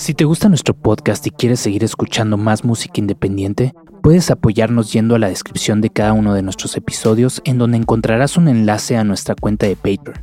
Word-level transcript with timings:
Si 0.00 0.14
te 0.14 0.24
gusta 0.24 0.48
nuestro 0.48 0.72
podcast 0.72 1.26
y 1.26 1.30
quieres 1.30 1.60
seguir 1.60 1.84
escuchando 1.84 2.38
más 2.38 2.64
música 2.64 2.94
independiente, 3.00 3.74
Puedes 4.02 4.30
apoyarnos 4.30 4.94
yendo 4.94 5.14
a 5.14 5.18
la 5.18 5.28
descripción 5.28 5.82
de 5.82 5.90
cada 5.90 6.14
uno 6.14 6.32
de 6.32 6.40
nuestros 6.40 6.74
episodios 6.74 7.42
en 7.44 7.58
donde 7.58 7.76
encontrarás 7.76 8.38
un 8.38 8.48
enlace 8.48 8.96
a 8.96 9.04
nuestra 9.04 9.34
cuenta 9.34 9.66
de 9.66 9.76
Patreon, 9.76 10.22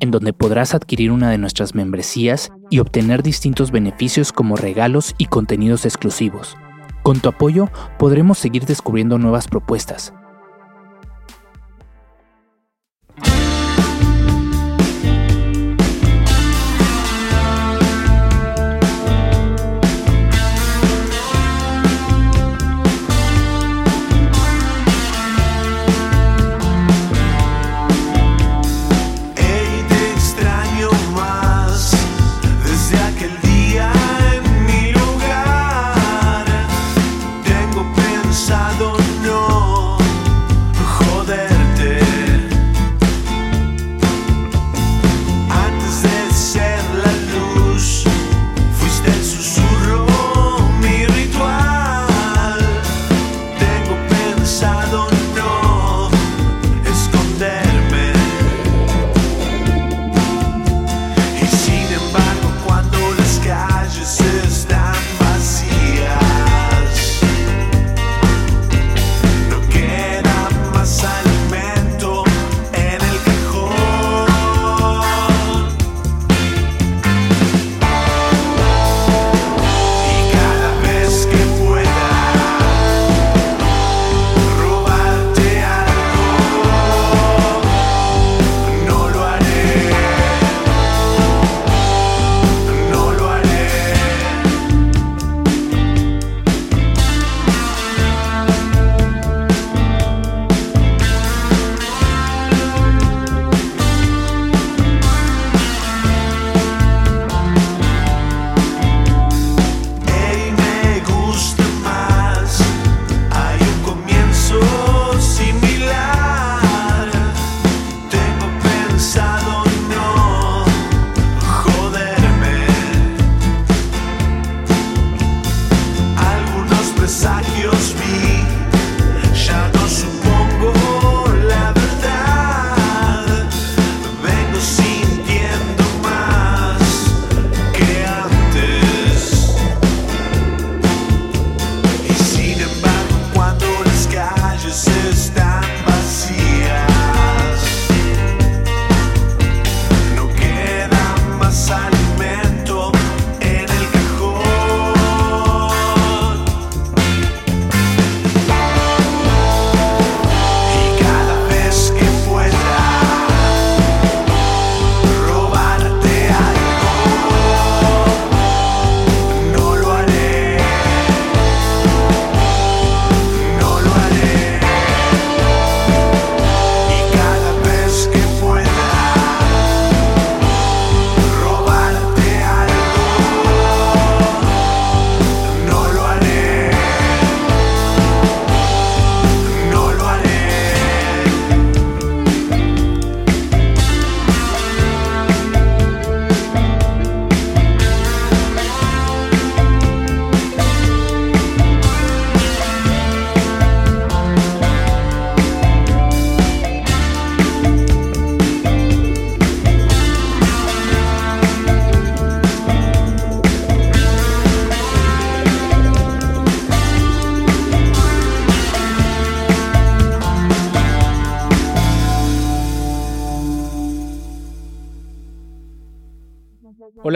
en 0.00 0.10
donde 0.10 0.34
podrás 0.34 0.74
adquirir 0.74 1.10
una 1.10 1.30
de 1.30 1.38
nuestras 1.38 1.74
membresías 1.74 2.52
y 2.68 2.80
obtener 2.80 3.22
distintos 3.22 3.70
beneficios 3.70 4.30
como 4.30 4.56
regalos 4.56 5.14
y 5.16 5.24
contenidos 5.24 5.86
exclusivos. 5.86 6.58
Con 7.02 7.20
tu 7.20 7.30
apoyo 7.30 7.70
podremos 7.98 8.36
seguir 8.36 8.66
descubriendo 8.66 9.16
nuevas 9.16 9.48
propuestas, 9.48 10.12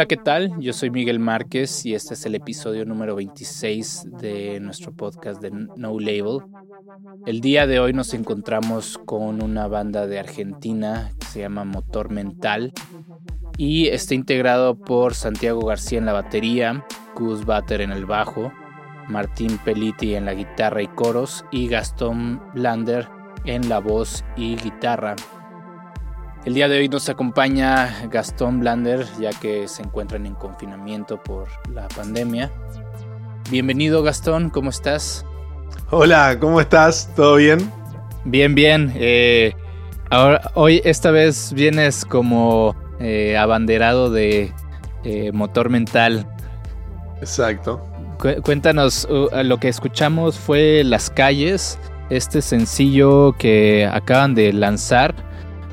¿qué 0.09 0.17
tal? 0.17 0.59
Yo 0.59 0.73
soy 0.73 0.89
Miguel 0.89 1.19
Márquez 1.19 1.85
y 1.85 1.95
este 1.95 2.15
es 2.15 2.25
el 2.25 2.35
episodio 2.35 2.87
número 2.87 3.15
26 3.15 4.07
de 4.19 4.59
nuestro 4.59 4.91
podcast 4.97 5.43
de 5.43 5.51
No 5.51 6.01
Label. 6.01 6.41
El 7.27 7.43
día 7.43 7.67
de 7.67 7.79
hoy 7.79 7.93
nos 7.93 8.15
encontramos 8.15 8.97
con 9.05 9.43
una 9.43 9.67
banda 9.67 10.07
de 10.07 10.19
Argentina 10.19 11.13
que 11.21 11.27
se 11.27 11.41
llama 11.41 11.65
Motor 11.65 12.11
Mental 12.11 12.73
y 13.59 13.89
está 13.89 14.15
integrado 14.15 14.77
por 14.77 15.13
Santiago 15.13 15.61
García 15.67 15.99
en 15.99 16.07
la 16.07 16.15
batería, 16.15 16.87
Gus 17.15 17.45
Batter 17.45 17.83
en 17.83 17.93
el 17.93 18.07
bajo, 18.07 18.51
Martín 19.09 19.59
Peliti 19.59 20.15
en 20.15 20.25
la 20.25 20.33
guitarra 20.33 20.81
y 20.81 20.89
coros 20.89 21.45
y 21.51 21.69
Gastón 21.69 22.41
Lander 22.55 23.11
en 23.45 23.69
la 23.69 23.79
voz 23.79 24.25
y 24.39 24.57
guitarra. 24.57 25.17
El 26.45 26.55
día 26.55 26.69
de 26.69 26.79
hoy 26.79 26.89
nos 26.89 27.09
acompaña 27.09 28.07
Gastón 28.11 28.61
Blander, 28.61 29.07
ya 29.21 29.31
que 29.31 29.69
se 29.69 29.83
encuentran 29.83 30.27
en 30.27 30.35
confinamiento 30.35 31.23
por 31.23 31.49
la 31.73 31.89
pandemia. 31.89 32.51
Bienvenido 33.51 34.03
Gastón, 34.03 34.51
¿cómo 34.51 34.71
estás? 34.71 35.25
Hola, 35.91 36.39
¿cómo 36.41 36.61
estás? 36.61 37.13
¿Todo 37.15 37.37
bien? 37.37 37.71
Bien, 38.25 38.55
bien. 38.55 38.93
Eh, 38.95 39.55
Ahora, 40.11 40.41
hoy, 40.55 40.81
esta 40.85 41.11
vez 41.11 41.53
vienes 41.53 42.07
como 42.07 42.75
eh, 42.99 43.37
abanderado 43.37 44.11
de 44.11 44.55
eh, 45.05 45.33
motor 45.33 45.69
mental. 45.69 46.27
Exacto. 47.21 47.85
cuéntanos, 48.43 49.07
uh, 49.11 49.29
lo 49.45 49.59
que 49.59 49.69
escuchamos 49.69 50.39
fue 50.39 50.83
Las 50.83 51.11
calles, 51.11 51.79
este 52.09 52.41
sencillo 52.41 53.35
que 53.39 53.87
acaban 53.93 54.35
de 54.35 54.53
lanzar. 54.55 55.15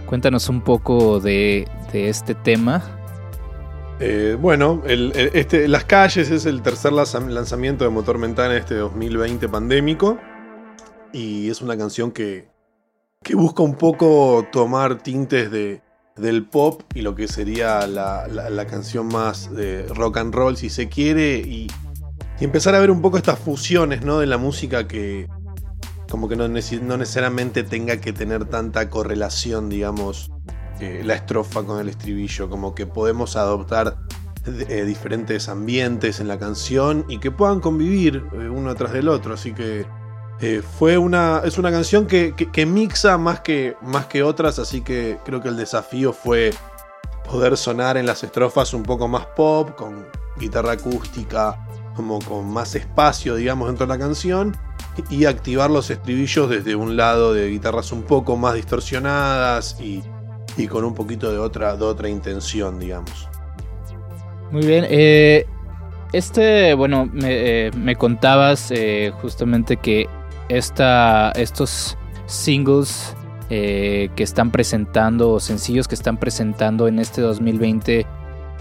Cuéntanos 0.07 0.49
un 0.49 0.61
poco 0.61 1.19
de, 1.19 1.67
este 1.93 2.35
tema. 2.35 2.83
Eh, 3.99 4.37
bueno, 4.39 4.83
este, 4.85 5.67
Las 5.67 5.85
calles 5.85 6.29
es 6.29 6.45
el 6.45 6.61
tercer 6.61 6.93
lanzamiento 6.93 7.83
de 7.85 7.89
Motor 7.89 8.17
Mental 8.17 8.51
en 8.51 8.57
este 8.57 8.75
2020 8.75 9.49
pandémico. 9.49 10.19
Y 11.11 11.49
es 11.49 11.61
una 11.61 11.77
canción 11.77 12.11
que, 12.11 12.49
que 13.23 13.35
busca 13.35 13.63
un 13.63 13.75
poco 13.75 14.45
tomar 14.51 15.01
tintes 15.01 15.49
de, 15.49 15.81
del 16.17 16.45
pop 16.45 16.81
y 16.93 17.01
lo 17.01 17.15
que 17.15 17.27
sería 17.27 17.87
la, 17.87 18.65
canción 18.69 19.07
más 19.07 19.53
de 19.53 19.83
rock 19.87 20.17
and 20.17 20.33
roll, 20.33 20.57
si 20.57 20.69
se 20.69 20.87
quiere, 20.87 21.37
y, 21.37 21.67
empezar 22.39 22.75
a 22.75 22.79
ver 22.79 22.91
un 22.91 23.01
poco 23.01 23.17
estas 23.17 23.39
fusiones 23.39 24.03
¿no? 24.03 24.19
de 24.19 24.27
la 24.27 24.37
música 24.37 24.87
que 24.87 25.27
como 26.15 26.29
que 26.29 26.37
no, 26.37 26.47
necesariamente 26.47 27.63
tenga 27.63 27.97
que 27.97 28.13
tener 28.13 28.45
tanta 28.45 28.89
correlación, 28.89 29.67
digamos, 29.67 30.31
eh, 30.79 31.01
la 31.03 31.13
estrofa 31.13 31.63
con 31.63 31.81
el 31.81 31.89
estribillo, 31.89 32.49
como 32.49 32.73
que 32.73 32.85
podemos 32.85 33.35
adoptar 33.35 33.97
eh, 34.45 34.85
diferentes 34.85 35.49
ambientes 35.49 36.21
en 36.21 36.29
la 36.29 36.39
canción 36.39 37.03
y 37.09 37.17
que 37.17 37.31
puedan 37.31 37.59
convivir 37.59 38.23
eh, 38.31 38.47
uno 38.47 38.73
tras 38.75 38.93
del 38.93 39.09
otro, 39.09 39.33
así 39.33 39.51
que 39.53 39.85
fue 40.79 40.97
una, 40.97 41.41
es 41.43 41.57
una 41.57 41.69
canción 41.69 42.07
que, 42.07 42.65
mixa 42.65 43.17
más 43.17 43.41
que, 43.41 43.75
más 43.81 44.05
que 44.05 44.23
otras, 44.23 44.57
así 44.57 44.79
que 44.79 45.19
creo 45.25 45.41
que 45.41 45.49
el 45.49 45.57
desafío 45.57 46.13
fue 46.13 46.51
poder 47.29 47.57
sonar 47.57 47.97
en 47.97 48.05
las 48.05 48.23
estrofas 48.23 48.73
un 48.73 48.83
poco 48.83 49.09
más 49.09 49.25
pop, 49.35 49.75
con 49.75 50.07
guitarra 50.37 50.71
acústica, 50.71 51.67
como 51.93 52.19
con 52.19 52.49
más 52.49 52.73
espacio, 52.73 53.35
digamos, 53.35 53.67
dentro 53.67 53.85
de 53.85 53.93
la 53.93 53.99
canción, 53.99 54.55
y 55.09 55.25
activar 55.25 55.69
los 55.69 55.89
estribillos 55.89 56.49
desde 56.49 56.75
un 56.75 56.97
lado 56.97 57.33
de 57.33 57.49
guitarras 57.49 57.91
un 57.91 58.03
poco 58.03 58.37
más 58.37 58.55
distorsionadas 58.55 59.77
y, 59.79 60.03
con 60.67 60.85
un 60.85 60.93
poquito 60.93 61.31
de 61.31 61.37
otra, 61.37 61.75
de 61.75 61.83
otra 61.83 62.09
intención, 62.09 62.79
digamos. 62.79 63.27
Muy 64.51 64.65
bien, 64.65 64.85
eh, 64.89 65.45
este, 66.13 66.73
bueno, 66.73 67.09
me, 67.11 67.67
eh, 67.67 67.95
contabas 67.97 68.71
justamente 69.21 69.77
que 69.77 70.07
esta, 70.49 71.31
estos 71.31 71.97
singles 72.25 73.15
eh, 73.49 74.09
que 74.15 74.23
están 74.23 74.49
presentando 74.49 75.33
o 75.33 75.39
sencillos 75.39 75.87
que 75.87 75.93
están 75.93 76.17
presentando 76.17 76.87
en 76.87 76.97
este 76.97 77.21
2020 77.21 78.07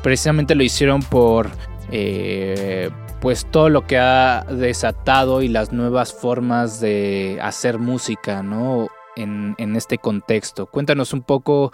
precisamente 0.02 0.54
lo 0.54 0.62
hicieron 0.62 1.00
por 1.00 1.48
eh, 1.90 2.90
pues 3.24 3.46
todo 3.50 3.70
lo 3.70 3.86
que 3.86 3.96
ha 3.96 4.44
desatado 4.50 5.40
y 5.40 5.48
las 5.48 5.72
nuevas 5.72 6.12
formas 6.12 6.78
de 6.78 7.38
hacer 7.40 7.78
música, 7.78 8.42
¿no? 8.42 8.88
En, 9.16 9.54
este 9.76 9.96
contexto. 9.96 10.66
Cuéntanos 10.66 11.14
un 11.14 11.22
poco 11.22 11.72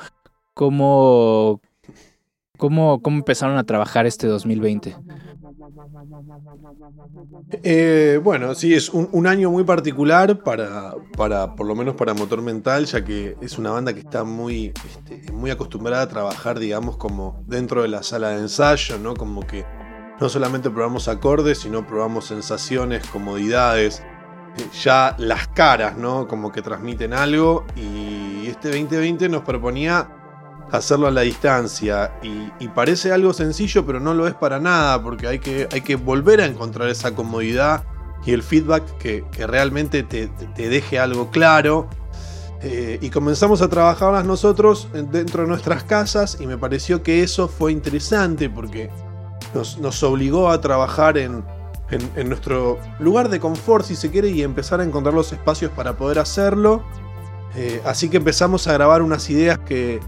cómo, 0.55 1.61
cómo, 2.57 3.03
cómo 3.03 3.17
empezaron 3.17 3.59
a 3.59 3.65
trabajar 3.65 4.07
este 4.07 4.29
2020. 4.29 4.97
Eh, 7.65 8.21
bueno, 8.23 8.55
sí, 8.55 8.73
es 8.73 8.89
un, 8.89 9.27
año 9.27 9.51
muy 9.51 9.65
particular 9.65 10.45
para, 10.45 10.95
para, 11.17 11.57
por 11.57 11.67
lo 11.67 11.75
menos 11.75 11.97
para 11.97 12.15
Motor 12.15 12.43
Mental, 12.43 12.85
ya 12.85 13.05
que 13.05 13.37
es 13.41 13.59
una 13.59 13.73
banda 13.73 13.93
que 13.93 14.01
está 14.01 14.23
muy, 14.23 14.73
este, 14.87 15.33
muy 15.33 15.51
acostumbrada 15.51 16.05
a 16.05 16.09
trabajar, 16.09 16.61
digamos, 16.61 16.97
como 16.97 17.43
dentro 17.49 17.83
de 17.83 17.89
la 17.89 18.05
sala 18.05 18.29
de 18.29 18.39
ensayo, 18.43 19.01
¿no? 19.01 19.15
Como 19.15 19.45
que 19.45 19.65
no 20.21 20.29
solamente 20.29 20.71
probamos 20.71 21.09
acordes, 21.09 21.59
sino 21.59 21.87
probamos 21.87 22.27
sensaciones, 22.27 23.07
comodidades, 23.07 24.03
eh, 24.59 24.67
ya 24.83 25.15
las 25.19 25.49
caras, 25.49 25.97
¿no? 25.97 26.29
Como 26.29 26.53
que 26.53 26.61
transmiten 26.61 27.15
algo 27.15 27.65
y 27.75 28.47
este 28.47 28.69
2020 28.69 29.29
nos 29.31 29.43
proponía 29.43 30.09
hacerlo 30.71 31.07
a 31.07 31.11
la 31.11 31.23
distancia. 31.23 32.13
Y, 32.23 32.69
parece 32.69 33.13
algo 33.13 33.33
sencillo, 33.33 33.85
pero 33.85 33.99
no 33.99 34.15
lo 34.15 34.27
es 34.27 34.35
para 34.35 34.61
nada, 34.61 35.03
porque 35.03 35.27
hay 35.27 35.39
que, 35.39 35.69
hay 35.73 35.81
que 35.81 35.97
volver 35.97 36.41
a 36.41 36.47
encontrar 36.47 36.89
esa 36.89 37.15
comodidad 37.15 37.85
y 38.25 38.33
el 38.33 38.43
feedback 38.43 38.85
que, 38.99 39.25
realmente 39.47 40.03
te, 40.03 40.29
deje 40.57 40.99
algo 40.99 41.31
claro. 41.31 41.89
Eh, 42.63 42.99
y 43.01 43.09
comenzamos 43.09 43.63
a 43.63 43.69
trabajarlas 43.69 44.27
nosotros 44.27 44.89
dentro 44.93 45.45
de 45.45 45.49
nuestras 45.49 45.83
casas 45.83 46.37
y 46.41 46.47
me 46.47 46.59
pareció 46.59 47.03
que 47.03 47.23
eso 47.23 47.49
fue 47.49 47.73
interesante 47.73 48.51
porque 48.51 48.91
nos, 49.55 50.03
obligó 50.03 50.51
a 50.51 50.61
trabajar 50.61 51.19
en, 51.19 51.45
en, 51.91 52.29
nuestro 52.29 52.79
lugar 52.99 53.29
de 53.29 53.41
confort, 53.41 53.85
si 53.85 53.97
se 53.97 54.11
quiere, 54.11 54.29
y 54.29 54.43
empezar 54.43 54.81
a 54.81 54.85
encontrar 54.85 55.15
los 55.15 55.33
espacios 55.33 55.71
para 55.73 55.97
poder 55.97 56.19
hacerlo. 56.19 56.85
Eh, 57.57 57.83
así 57.85 58.09
que 58.09 58.19
empezamos 58.19 58.69
a 58.69 58.73
grabar 58.73 59.03
unas 59.03 59.29
ideas 59.29 59.59
que, 59.59 60.01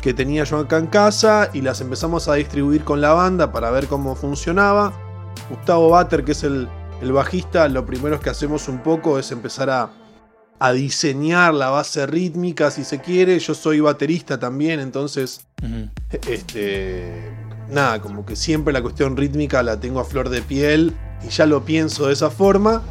que 0.00 0.14
tenía 0.14 0.44
yo 0.44 0.58
acá 0.58 0.78
en 0.78 0.86
casa 0.86 1.50
y 1.52 1.60
las 1.60 1.80
empezamos 1.80 2.28
a 2.28 2.34
distribuir 2.34 2.84
con 2.84 3.00
la 3.00 3.12
banda 3.12 3.52
para 3.52 3.70
ver 3.70 3.86
cómo 3.86 4.16
funcionaba. 4.16 4.92
Gustavo 5.50 5.90
Bater, 5.90 6.24
que 6.24 6.32
es 6.32 6.44
el, 6.44 6.68
bajista, 7.02 7.68
lo 7.68 7.84
primero 7.86 8.20
que 8.20 8.30
hacemos 8.30 8.68
un 8.68 8.82
poco 8.82 9.18
es 9.18 9.30
empezar 9.32 9.70
a, 9.70 9.90
diseñar 10.74 11.54
la 11.54 11.70
base 11.70 12.06
rítmica, 12.06 12.70
si 12.70 12.84
se 12.84 13.00
quiere. 13.00 13.38
Yo 13.38 13.54
soy 13.54 13.80
baterista 13.80 14.38
también, 14.38 14.78
entonces, 14.78 15.46
este, 16.28 17.34
nada, 17.72 18.00
como 18.00 18.24
que 18.24 18.36
siempre 18.36 18.72
la 18.72 18.82
cuestión 18.82 19.16
rítmica 19.16 19.62
la 19.62 19.78
tengo 19.78 20.00
a 20.00 20.04
flor 20.04 20.28
de 20.28 20.42
piel 20.42 20.96
y 21.22 21.28
ya 21.28 21.46
lo 21.46 21.64
pienso 21.64 22.06
de 22.06 22.12
esa 22.12 22.30
forma. 22.30 22.82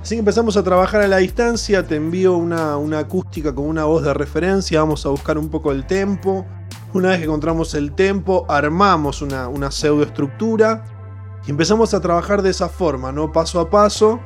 Así 0.00 0.16
que 0.16 0.20
empezamos 0.20 0.56
a 0.56 0.64
trabajar 0.64 1.02
a 1.02 1.08
la 1.08 1.18
distancia, 1.18 1.86
te 1.86 1.96
envío 1.96 2.36
una, 2.36 2.98
acústica 2.98 3.54
con 3.54 3.66
una 3.66 3.84
voz 3.84 4.02
de 4.02 4.12
referencia, 4.12 4.80
vamos 4.80 5.06
a 5.06 5.10
buscar 5.10 5.38
un 5.38 5.48
poco 5.48 5.70
el 5.70 5.86
tempo. 5.86 6.44
Una 6.92 7.10
vez 7.10 7.18
que 7.18 7.24
encontramos 7.24 7.74
el 7.74 7.92
tempo, 7.94 8.44
armamos 8.48 9.22
una, 9.22 9.48
una 9.48 9.70
pseudoestructura 9.70 10.84
y 11.46 11.50
empezamos 11.50 11.94
a 11.94 12.00
trabajar 12.00 12.42
de 12.42 12.50
esa 12.50 12.68
forma, 12.68 13.12
¿no? 13.12 13.32
Paso 13.32 13.60
a 13.60 13.70
paso, 13.70 14.20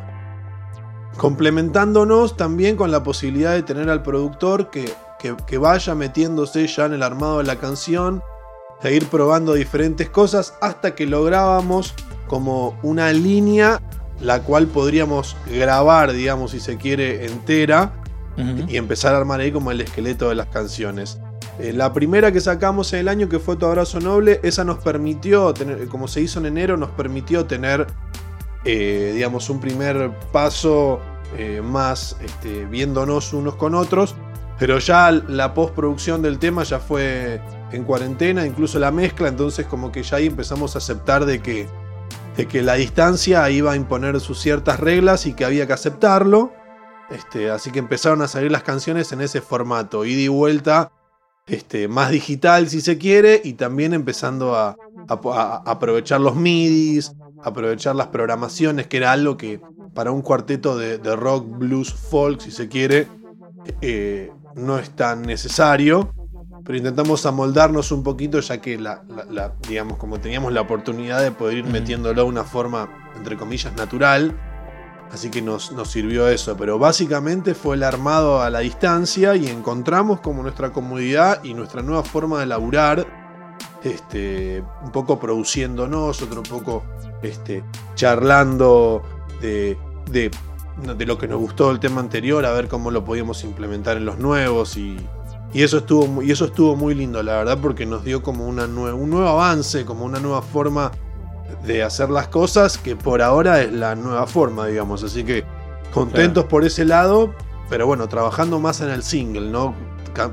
complementándonos 1.17 2.37
también 2.37 2.77
con 2.77 2.91
la 2.91 3.03
posibilidad 3.03 3.53
de 3.53 3.63
tener 3.63 3.89
al 3.89 4.03
productor 4.03 4.71
que, 4.71 4.93
que, 5.19 5.59
vaya 5.59 5.95
metiéndose 5.95 6.67
ya 6.67 6.87
en 6.87 6.95
el 6.95 7.03
armado 7.03 7.39
de 7.39 7.45
la 7.45 7.57
canción, 7.57 8.23
e 8.88 8.95
ir 8.95 9.07
probando 9.07 9.55
diferentes 9.55 10.09
cosas 10.09 10.55
hasta 10.61 10.95
que 10.95 11.07
lográbamos 11.07 11.95
como 12.28 12.78
una 12.83 13.12
línea 13.12 13.81
la 14.21 14.43
cual 14.43 14.66
podríamos 14.66 15.37
grabar, 15.47 16.12
digamos, 16.12 16.52
si 16.52 16.61
se 16.61 16.76
quiere, 16.76 17.26
entera 17.26 17.93
y 18.69 18.76
empezar 18.76 19.14
a 19.14 19.19
armar 19.19 19.40
ahí 19.40 19.50
como 19.50 19.71
el 19.71 19.81
esqueleto 19.81 20.28
de 20.28 20.35
las 20.35 20.49
canciones. 20.49 21.19
Eh, 21.59 21.73
la 21.73 21.93
primera 21.95 22.33
que 22.33 22.40
sacamos 22.40 22.93
en 22.93 23.00
el 23.00 23.09
año, 23.09 23.28
que 23.31 23.38
fue 23.38 23.57
Tu 23.57 23.64
Abrazo 23.64 23.99
Noble, 23.99 24.40
esa 24.43 24.62
nos 24.62 24.78
permitió, 24.78 25.55
tener, 25.55 25.88
como 25.88 26.07
se 26.07 26.21
hizo 26.21 26.38
en 26.38 26.47
enero, 26.47 26.76
nos 26.76 26.90
permitió 26.90 27.47
tener, 27.47 27.87
eh, 28.64 29.12
digamos, 29.14 29.49
un 29.49 29.59
primer 29.59 30.11
paso 30.33 31.00
eh, 31.38 31.62
más 31.64 32.16
este, 32.23 32.66
viéndonos 32.66 33.33
unos 33.33 33.55
con 33.55 33.75
otros. 33.75 34.14
Pero 34.59 34.78
ya 34.78 35.11
la 35.11 35.55
postproducción 35.55 36.21
del 36.21 36.38
tema 36.38 36.62
ya 36.62 36.78
fue 36.78 37.40
en 37.73 37.85
cuarentena, 37.85 38.46
incluso 38.46 38.78
la 38.78 38.90
mezcla, 38.90 39.28
entonces 39.28 39.66
como 39.66 39.92
que 39.92 40.02
ya 40.02 40.18
ahí 40.18 40.26
empezamos 40.26 40.75
a 40.75 40.78
aceptar 40.78 41.25
de 41.25 41.40
que 41.40 41.68
de 42.37 42.46
que 42.46 42.62
la 42.62 42.75
distancia 42.75 43.49
iba 43.50 43.73
a 43.73 43.76
imponer 43.76 44.20
sus 44.20 44.38
ciertas 44.38 44.78
reglas 44.78 45.26
y 45.26 45.32
que 45.32 45.44
había 45.44 45.66
que 45.66 45.73
aceptarlo. 45.73 46.52
Este, 47.11 47.50
así 47.50 47.70
que 47.70 47.78
empezaron 47.78 48.20
a 48.23 48.28
salir 48.28 48.52
las 48.52 48.62
canciones 48.62 49.12
en 49.12 49.20
ese 49.20 49.40
formato, 49.40 50.04
ida 50.04 50.20
y 50.20 50.28
vuelta, 50.28 50.92
este, 51.46 51.88
más 51.88 52.11
digital 52.11 52.68
si 52.68 52.80
se 52.80 52.99
quiere, 52.99 53.40
y 53.42 53.54
también 53.54 53.94
empezando 53.94 54.54
a, 54.54 54.76
aprovechar 55.08 56.20
los 56.20 56.35
MIDIs, 56.35 57.12
aprovechar 57.42 57.94
las 57.94 58.08
programaciones, 58.08 58.88
que 58.88 58.96
era 58.96 59.12
algo 59.12 59.37
que 59.37 59.61
para 59.94 60.11
un 60.11 60.20
cuarteto 60.20 60.76
de, 60.76 60.99
rock, 61.16 61.46
blues, 61.58 61.94
folk, 61.94 62.40
si 62.40 62.50
se 62.50 62.68
quiere, 62.68 63.06
eh, 63.80 64.32
no 64.56 64.78
es 64.78 64.90
tan 64.90 65.23
necesario 65.23 66.12
pero 66.66 66.78
intentamos 66.78 67.25
amoldarnos 67.26 67.92
un 67.92 68.02
poquito 68.02 68.40
ya 68.40 68.61
que 68.61 68.76
la, 68.76 69.02
digamos 69.68 69.99
como 69.99 70.18
teníamos 70.18 70.52
la 70.52 70.62
oportunidad 70.62 71.23
de 71.23 71.30
poder 71.30 71.58
ir 71.58 71.64
metiéndolo 71.64 72.25
de 72.25 72.28
una 72.28 72.42
forma 72.42 73.12
entre 73.16 73.37
comillas 73.37 73.73
natural. 73.76 74.37
Así 75.12 75.30
que 75.30 75.40
nos, 75.40 75.70
nos, 75.70 75.88
sirvió 75.88 76.26
eso. 76.28 76.56
Pero 76.56 76.80
básicamente 76.80 77.54
fue 77.54 77.76
el 77.76 77.85
armado 77.85 78.42
a 78.42 78.50
la 78.50 78.58
distancia 78.58 79.37
y 79.37 79.46
encontramos 79.46 80.18
como 80.18 80.42
nuestra 80.42 80.73
comodidad 80.73 81.44
y 81.44 81.54
nuestra 81.54 81.82
nueva 81.82 82.02
forma 82.02 82.40
de 82.40 82.46
laburar. 82.46 83.06
Este, 83.85 84.64
un 84.82 84.90
poco 84.90 85.20
produciéndonos 85.20 86.20
otro 86.20 86.42
poco 86.42 86.82
este, 87.23 87.62
charlando 87.94 89.02
de, 89.40 89.78
de, 90.11 90.32
de 90.96 91.06
lo 91.06 91.16
que 91.16 91.28
nos 91.28 91.38
gustó 91.38 91.68
del 91.68 91.78
tema 91.78 92.00
anterior 92.00 92.44
a 92.44 92.50
ver 92.50 92.66
cómo 92.66 92.90
lo 92.90 93.04
podíamos 93.04 93.44
implementar 93.44 93.96
en 93.96 94.06
los 94.06 94.18
nuevos 94.18 94.76
y, 94.76 94.96
Y 95.53 95.62
eso, 95.62 95.79
estuvo, 95.79 96.23
y 96.23 96.31
eso 96.31 96.47
estuvo 96.47 96.76
muy 96.76 96.95
lindo, 96.95 97.23
la 97.23 97.37
verdad, 97.37 97.59
porque 97.61 97.87
nos 97.87 98.05
dio 98.05 98.23
como 98.23 98.47
una 98.47 98.65
un 98.65 99.11
nuevo 99.11 99.29
avance, 99.29 99.85
como 99.85 100.05
una 100.05 100.19
nueva 100.19 100.43
forma 100.43 100.91
de 101.65 101.83
hacer 101.83 102.11
las 102.11 102.29
cosas, 102.29 102.79
que 102.79 102.97
por 102.97 103.23
ahora 103.23 103.62
es 103.62 103.73
la 103.73 103.95
nueva 103.95 104.26
forma, 104.26 104.67
digamos. 104.67 105.03
Así 105.03 105.25
que 105.25 105.45
contentos 105.93 106.45
por 106.45 106.65
ese 106.65 106.85
lado, 106.85 107.35
pero 107.71 107.87
bueno, 107.87 108.09
trabajando 108.09 108.59
más 108.59 108.81
en 108.81 108.91
el 108.91 109.03
single, 109.03 109.50
¿no? 109.50 109.75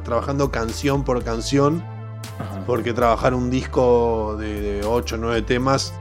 trabajando 0.04 0.50
canción 0.50 1.04
por 1.04 1.24
canción, 1.24 1.84
porque 2.66 2.94
trabajar 2.94 3.34
un 3.34 3.50
disco 3.50 4.38
de, 4.40 4.82
8 4.86 5.16
o 5.16 5.18
9 5.18 5.42
temas, 5.42 5.94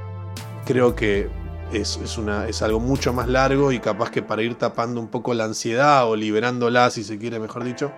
creo 0.65 0.95
que 0.95 1.29
es, 1.73 1.97
una, 2.17 2.47
es 2.47 2.63
algo 2.63 2.79
mucho 2.79 3.13
más 3.13 3.29
largo 3.29 3.73
y 3.73 3.81
capaz 3.81 4.11
que 4.11 4.23
para 4.23 4.43
ir 4.43 4.55
tapando 4.55 5.01
un 5.01 5.09
poco 5.09 5.35
la 5.35 5.45
ansiedad 5.45 6.09
o 6.09 6.15
liberándola, 6.15 6.91
si 6.91 7.03
se 7.03 7.19
quiere, 7.19 7.41
mejor 7.41 7.65
dicho, 7.65 7.93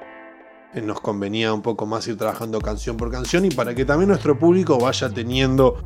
nos 0.82 1.00
convenía 1.00 1.52
un 1.52 1.62
poco 1.62 1.86
más 1.86 2.06
ir 2.08 2.16
trabajando 2.16 2.60
canción 2.60 2.96
por 2.96 3.10
canción 3.10 3.44
y 3.44 3.50
para 3.50 3.74
que 3.74 3.84
también 3.84 4.08
nuestro 4.08 4.38
público 4.38 4.78
vaya 4.78 5.08
teniendo 5.08 5.82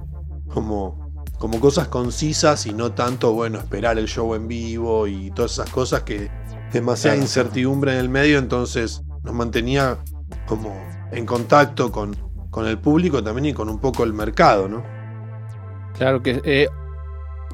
como, 0.48 1.12
como 1.38 1.60
cosas 1.60 1.88
concisas 1.88 2.66
y 2.66 2.72
no 2.72 2.92
tanto, 2.92 3.32
bueno, 3.32 3.58
esperar 3.58 3.98
el 3.98 4.06
show 4.06 4.34
en 4.34 4.48
vivo 4.48 5.06
y 5.06 5.30
todas 5.30 5.52
esas 5.52 5.70
cosas 5.70 6.02
que 6.02 6.30
demasiada 6.72 7.16
incertidumbre 7.16 7.92
en 7.92 7.98
el 7.98 8.08
medio, 8.08 8.38
entonces 8.38 9.02
nos 9.22 9.34
mantenía 9.34 9.98
como 10.46 10.74
en 11.12 11.26
contacto 11.26 11.92
con, 11.92 12.16
con 12.50 12.66
el 12.66 12.78
público 12.78 13.22
también 13.22 13.46
y 13.46 13.52
con 13.52 13.68
un 13.68 13.78
poco 13.78 14.04
el 14.04 14.12
mercado, 14.12 14.68
¿no? 14.68 14.82
Claro 15.96 16.22
que 16.22 16.40
eh, 16.44 16.68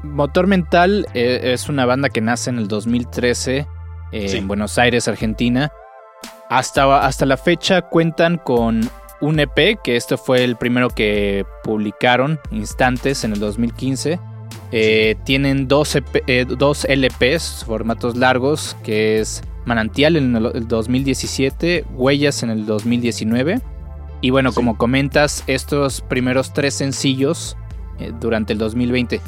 Motor 0.03 0.47
Mental 0.47 1.07
eh, 1.13 1.53
es 1.53 1.67
una 1.67 1.85
banda 1.85 2.09
que 2.09 2.21
nace 2.21 2.49
en 2.49 2.59
el 2.59 2.67
2013 2.67 3.67
en 4.11 4.47
Buenos 4.47 4.77
Aires, 4.77 5.09
Argentina. 5.09 5.69
Hasta, 6.49 7.05
hasta 7.05 7.25
la 7.25 7.37
fecha 7.37 7.81
cuentan 7.81 8.37
con 8.37 8.89
un 9.21 9.39
EP, 9.39 9.79
que 9.83 9.95
este 9.95 10.17
fue 10.17 10.43
el 10.43 10.55
primero 10.55 10.89
que 10.89 11.45
publicaron, 11.63 12.39
Instantes, 12.51 13.23
en 13.23 13.33
el 13.33 13.39
2015. 13.39 14.19
Eh, 14.71 15.15
tienen 15.23 15.67
dos, 15.67 15.95
EP, 15.95 16.47
dos 16.47 16.85
LPs, 16.89 17.63
formatos 17.65 18.15
largos, 18.15 18.75
que 18.83 19.19
es 19.19 19.41
Manantial 19.65 20.15
en 20.15 20.35
el 20.35 20.67
2017, 20.67 21.85
Huellas 21.93 22.43
en 22.43 22.51
el 22.51 22.65
2019. 22.65 23.61
Y 24.21 24.29
bueno, 24.29 24.53
como 24.53 24.77
comentas, 24.77 25.43
estos 25.47 26.01
primeros 26.01 26.53
tres 26.53 26.75
sencillos 26.75 27.57
eh, 27.99 28.11
durante 28.19 28.53
el 28.53 28.59
2020. 28.59 29.21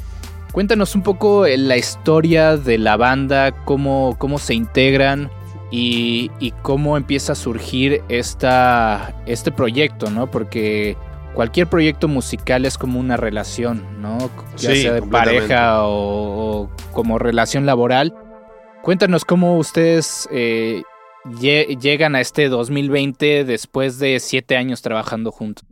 Cuéntanos 0.51 0.95
un 0.95 1.03
poco 1.03 1.45
eh, 1.45 1.57
la 1.57 1.77
historia 1.77 2.57
de 2.57 2.77
la 2.77 2.97
banda, 2.97 3.51
cómo, 3.65 4.15
cómo 4.17 4.39
se 4.39 4.53
integran 4.53 5.29
y, 5.71 6.53
cómo 6.61 6.97
empieza 6.97 7.33
a 7.33 7.35
surgir 7.35 8.01
esta, 8.09 9.13
este 9.25 9.51
proyecto, 9.51 10.09
¿no? 10.09 10.29
Porque 10.29 10.97
cualquier 11.33 11.67
proyecto 11.67 12.07
musical 12.07 12.65
es 12.65 12.77
como 12.77 12.99
una 12.99 13.17
relación, 13.17 14.01
¿no? 14.01 14.17
Ya 14.57 14.75
sea 14.75 14.93
de 14.93 15.01
pareja 15.01 15.83
o, 15.83 16.69
como 16.93 17.19
relación 17.19 17.65
laboral. 17.65 18.15
Cuéntanos 18.81 19.25
cómo 19.25 19.57
ustedes 19.57 20.29
eh, 20.31 20.83
llegan 21.39 22.15
a 22.15 22.21
este 22.21 22.49
2020 22.49 23.45
después 23.45 23.99
de 23.99 24.19
siete 24.19 24.57
años 24.57 24.81
trabajando 24.81 25.31
juntos. 25.31 25.65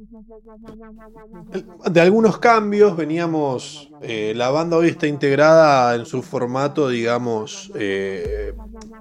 De 1.89 2.01
algunos 2.01 2.37
cambios, 2.39 2.95
veníamos, 2.97 3.89
eh, 4.01 4.33
la 4.35 4.49
banda 4.49 4.77
hoy 4.77 4.87
está 4.87 5.07
integrada 5.07 5.95
en 5.95 6.05
su 6.05 6.21
formato, 6.21 6.89
digamos, 6.89 7.71
eh, 7.75 8.53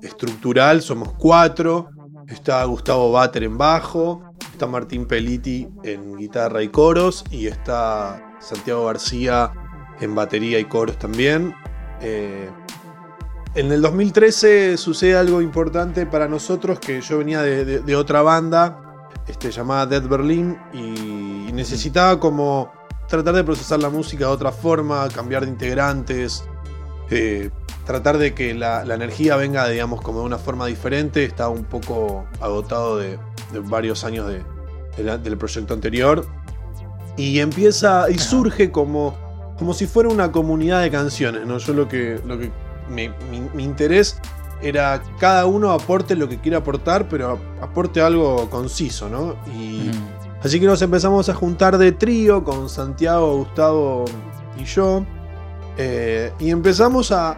estructural, 0.03 0.83
somos 0.83 1.13
cuatro, 1.15 1.89
está 2.29 2.65
Gustavo 2.65 3.13
Bater 3.13 3.45
en 3.45 3.59
bajo, 3.59 4.23
está 4.53 4.67
Martín 4.67 5.07
Peliti 5.07 5.69
en 5.83 6.17
guitarra 6.17 6.63
y 6.63 6.69
coros 6.69 7.25
y 7.31 7.47
está 7.47 8.37
Santiago 8.41 8.87
García 8.87 9.53
en 10.01 10.15
batería 10.15 10.59
y 10.59 10.65
coros 10.65 10.99
también. 10.99 11.55
Eh, 12.01 12.51
en 13.55 13.71
el 13.71 13.81
2013 13.83 14.77
sucede 14.77 15.17
algo 15.17 15.41
importante 15.41 16.07
para 16.07 16.29
nosotros, 16.29 16.81
que 16.81 17.01
yo 17.01 17.19
venía 17.19 17.43
de, 17.43 17.97
otra 17.97 18.23
banda 18.23 19.11
este, 19.29 19.51
llamada 19.51 19.87
Dead 19.87 20.03
Berlin 20.03 20.59
y 20.73 21.53
necesitaba 21.53 22.19
como 22.19 22.73
tratar 23.09 23.35
de 23.35 23.45
procesar 23.45 23.81
la 23.81 23.91
música 23.91 24.27
de 24.27 24.33
otra 24.33 24.51
forma, 24.51 25.09
cambiar 25.09 25.45
de 25.45 25.51
integrantes, 25.51 26.45
eh, 27.11 27.51
tratar 27.87 28.19
de 28.19 28.35
que 28.35 28.55
la, 28.55 28.83
energía 28.83 29.37
venga, 29.37 29.69
digamos, 29.69 30.01
como 30.01 30.21
de 30.21 30.27
una 30.27 30.39
forma 30.39 30.67
diferente. 30.67 31.25
Estaba 31.25 31.51
un 31.51 31.65
poco 31.65 32.27
agotado 32.41 32.99
de, 32.99 33.19
varios 33.67 34.05
años 34.05 34.33
del 34.97 35.39
proyecto 35.39 35.75
anterior. 35.75 36.27
Y 37.17 37.39
empieza 37.39 38.11
y 38.11 38.19
surge 38.19 38.73
como, 38.73 39.17
como 39.57 39.75
si 39.75 39.87
fuera 39.87 40.09
una 40.09 40.33
comunidad 40.33 40.83
de 40.83 40.91
canciones, 40.91 41.47
¿no? 41.47 41.59
Yo 41.59 41.73
lo 41.73 41.87
que, 41.89 42.21
lo 42.27 42.39
que 42.39 42.51
mi, 42.89 43.11
interés 43.63 44.19
era 44.63 45.03
cada 45.19 45.47
uno 45.47 45.73
aporte 45.73 46.17
lo 46.17 46.29
que 46.29 46.41
quiera 46.41 46.59
aportar, 46.59 47.09
pero 47.09 47.39
aporte 47.61 48.01
algo 48.01 48.49
conciso, 48.49 49.09
¿no? 49.09 49.37
Y 49.55 49.91
así 50.43 50.59
que 50.59 50.67
nos 50.67 50.81
empezamos 50.81 51.29
a 51.29 51.35
juntar 51.35 51.77
de 51.77 51.93
trío 51.93 52.45
con 52.45 52.69
Santiago, 52.69 53.37
Gustavo 53.37 54.05
y 54.59 54.65
yo. 54.65 55.05
Eh, 55.77 56.33
y 56.39 56.51
empezamos 56.51 57.13
a 57.13 57.37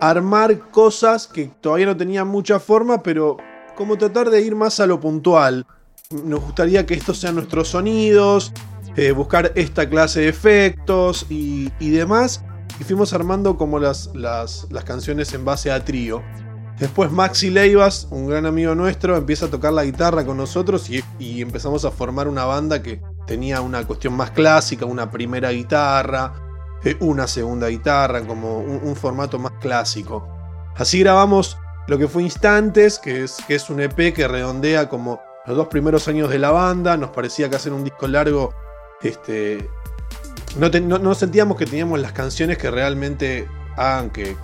armar 0.00 0.70
cosas 0.70 1.26
que 1.26 1.50
todavía 1.60 1.86
no 1.86 1.96
tenían 1.96 2.28
mucha 2.28 2.58
forma, 2.58 3.02
pero 3.02 3.36
como 3.76 3.98
tratar 3.98 4.30
de 4.30 4.40
ir 4.40 4.54
más 4.54 4.80
a 4.80 4.86
lo 4.86 4.98
puntual. 5.00 5.66
Nos 6.10 6.40
gustaría 6.40 6.86
que 6.86 6.94
estos 6.94 7.18
sean 7.18 7.34
nuestros 7.34 7.68
sonidos, 7.68 8.52
eh, 8.96 9.12
buscar 9.12 9.52
esta 9.56 9.88
clase 9.88 10.20
de 10.20 10.28
efectos 10.28 11.26
y 11.28 11.70
demás 11.80 12.44
y 12.78 12.84
fuimos 12.84 13.12
armando 13.12 13.56
como 13.56 13.78
las, 13.78 14.10
las, 14.14 14.66
canciones 14.84 15.32
en 15.34 15.44
base 15.44 15.70
a 15.70 15.84
trío. 15.84 16.22
Después 16.78 17.12
Maxi 17.12 17.50
Leivas, 17.50 18.08
un 18.10 18.26
gran 18.26 18.46
amigo 18.46 18.74
nuestro, 18.74 19.16
empieza 19.16 19.46
a 19.46 19.50
tocar 19.50 19.72
la 19.72 19.84
guitarra 19.84 20.24
con 20.24 20.36
nosotros 20.36 20.88
y, 20.90 21.02
empezamos 21.40 21.84
a 21.84 21.90
formar 21.90 22.28
una 22.28 22.44
banda 22.44 22.82
que 22.82 23.00
tenía 23.26 23.60
una 23.60 23.86
cuestión 23.86 24.14
más 24.14 24.30
clásica, 24.30 24.84
una 24.84 25.10
primera 25.10 25.50
guitarra, 25.50 26.32
eh, 26.84 26.96
una 27.00 27.26
segunda 27.26 27.68
guitarra, 27.68 28.26
como 28.26 28.58
un, 28.58 28.96
formato 28.96 29.38
más 29.38 29.52
clásico. 29.60 30.26
Así 30.76 31.00
grabamos 31.00 31.58
lo 31.88 31.98
que 31.98 32.08
fue 32.08 32.22
Instantes, 32.22 32.98
que 32.98 33.24
es, 33.24 33.36
que 33.46 33.54
es 33.54 33.70
un 33.70 33.80
EP 33.80 34.12
que 34.12 34.26
redondea 34.26 34.88
como 34.88 35.20
los 35.46 35.56
dos 35.56 35.68
primeros 35.68 36.08
años 36.08 36.30
de 36.30 36.38
la 36.38 36.50
banda. 36.50 36.96
Nos 36.96 37.10
parecía 37.10 37.48
que 37.48 37.56
hacer 37.56 37.72
un 37.72 37.84
disco 37.84 38.08
largo 38.08 38.54
este, 39.02 39.68
no, 40.56 41.14
sentíamos 41.14 41.56
que 41.56 41.66
teníamos 41.66 42.00
las 42.00 42.12
canciones 42.12 42.58
que 42.58 42.70
realmente 42.70 43.48
hagan 43.76 44.10
que, 44.10 44.36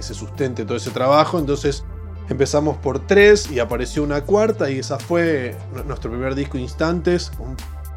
se 0.00 0.14
sustente 0.14 0.64
todo 0.64 0.76
ese 0.76 0.90
trabajo. 0.90 1.38
Entonces 1.38 1.84
empezamos 2.28 2.76
por 2.76 3.00
tres 3.06 3.50
y 3.50 3.58
apareció 3.58 4.02
una 4.02 4.22
cuarta 4.22 4.70
y 4.70 4.78
esa 4.78 4.98
fue 4.98 5.56
nuestro 5.86 6.10
primer 6.10 6.34
disco 6.34 6.58
Instantes, 6.58 7.32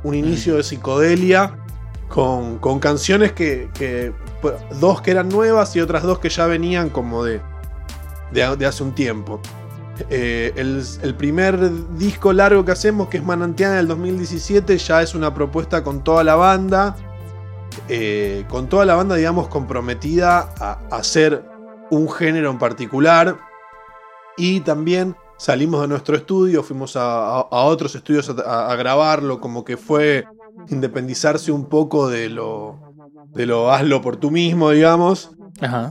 un, 0.04 0.16
inicio 0.16 0.56
de 0.56 0.64
psicodelia 0.64 1.56
con, 2.08 2.58
canciones 2.80 3.34
que, 3.34 3.70
dos 4.80 5.02
que 5.02 5.12
eran 5.12 5.30
nuevas 5.30 5.76
y 5.76 5.82
otras 5.82 6.04
dos 6.04 6.20
que 6.20 6.30
ya 6.30 6.48
venían 6.48 6.90
como 6.90 7.24
de, 7.24 7.42
de, 8.32 8.66
hace 8.66 8.84
un 8.84 8.94
tiempo. 8.94 9.40
Eh, 10.10 10.52
el, 10.56 10.84
el, 11.04 11.14
primer 11.14 11.96
disco 11.96 12.34
largo 12.34 12.66
que 12.66 12.72
hacemos, 12.72 13.08
que 13.08 13.18
es 13.18 13.24
Manantiana 13.24 13.76
del 13.76 13.88
2017, 13.88 14.76
ya 14.80 15.04
es 15.04 15.14
una 15.14 15.32
propuesta 15.32 15.84
con 15.84 16.04
toda 16.04 16.24
la 16.24 16.36
banda 16.36 16.96
eh, 17.88 18.46
con 18.50 18.68
toda 18.68 18.86
la 18.86 18.96
banda, 18.96 19.16
digamos, 19.16 19.48
comprometida 19.48 20.54
a 20.60 20.80
hacer 20.92 21.44
un 21.92 22.10
género 22.10 22.50
en 22.50 22.58
particular. 22.58 23.38
Y 24.38 24.62
también 24.62 25.16
salimos 25.38 25.82
de 25.82 25.88
nuestro 25.88 26.16
estudio, 26.16 26.64
fuimos 26.64 26.96
a, 26.96 27.48
otros 27.50 27.96
estudios 27.96 28.30
a, 28.30 28.76
grabarlo, 28.76 29.40
como 29.40 29.64
que 29.64 29.78
fue 29.78 30.26
independizarse 30.70 31.52
un 31.52 31.66
poco 31.66 32.10
de 32.10 32.30
lo, 32.30 32.80
de 33.34 33.46
lo 33.46 33.72
hazlo 33.72 34.02
por 34.02 34.18
tú 34.18 34.32
mismo, 34.32 34.72
digamos. 34.72 35.32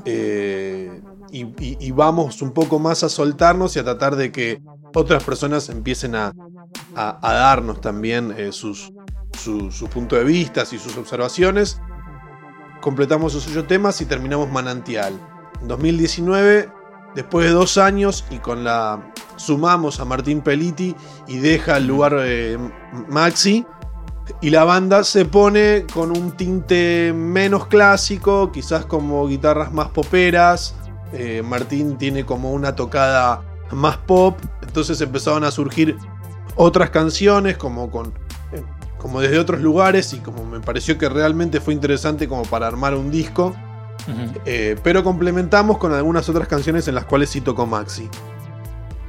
Eh, 0.05 1.03
y, 1.33 1.91
vamos 1.93 2.43
un 2.43 2.53
poco 2.53 2.79
más 2.79 3.05
a 3.05 3.09
soltarnos 3.09 3.77
y 3.77 3.79
a 3.79 3.85
tratar 3.85 4.17
de 4.17 4.33
que 4.33 4.61
otras 4.95 5.23
personas 5.23 5.69
empiecen 5.69 6.15
a, 6.15 6.33
darnos 6.95 7.81
también 7.81 8.35
eh, 8.37 8.53
sus, 8.53 8.93
su, 9.41 9.89
punto 9.93 10.17
de 10.17 10.25
vista 10.25 10.65
y 10.71 10.79
sus 10.79 10.97
observaciones. 10.97 11.81
Completamos 12.81 13.35
esos 13.35 13.51
ocho 13.51 13.67
temas 13.67 14.01
y 14.01 14.07
terminamos 14.07 14.51
Manantial. 14.51 15.15
En 15.61 15.69
2019, 15.69 16.69
después 17.15 17.47
de 17.47 17.53
dos 17.53 17.79
años 17.79 18.25
y 18.31 18.39
con 18.39 18.65
la 18.65 19.13
sumamos 19.37 20.01
a 20.01 20.05
Martín 20.05 20.43
Peliti 20.43 20.95
y 21.27 21.39
deja 21.39 21.79
el 21.79 21.87
lugar 21.87 22.17
eh, 22.21 22.59
Maxi. 23.09 23.67
Y 24.41 24.51
la 24.51 24.63
banda 24.63 25.03
se 25.03 25.25
pone 25.25 25.87
con 25.93 26.17
un 26.17 26.37
tinte 26.37 27.13
menos 27.13 27.67
clásico, 27.67 28.53
quizás 28.53 28.85
como 28.87 29.27
guitarras 29.27 29.73
más 29.73 29.89
poperas. 29.89 30.75
Eh, 31.13 31.43
Martín 31.45 31.99
tiene 31.99 32.25
como 32.25 32.53
una 32.53 32.77
tocada 32.77 33.43
más 33.73 33.97
pop. 33.97 34.39
Entonces 34.63 35.01
empezaron 35.01 35.43
a 35.43 35.51
surgir 35.51 35.97
otras 36.57 36.91
canciones, 36.91 37.57
como 37.57 37.91
con. 37.91 38.13
Como 39.01 39.21
desde 39.21 39.39
otros 39.39 39.61
lugares, 39.61 40.13
y 40.13 40.19
como 40.19 40.45
me 40.45 40.61
pareció 40.61 40.99
que 40.99 41.09
realmente 41.09 41.61
fue 41.61 41.75
interesante 41.75 42.29
como 42.29 42.43
para 42.43 42.67
armar 42.67 42.95
un 42.95 43.11
disco. 43.11 43.55
Eh, 44.45 44.77
pero 44.83 45.05
complementamos 45.05 45.79
con 45.79 45.93
algunas 45.93 46.29
otras 46.29 46.49
canciones 46.49 46.89
en 46.89 46.95
las 46.95 47.05
cuales 47.05 47.31
sí 47.31 47.41
tocó 47.41 47.67
Maxi. 47.67 48.09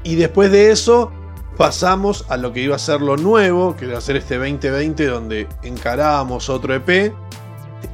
Y 0.03 0.15
después 0.15 0.51
de 0.51 0.71
eso 0.71 1.11
pasamos 1.57 2.25
a 2.29 2.37
lo 2.37 2.53
que 2.53 2.61
iba 2.61 2.75
a 2.75 2.79
ser 2.79 3.01
lo 3.01 3.17
nuevo, 3.17 3.75
que 3.75 3.85
iba 3.85 3.97
a 3.97 4.01
ser 4.01 4.15
este 4.15 4.37
2020 4.37 5.05
donde 5.05 5.47
encarábamos 5.63 6.49
otro 6.49 6.73
EP. 6.73 7.13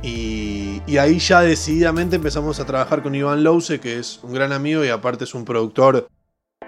Y, 0.02 0.82
ahí 0.98 1.20
ya 1.20 1.42
decididamente 1.42 2.16
empezamos 2.16 2.60
a 2.60 2.66
trabajar 2.66 3.04
con 3.04 3.14
Iván 3.16 3.44
Louse, 3.44 3.80
que 3.80 4.00
es 4.00 4.20
un 4.24 4.34
gran 4.34 4.52
amigo 4.52 4.84
y 4.84 4.90
aparte 4.90 5.26
es 5.26 5.34
un 5.34 5.46
productor 5.46 6.08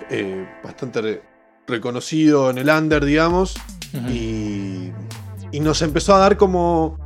eh, 0.09 0.47
bastante 0.63 1.21
reconocido 1.67 2.49
en 2.49 2.57
el 2.57 2.69
under, 2.69 3.03
digamos. 3.03 3.55
y, 4.09 4.78
y 5.51 5.59
nos 5.59 5.81
empezó 5.81 6.15
a 6.15 6.19
dar 6.19 6.37
como 6.37 6.97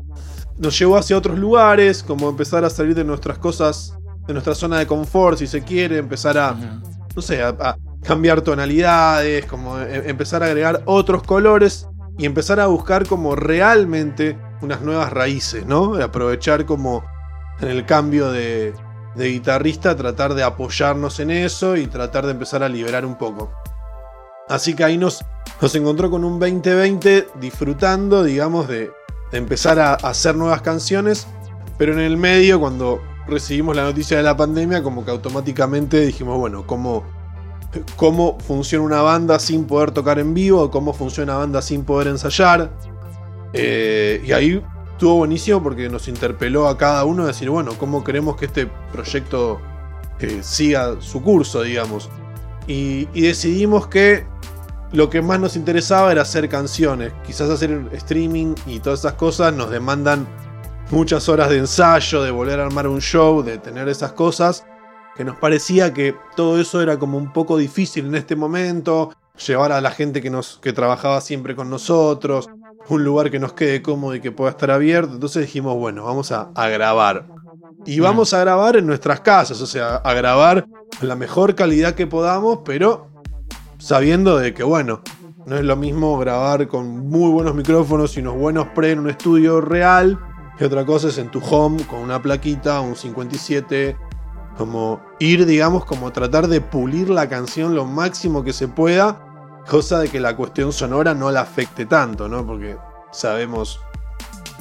nos 0.57 0.77
llevó 0.77 0.97
hacia 0.97 1.17
otros 1.17 1.37
lugares, 1.39 2.03
como 2.03 2.29
empezar 2.29 2.63
a 2.63 2.69
salir 2.69 2.95
de 2.95 3.03
nuestras 3.03 3.37
cosas, 3.37 3.97
de 4.27 4.33
nuestra 4.33 4.55
zona 4.55 4.79
de 4.79 4.87
confort, 4.87 5.37
si 5.37 5.47
se 5.47 5.63
quiere, 5.63 5.97
empezar 5.97 6.37
a, 6.37 6.55
no 7.15 7.21
sé, 7.21 7.41
a, 7.41 7.75
cambiar 8.03 8.41
tonalidades, 8.41 9.45
como 9.45 9.79
e, 9.79 10.09
empezar 10.09 10.43
a 10.43 10.47
agregar 10.47 10.83
otros 10.85 11.23
colores 11.23 11.87
y 12.17 12.25
empezar 12.25 12.59
a 12.59 12.67
buscar 12.67 13.07
como 13.07 13.35
realmente 13.35 14.37
unas 14.61 14.81
nuevas 14.81 15.11
raíces, 15.11 15.65
¿no? 15.65 15.95
aprovechar 15.95 16.65
como 16.65 17.03
en 17.59 17.69
el 17.69 17.85
cambio 17.85 18.31
de, 18.31 18.73
de 19.15 19.29
guitarrista, 19.29 19.95
tratar 19.95 20.33
de 20.33 20.43
apoyarnos 20.43 21.19
en 21.19 21.31
eso 21.31 21.75
y 21.75 21.87
tratar 21.87 22.25
de 22.25 22.31
empezar 22.31 22.63
a 22.63 22.69
liberar 22.69 23.05
un 23.05 23.17
poco. 23.17 23.51
Así 24.49 24.75
que 24.75 24.83
ahí 24.83 24.97
nos, 24.97 25.23
nos 25.61 25.73
encontró 25.75 26.09
con 26.11 26.23
un 26.23 26.39
2020 26.39 27.27
disfrutando, 27.39 28.23
digamos, 28.23 28.67
de, 28.67 28.91
empezar 29.33 29.79
a 29.79 29.95
hacer 29.95 30.35
nuevas 30.35 30.61
canciones, 30.61 31.27
pero 31.77 31.93
en 31.93 31.99
el 31.99 32.17
medio, 32.17 32.59
cuando 32.59 33.01
recibimos 33.27 33.75
la 33.75 33.83
noticia 33.83 34.17
de 34.17 34.23
la 34.23 34.37
pandemia, 34.37 34.83
como 34.83 35.03
que 35.03 35.11
automáticamente 35.11 36.01
dijimos, 36.01 36.37
bueno, 36.37 36.67
¿cómo, 36.67 37.03
cómo 37.95 38.37
funciona 38.39 38.85
una 38.85 39.01
banda 39.01 39.39
sin 39.39 39.65
poder 39.65 39.91
tocar 39.91 40.19
en 40.19 40.33
vivo? 40.33 40.69
¿Cómo 40.69 40.93
funciona 40.93 41.33
una 41.33 41.39
banda 41.39 41.61
sin 41.61 41.83
poder 41.83 42.09
ensayar? 42.09 42.71
Eh, 43.53 44.21
y 44.23 44.31
ahí 44.33 44.63
estuvo 44.91 45.15
buenísimo 45.15 45.63
porque 45.63 45.89
nos 45.89 46.07
interpeló 46.07 46.67
a 46.67 46.77
cada 46.77 47.03
uno 47.03 47.23
a 47.23 47.27
decir, 47.27 47.49
bueno, 47.49 47.71
¿cómo 47.79 48.03
queremos 48.03 48.35
que 48.35 48.45
este 48.45 48.67
proyecto 48.91 49.59
eh, 50.19 50.39
siga 50.43 51.01
su 51.01 51.21
curso, 51.23 51.63
digamos? 51.63 52.09
y 52.65 53.07
decidimos 53.19 53.87
que 53.87 54.25
lo 54.93 55.09
que 55.09 55.23
más 55.23 55.39
nos 55.39 55.55
interesaba 55.55 56.11
era 56.11 56.21
hacer 56.21 56.47
canciones. 56.47 57.13
Quizás 57.25 57.49
hacer 57.49 57.89
streaming 57.93 58.53
y 58.67 58.79
todas 58.79 58.99
esas 58.99 59.13
cosas 59.13 59.51
nos 59.53 59.71
demandan 59.71 60.27
muchas 60.91 61.27
horas 61.29 61.49
de 61.49 61.57
ensayo, 61.57 62.21
de 62.21 62.29
volver 62.29 62.59
a 62.59 62.65
armar 62.67 62.87
un 62.87 63.01
show, 63.01 63.41
de 63.41 63.57
tener 63.57 63.89
esas 63.89 64.13
cosas. 64.13 64.63
Que 65.15 65.23
nos 65.23 65.37
parecía 65.37 65.93
que 65.93 66.15
todo 66.35 66.61
eso 66.61 66.79
era 66.79 66.99
como 66.99 67.17
un 67.17 67.33
poco 67.33 67.57
difícil 67.57 68.05
en 68.05 68.15
este 68.15 68.35
momento. 68.35 69.11
Llevar 69.47 69.71
a 69.71 69.81
la 69.81 69.89
gente 69.89 70.21
que, 70.21 70.29
nos, 70.29 70.59
que 70.59 70.73
trabajaba 70.73 71.21
siempre 71.21 71.55
con 71.55 71.71
nosotros. 71.71 72.47
Un 72.87 73.03
lugar 73.03 73.31
que 73.31 73.39
nos 73.39 73.53
quede 73.53 73.81
cómodo 73.81 74.13
y 74.13 74.21
que 74.21 74.31
pueda 74.31 74.51
estar 74.51 74.69
abierto. 74.69 75.13
Entonces 75.13 75.47
dijimos, 75.47 75.75
bueno, 75.75 76.03
vamos 76.05 76.31
a, 76.31 76.51
a 76.53 76.69
grabar. 76.69 77.25
Y 77.87 77.99
vamos 77.99 78.31
a 78.35 78.39
grabar 78.41 78.75
en 78.77 78.85
nuestras 78.85 79.21
casas. 79.21 79.59
O 79.59 79.65
sea, 79.65 79.95
a 79.95 80.13
grabar 80.13 80.67
la 81.01 81.15
mejor 81.15 81.55
calidad 81.55 81.95
que 81.95 82.05
podamos, 82.05 82.59
pero 82.63 83.12
sabiendo 83.83 84.37
de 84.37 84.53
que, 84.53 84.63
bueno, 84.63 85.01
no 85.45 85.57
es 85.57 85.63
lo 85.65 85.75
mismo 85.75 86.17
grabar 86.17 86.69
con 86.69 87.09
muy 87.09 87.29
buenos 87.31 87.53
micrófonos 87.53 88.15
y 88.15 88.21
unos 88.21 88.35
buenos 88.35 88.67
pre 88.67 88.91
en 88.91 88.99
un 88.99 89.09
estudio 89.09 89.59
real, 89.59 90.17
que 90.57 90.63
otra 90.63 90.85
cosa 90.85 91.09
es 91.09 91.17
en 91.17 91.29
tu 91.29 91.39
home 91.39 91.83
con 91.87 91.99
una 91.99 92.21
plaquita, 92.21 92.79
un 92.79 92.95
57, 92.95 93.97
como 94.57 95.01
ir, 95.19 95.45
digamos, 95.45 95.83
como 95.83 96.13
tratar 96.13 96.47
de 96.47 96.61
pulir 96.61 97.09
la 97.09 97.27
canción 97.27 97.75
lo 97.75 97.83
máximo 97.83 98.41
que 98.41 98.53
se 98.53 98.69
pueda, 98.69 99.19
cosa 99.69 99.99
de 99.99 100.07
que 100.07 100.21
la 100.21 100.37
cuestión 100.37 100.71
sonora 100.71 101.13
no 101.13 101.29
la 101.29 101.41
afecte 101.41 101.85
tanto, 101.85 102.29
¿no? 102.29 102.45
Porque 102.45 102.77
sabemos 103.11 103.81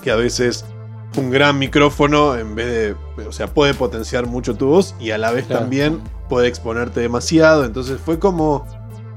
que 0.02 0.10
a 0.10 0.16
veces 0.16 0.64
un 1.16 1.30
gran 1.30 1.60
micrófono 1.60 2.34
en 2.34 2.56
vez 2.56 2.96
de, 3.16 3.24
o 3.24 3.30
sea, 3.30 3.46
puede 3.46 3.72
potenciar 3.74 4.26
mucho 4.26 4.56
tu 4.56 4.66
voz 4.66 4.96
y 4.98 5.12
a 5.12 5.18
la 5.18 5.30
vez 5.30 5.46
también 5.46 6.00
puede 6.28 6.48
exponerte 6.48 6.98
demasiado, 6.98 7.64
entonces 7.64 8.00
fue 8.04 8.18
como 8.18 8.66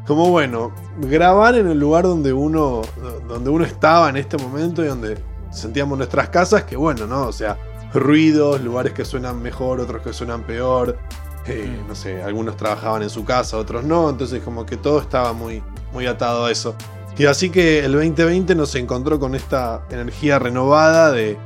como 0.06 0.30
bueno, 0.30 0.72
grabar 1.00 1.56
en 1.56 1.68
el 1.68 1.80
lugar 1.80 2.04
donde 2.04 2.32
uno, 2.32 2.84
donde 3.28 3.50
uno 3.50 3.66
estaba 3.66 4.10
en 4.10 4.18
este 4.18 4.38
momento 4.38 4.84
y 4.84 4.88
donde 4.88 5.18
sentíamos 5.52 5.98
nuestras 5.98 6.30
casas, 6.30 6.64
que 6.64 6.76
bueno, 6.76 7.08
¿no? 7.08 7.28
O 7.28 7.32
sea, 7.32 7.58
ruidos, 7.94 8.62
lugares 8.62 8.94
que 8.94 9.04
suenan 9.04 9.42
mejor, 9.42 9.80
otros 9.80 10.02
que 10.04 10.14
suenan 10.14 10.44
peor. 10.44 10.98
Eh, 11.48 11.80
mm. 11.84 11.88
no 11.88 11.96
sé, 11.96 12.22
algunos 12.22 12.58
trabajaban 12.58 13.04
en 13.04 13.10
su 13.10 13.24
casa, 13.26 13.58
otros 13.58 13.84
no, 13.84 14.10
entonces 14.10 14.44
como 14.44 14.66
que 14.66 14.78
todo 14.78 15.00
estaba 15.00 15.34
muy, 15.34 15.64
muy 15.92 16.06
atado 16.06 16.46
a 16.46 16.52
eso. 16.52 16.76
Y 17.18 17.26
así 17.26 17.50
que 17.50 17.86
el 17.86 17.94
2020 17.94 18.56
nos 18.56 18.76
encontró 18.76 19.20
con 19.20 19.36
esta 19.36 19.84
energía 19.90 20.38
renovada 20.38 21.12
de, 21.12 21.38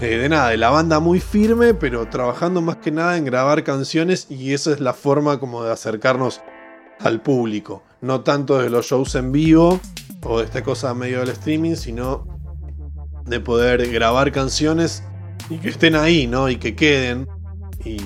de, 0.00 0.18
de 0.18 0.28
nada, 0.28 0.48
de 0.48 0.56
la 0.56 0.70
banda 0.70 1.00
muy 1.00 1.20
firme, 1.20 1.74
pero 1.74 2.08
trabajando 2.08 2.60
más 2.60 2.76
que 2.76 2.90
nada 2.90 3.16
en 3.16 3.24
grabar 3.24 3.62
canciones 3.62 4.26
y 4.30 4.52
esa 4.52 4.72
es 4.72 4.80
la 4.80 4.92
forma 4.92 5.38
como 5.38 5.62
de 5.62 5.72
acercarnos 5.72 6.40
al 6.98 7.20
público. 7.20 7.82
No 8.00 8.20
tanto 8.20 8.58
de 8.58 8.70
los 8.70 8.86
shows 8.86 9.14
en 9.14 9.32
vivo 9.32 9.80
o 10.22 10.38
de 10.38 10.44
esta 10.44 10.62
cosa 10.62 10.92
medio 10.94 11.20
del 11.20 11.30
streaming, 11.30 11.76
sino 11.76 12.26
de 13.24 13.40
poder 13.40 13.90
grabar 13.90 14.32
canciones 14.32 15.02
y 15.50 15.58
que 15.58 15.68
estén 15.68 15.94
ahí, 15.94 16.26
¿no? 16.26 16.48
Y 16.48 16.56
que 16.56 16.74
queden. 16.74 17.28
Y, 17.84 17.98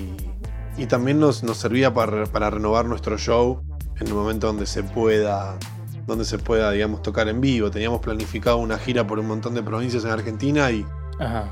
y 0.77 0.87
también 0.87 1.19
nos, 1.19 1.43
nos 1.43 1.59
servía 1.59 1.93
para, 1.93 2.25
para, 2.27 2.51
renovar 2.51 2.87
nuestro 2.87 3.19
show 3.19 3.63
en 3.99 4.07
el 4.07 4.15
momento 4.15 4.47
donde 4.47 4.67
se 4.67 4.83
pueda, 4.83 5.59
donde 6.07 6.25
se 6.25 6.39
pueda, 6.39 6.71
digamos, 6.71 7.03
tocar 7.03 7.29
en 7.29 7.41
vivo. 7.41 7.71
Teníamos 7.71 8.01
planificado 8.01 8.57
una 8.59 8.79
gira 8.79 9.07
por 9.07 9.19
un 9.19 9.27
montón 9.27 9.55
de 9.55 9.63
provincias 9.63 10.05
en 10.05 10.11
Argentina 10.11 10.71
y 10.71 10.87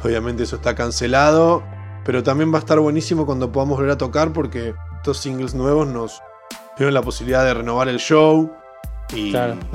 obviamente 0.02 0.44
eso 0.44 0.56
está 0.56 0.74
cancelado. 0.74 1.62
Pero 2.04 2.22
también 2.22 2.52
va 2.52 2.56
a 2.56 2.60
estar 2.60 2.80
buenísimo 2.80 3.26
cuando 3.26 3.52
podamos 3.52 3.76
volver 3.76 3.92
a 3.92 3.98
tocar 3.98 4.32
porque 4.32 4.74
estos 4.96 5.18
singles 5.18 5.54
nuevos 5.54 5.86
nos, 5.86 6.22
tienen 6.78 6.94
la 6.94 7.02
posibilidad 7.02 7.44
de 7.44 7.54
renovar 7.54 7.88
el 7.88 7.98
show. 7.98 8.52
Y, 9.14 9.34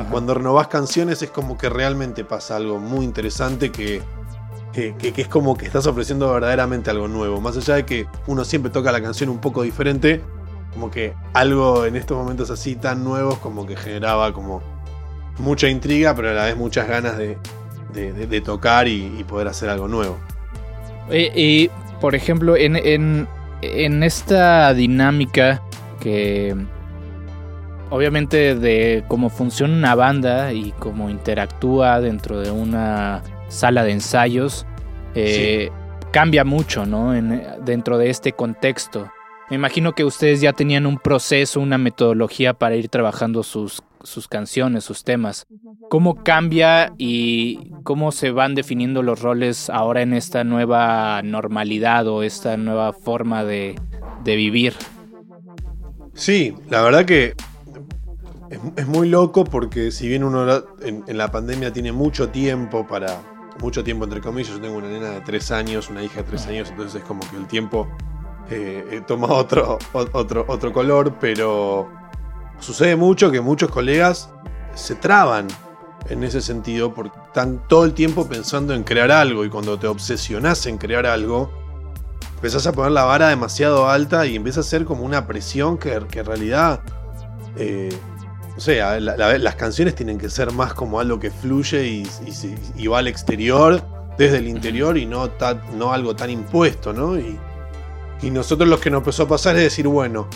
cuando 0.09 0.33
renovás 0.33 0.67
canciones 0.67 1.21
es 1.21 1.29
como 1.29 1.57
que 1.57 1.67
realmente 1.67 2.23
pasa 2.23 2.55
algo 2.55 2.79
muy 2.79 3.03
interesante 3.03 3.71
que, 3.71 4.01
que, 4.71 4.95
es 5.17 5.27
como 5.27 5.57
que 5.57 5.65
estás 5.65 5.85
ofreciendo 5.85 6.31
verdaderamente 6.31 6.89
algo 6.89 7.07
nuevo. 7.07 7.41
Más 7.41 7.57
allá 7.57 7.75
de 7.75 7.85
que 7.85 8.07
uno 8.27 8.45
siempre 8.45 8.71
toca 8.71 8.91
la 8.91 9.01
canción 9.01 9.29
un 9.29 9.39
poco 9.39 9.63
diferente, 9.63 10.21
como 10.71 10.89
que 10.89 11.13
algo 11.33 11.85
en 11.85 11.95
estos 11.97 12.17
momentos 12.17 12.49
así 12.49 12.75
tan 12.75 13.03
nuevos 13.03 13.37
como 13.39 13.65
que 13.65 13.75
generaba 13.75 14.31
como 14.33 14.61
mucha 15.39 15.67
intriga, 15.67 16.15
pero 16.15 16.29
a 16.29 16.33
la 16.33 16.45
vez 16.45 16.55
muchas 16.55 16.87
ganas 16.87 17.17
de, 17.17 17.37
de, 17.91 18.41
tocar 18.41 18.87
y, 18.87 19.25
poder 19.27 19.47
hacer 19.47 19.69
algo 19.69 19.87
nuevo. 19.87 20.17
Y, 21.11 21.69
por 21.99 22.15
ejemplo, 22.15 22.55
en, 22.55 22.77
en, 22.77 23.27
en 23.61 24.03
esta 24.03 24.73
dinámica 24.73 25.61
que 25.99 26.55
obviamente 27.93 28.56
de 28.56 29.03
cómo 29.08 29.29
funciona 29.29 29.75
una 29.75 29.93
banda 29.93 30.51
y 30.51 30.71
cómo 30.79 31.12
interactúa 31.12 32.01
dentro 32.01 32.39
de 32.39 32.49
una 32.49 33.21
sala 33.49 33.84
de 33.84 33.91
ensayos, 33.91 34.65
eh, 35.13 35.69
cambia 36.12 36.43
mucho, 36.43 36.88
¿no? 36.88 37.13
dentro 37.62 37.99
de 37.99 38.10
este 38.10 38.32
contexto. 38.32 39.12
Me 39.51 39.58
imagino 39.58 39.91
que 39.93 40.06
ustedes 40.06 40.41
ya 40.41 40.53
tenían 40.53 40.88
un 40.88 40.97
proceso, 40.97 41.60
una 41.60 41.77
metodología 41.77 42.56
para 42.56 42.75
ir 42.75 42.89
trabajando 42.89 43.43
sus, 43.43 43.84
sus 44.01 44.27
canciones, 44.27 44.84
sus 44.84 45.03
temas. 45.03 45.45
¿Cómo 45.88 46.23
cambia 46.23 46.93
y 46.97 47.73
cómo 47.84 48.12
se 48.12 48.32
van 48.32 48.56
definiendo 48.56 49.03
los 49.03 49.21
roles 49.21 49.69
ahora 49.69 50.01
en 50.01 50.13
esta 50.13 50.43
nueva 50.43 51.21
normalidad 51.21 52.08
o 52.08 52.23
esta 52.23 52.58
nueva 52.58 52.91
forma 52.91 53.43
de, 53.43 53.75
de 54.23 54.36
vivir? 54.36 54.73
Sí, 56.15 56.56
la 56.71 56.82
verdad 56.82 57.06
que 57.06 57.36
es, 58.75 58.87
muy 58.87 59.09
loco 59.09 59.43
porque 59.43 59.91
si 59.91 60.07
bien 60.07 60.23
uno 60.23 60.63
en, 60.81 61.03
la 61.17 61.31
pandemia 61.31 61.71
tiene 61.73 61.91
mucho 61.91 62.29
tiempo 62.29 62.85
para, 62.87 63.21
mucho 63.59 63.83
tiempo 63.83 64.05
entre 64.05 64.21
comillas, 64.21 64.53
yo 64.53 64.61
tengo 64.61 64.77
una 64.77 64.89
nena 64.89 65.09
de 65.09 65.21
tres 65.21 65.51
años, 65.51 65.89
una 65.89 66.03
hija 66.03 66.17
de 66.17 66.23
tres 66.23 66.45
años, 66.47 66.69
entonces 66.69 67.01
es 67.01 67.07
como 67.07 67.21
que 67.29 67.37
el 67.37 67.47
tiempo 67.47 67.87
eh, 68.49 69.01
toma 69.07 69.27
otro, 69.27 69.77
otro, 69.93 70.45
otro 70.47 70.73
color, 70.73 71.15
pero 71.19 71.89
sucede 72.59 72.95
mucho 72.95 73.31
que 73.31 73.41
muchos 73.41 73.69
colegas 73.69 74.29
se 74.75 74.95
traban 74.95 75.47
en 76.09 76.23
ese 76.23 76.41
sentido 76.41 76.93
porque 76.93 77.17
están 77.27 77.65
todo 77.67 77.85
el 77.85 77.93
tiempo 77.93 78.27
pensando 78.27 78.73
en 78.73 78.83
crear 78.83 79.11
algo 79.11 79.45
y 79.45 79.49
cuando 79.49 79.79
te 79.79 79.87
obsesionas 79.87 80.65
en 80.65 80.77
crear 80.77 81.05
algo, 81.05 81.51
empezás 82.35 82.67
a 82.67 82.73
poner 82.73 82.91
la 82.91 83.05
vara 83.05 83.29
demasiado 83.29 83.89
alta 83.89 84.25
y 84.25 84.35
empieza 84.35 84.59
a 84.59 84.63
ser 84.63 84.85
como 84.85 85.03
una 85.03 85.27
presión 85.27 85.77
que, 85.77 85.93
en 85.93 86.25
realidad 86.25 86.81
eh, 87.55 87.89
o 88.55 88.59
sea, 88.59 88.99
las 88.99 89.55
canciones 89.55 89.95
tienen 89.95 90.17
que 90.17 90.29
ser 90.29 90.51
más 90.51 90.73
como 90.73 90.99
algo 90.99 91.19
que 91.19 91.31
fluye 91.31 91.85
y, 91.85 92.07
y, 92.77 92.87
va 92.87 92.99
al 92.99 93.07
exterior 93.07 93.81
desde 94.17 94.37
el 94.37 94.47
interior 94.47 94.97
y 94.97 95.05
no, 95.05 95.31
no 95.75 95.91
algo 95.91 96.15
tan 96.15 96.29
impuesto, 96.29 96.93
¿no? 96.93 97.17
Y, 97.17 97.39
y 98.21 98.29
nosotros 98.29 98.69
lo 98.69 98.79
que 98.79 98.89
nos 98.89 98.99
empezó 98.99 99.23
a 99.23 99.27
pasar 99.27 99.55
es 99.55 99.63
decir, 99.63 99.87
bueno, 99.87 100.27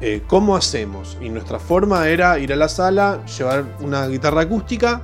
eh, 0.00 0.22
¿cómo 0.26 0.56
hacemos? 0.56 1.18
Y 1.20 1.28
nuestra 1.28 1.58
forma 1.58 2.08
era 2.08 2.38
ir 2.38 2.52
a 2.52 2.56
la 2.56 2.68
sala, 2.68 3.24
llevar 3.26 3.64
una 3.80 4.06
guitarra 4.06 4.42
acústica, 4.42 5.02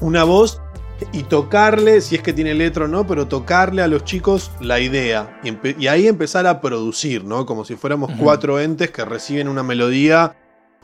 una 0.00 0.24
voz 0.24 0.60
y 1.12 1.24
tocarle, 1.24 2.00
si 2.00 2.16
es 2.16 2.22
que 2.22 2.32
tiene 2.32 2.54
letra 2.54 2.84
o 2.84 2.88
no, 2.88 3.06
pero 3.06 3.26
tocarle 3.26 3.82
a 3.82 3.88
los 3.88 4.04
chicos 4.04 4.50
la 4.60 4.78
idea. 4.80 5.40
Y, 5.42 5.86
ahí 5.86 6.06
empezar 6.06 6.46
a 6.46 6.60
producir, 6.60 7.24
¿no? 7.24 7.46
Como 7.46 7.64
si 7.64 7.74
fuéramos 7.74 8.12
cuatro 8.18 8.60
entes 8.60 8.90
que 8.90 9.04
reciben 9.04 9.48
una 9.48 9.62
melodía, 9.62 10.36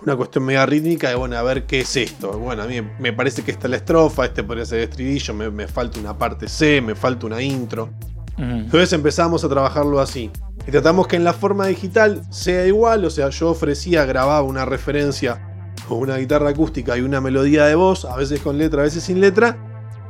una 0.02 0.16
cuestión 0.16 0.44
media 0.44 0.64
rítmica, 0.64 1.08
de 1.08 1.14
bueno, 1.16 1.36
a 1.36 1.42
ver 1.42 1.66
qué 1.66 1.80
es 1.80 1.96
esto. 1.96 2.38
Bueno, 2.38 2.62
a 2.62 2.66
mí 2.66 2.80
me 2.98 3.12
parece 3.12 3.42
que 3.42 3.50
esta 3.50 3.66
es 3.66 3.70
la 3.70 3.76
estrofa, 3.78 4.26
este 4.26 4.44
podría 4.44 4.64
ser 4.64 4.78
el 4.78 4.88
estribillo, 4.88 5.34
me, 5.34 5.66
falta 5.66 5.98
una 5.98 6.16
parte 6.16 6.48
C, 6.48 6.80
me 6.80 6.94
falta 6.94 7.26
una 7.26 7.42
intro. 7.42 7.90
Entonces 8.36 8.92
empezamos 8.92 9.42
a 9.42 9.48
trabajarlo 9.48 10.00
así. 10.00 10.30
Y 10.66 10.70
tratamos 10.70 11.08
que 11.08 11.16
en 11.16 11.24
la 11.24 11.32
forma 11.32 11.66
digital 11.66 12.22
sea 12.30 12.66
igual, 12.66 13.04
o 13.04 13.10
sea, 13.10 13.30
yo 13.30 13.50
ofrecía, 13.50 14.04
grababa 14.04 14.42
una 14.42 14.64
referencia 14.64 15.44
con 15.88 15.98
una 15.98 16.16
guitarra 16.18 16.50
acústica 16.50 16.96
y 16.96 17.00
una 17.00 17.20
melodía 17.20 17.64
de 17.64 17.74
voz, 17.74 18.04
a 18.04 18.14
veces 18.14 18.40
con 18.40 18.58
letra, 18.58 18.82
a 18.82 18.84
veces 18.84 19.02
sin 19.02 19.20
letra, 19.20 19.56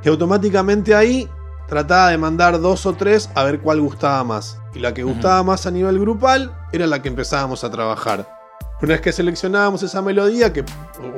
y 0.05 0.09
automáticamente 0.09 0.95
ahí 0.95 1.29
trataba 1.69 2.11
de 2.11 2.19
mandar 2.19 2.61
dos 2.61 2.85
o 2.87 2.93
tres 2.95 3.31
a 3.35 3.45
ver 3.45 3.61
cuál 3.61 3.81
gustaba 3.81 4.23
más. 4.25 4.61
Y 4.75 4.81
la 4.81 4.93
que 4.93 5.05
gustaba 5.05 5.43
más 5.43 5.67
a 5.67 5.71
nivel 5.71 5.99
grupal 5.99 6.53
era 6.73 6.87
la 6.87 7.01
que 7.01 7.09
empezábamos 7.09 7.65
a 7.65 7.71
trabajar. 7.71 8.38
Una 8.81 8.95
vez 8.95 9.01
que 9.01 9.13
seleccionábamos 9.13 9.83
esa 9.83 10.03
melodía, 10.03 10.53
que, 10.53 10.65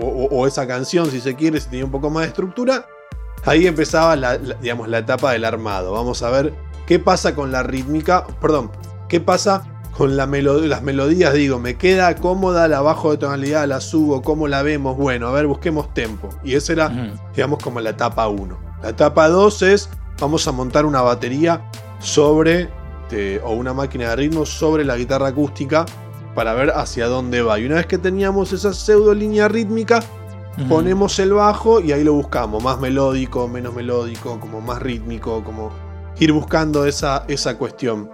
o, 0.00 0.46
esa 0.46 0.66
canción, 0.66 1.10
si 1.10 1.20
se 1.20 1.34
quiere, 1.34 1.60
si 1.60 1.68
tenía 1.68 1.84
un 1.84 1.90
poco 1.90 2.08
más 2.08 2.22
de 2.22 2.28
estructura, 2.28 2.86
ahí 3.44 3.66
empezaba 3.66 4.16
la, 4.16 4.38
digamos, 4.38 4.88
la 4.88 4.98
etapa 4.98 5.32
del 5.32 5.44
armado. 5.44 5.92
Vamos 5.92 6.22
a 6.22 6.30
ver 6.30 6.54
qué 6.86 6.98
pasa 6.98 7.34
con 7.34 7.52
la 7.52 7.62
rítmica, 7.62 8.26
perdón, 8.40 8.70
qué 9.08 9.20
pasa 9.20 9.64
con 9.96 10.16
la 10.16 10.26
las 10.26 10.82
melodías, 10.82 11.34
digo, 11.34 11.58
me 11.58 11.76
queda 11.76 12.14
cómoda, 12.14 12.66
la 12.68 12.80
bajo 12.80 13.10
de 13.10 13.18
tonalidad, 13.18 13.68
la 13.68 13.82
subo, 13.82 14.22
cómo 14.22 14.48
la 14.48 14.62
vemos, 14.62 14.96
bueno, 14.96 15.28
a 15.28 15.32
ver, 15.32 15.46
busquemos 15.46 15.92
tempo. 15.92 16.30
Y 16.42 16.54
esa 16.54 16.72
era, 16.72 17.12
digamos, 17.34 17.62
como 17.62 17.80
la 17.80 17.90
etapa 17.90 18.26
1. 18.26 18.58
La 18.82 18.88
etapa 18.88 19.28
2 19.28 19.62
es 19.62 19.90
vamos 20.18 20.48
a 20.48 20.52
montar 20.52 20.86
una 20.86 21.02
batería 21.02 21.62
sobre 21.98 22.70
o 23.42 23.50
una 23.50 23.74
máquina 23.74 24.10
de 24.10 24.16
ritmo 24.16 24.46
sobre 24.46 24.84
la 24.84 24.96
guitarra 24.96 25.28
acústica 25.28 25.84
para 26.34 26.54
ver 26.54 26.70
hacia 26.70 27.06
dónde 27.06 27.42
va. 27.42 27.58
Y 27.58 27.66
una 27.66 27.76
vez 27.76 27.86
que 27.86 27.98
teníamos 27.98 28.52
esa 28.52 28.72
pseudo 28.72 29.14
línea 29.14 29.48
rítmica, 29.48 30.00
ponemos 30.68 31.18
el 31.18 31.32
bajo 31.32 31.80
y 31.80 31.92
ahí 31.92 32.04
lo 32.04 32.12
buscamos, 32.12 32.62
más 32.62 32.80
melódico, 32.80 33.48
menos 33.48 33.74
melódico, 33.74 34.38
como 34.40 34.60
más 34.60 34.80
rítmico, 34.82 35.42
como 35.42 35.70
ir 36.18 36.32
buscando 36.32 36.84
esa, 36.86 37.24
esa 37.28 37.56
cuestión. 37.56 38.10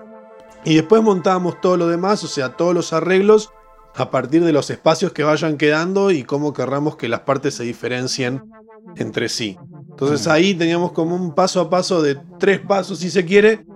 Y 0.65 0.75
después 0.75 1.03
montamos 1.03 1.61
todo 1.61 1.77
lo 1.77 1.89
demás, 1.89 2.23
o 2.25 2.29
sea, 2.29 2.57
todos 2.57 2.75
los 2.75 2.93
arreglos 2.93 3.51
a 3.95 4.11
partir 4.11 4.45
de 4.45 4.53
los 4.53 4.71
espacios 4.71 5.13
que 5.13 5.23
vayan 5.23 5.57
quedando 5.57 6.11
y 6.11 6.25
cómo 6.25 6.53
querramos 6.53 6.97
que 6.97 7.09
las 7.09 7.21
partes 7.21 7.55
se 7.55 7.65
diferencien 7.65 8.43
entre 8.97 9.29
sí. 9.29 9.59
Entonces 9.91 10.27
ahí 10.27 10.55
teníamos 10.55 10.93
como 10.93 11.17
un 11.17 11.35
paso 11.35 11.61
a 11.61 11.71
paso 11.71 12.03
de 12.03 12.19
tres 12.39 12.61
pasos, 12.61 12.99
si 12.99 13.11
se 13.11 13.25
quiere, 13.25 13.67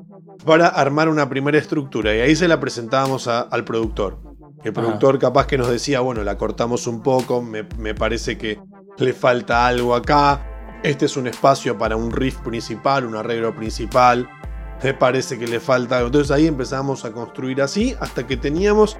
para 0.45 0.69
armar 0.69 1.09
una 1.09 1.29
primera 1.29 1.59
estructura. 1.59 2.15
Y 2.15 2.21
ahí 2.21 2.37
se 2.37 2.49
la 2.49 2.61
presentábamos 2.61 3.27
al 3.27 3.65
productor. 3.65 4.30
El 4.63 4.73
productor 4.75 5.19
capaz 5.19 5.47
que 5.47 5.57
nos 5.57 5.69
decía, 5.69 6.01
bueno, 6.01 6.23
la 6.23 6.37
cortamos 6.37 6.87
un 6.87 7.03
poco, 7.03 7.41
me, 7.43 7.65
parece 7.95 8.37
que 8.37 8.61
le 8.99 9.13
falta 9.13 9.67
algo 9.67 9.95
acá. 9.95 10.79
Este 10.83 11.07
es 11.07 11.17
un 11.17 11.27
espacio 11.27 11.79
para 11.79 11.97
un 11.97 12.13
riff 12.13 12.39
principal, 12.39 13.07
un 13.07 13.17
arreglo 13.17 13.55
principal. 13.55 14.29
Me 14.83 14.95
parece 14.95 15.39
que 15.39 15.47
le 15.47 15.61
falta 15.61 15.97
algo. 15.97 16.09
Entonces 16.09 16.31
ahí 16.31 16.47
empezamos 16.47 17.05
a 17.05 17.13
construir 17.13 17.63
así 17.63 17.97
hasta 18.01 18.27
que 18.27 18.37
teníamos 18.37 18.99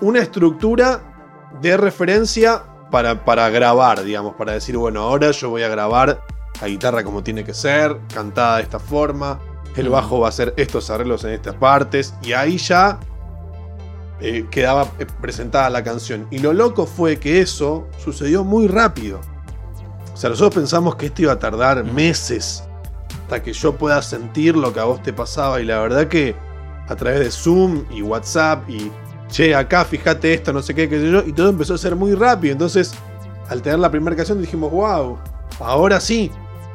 una 0.00 0.20
estructura 0.20 1.00
de 1.60 1.76
referencia 1.76 2.64
para, 2.90 3.24
para 3.24 3.48
grabar, 3.50 4.02
digamos, 4.02 4.34
para 4.34 4.52
decir, 4.52 4.76
bueno, 4.76 5.02
ahora 5.02 5.30
yo 5.30 5.50
voy 5.50 5.62
a 5.62 5.68
grabar 5.68 6.22
la 6.60 6.68
guitarra 6.68 7.02
como 7.02 7.22
tiene 7.22 7.44
que 7.44 7.54
ser, 7.54 7.98
cantada 8.12 8.58
de 8.58 8.62
esta 8.62 8.78
forma, 8.78 9.40
el 9.76 9.88
bajo 9.88 10.20
va 10.20 10.26
a 10.26 10.28
hacer 10.28 10.54
estos 10.56 10.90
arreglos 10.90 11.24
en 11.24 11.30
estas 11.30 11.54
partes, 11.54 12.14
y 12.22 12.32
ahí 12.34 12.58
ya 12.58 13.00
eh, 14.20 14.46
quedaba 14.50 14.88
eh, 14.98 15.06
presentada 15.20 15.70
la 15.70 15.82
canción. 15.82 16.26
Y 16.30 16.38
lo 16.38 16.52
loco 16.52 16.86
fue 16.86 17.18
que 17.18 17.40
eso 17.40 17.88
sucedió 18.02 18.44
muy 18.44 18.68
rápido. 18.68 19.20
O 20.12 20.16
sea, 20.16 20.30
nosotros 20.30 20.54
pensamos 20.54 20.96
que 20.96 21.06
esto 21.06 21.22
iba 21.22 21.32
a 21.32 21.38
tardar 21.38 21.84
meses 21.84 22.64
hasta 23.22 23.42
que 23.42 23.52
yo 23.52 23.74
pueda 23.76 24.02
sentir 24.02 24.56
lo 24.56 24.72
que 24.72 24.80
a 24.80 24.84
vos 24.84 25.02
te 25.02 25.12
pasaba, 25.12 25.60
y 25.60 25.64
la 25.64 25.80
verdad 25.80 26.08
que 26.08 26.36
a 26.88 26.96
través 26.96 27.20
de 27.20 27.30
Zoom 27.30 27.84
y 27.90 28.02
WhatsApp 28.02 28.68
y 28.68 28.90
che, 29.28 29.54
acá 29.54 29.84
fíjate 29.84 30.34
esto, 30.34 30.52
no 30.52 30.60
sé 30.60 30.74
qué, 30.74 30.88
qué 30.88 31.00
sé 31.00 31.10
yo, 31.10 31.22
y 31.24 31.32
todo 31.32 31.48
empezó 31.48 31.74
a 31.74 31.78
ser 31.78 31.96
muy 31.96 32.14
rápido. 32.14 32.52
Entonces, 32.52 32.92
al 33.48 33.62
tener 33.62 33.78
la 33.78 33.90
primera 33.90 34.14
canción 34.14 34.40
dijimos, 34.40 34.70
wow, 34.70 35.18
ahora 35.60 36.00
sí, 36.00 36.30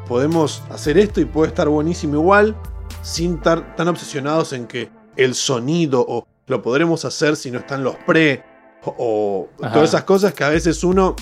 podemos 0.08 0.64
hacer 0.72 0.98
esto 0.98 1.22
y 1.22 1.26
puede 1.26 1.50
estar 1.50 1.70
buenísimo 1.70 2.16
igual, 2.16 2.56
sin 3.02 3.36
estar 3.36 3.76
tan 3.76 3.88
obsesionados 3.88 4.54
en 4.54 4.66
que 4.66 4.90
el 5.16 5.36
sonido 5.36 6.04
o 6.08 6.28
lo 6.48 6.62
podremos 6.62 7.06
hacer 7.06 7.36
si 7.36 7.52
no 7.52 7.60
están 7.60 7.84
los 7.84 7.96
pre 7.98 8.44
o, 8.84 9.50
todas 9.58 9.90
esas 9.90 10.04
cosas 10.04 10.34
que 10.34 10.44
a 10.44 10.50
veces 10.50 10.84
uno 10.84 11.16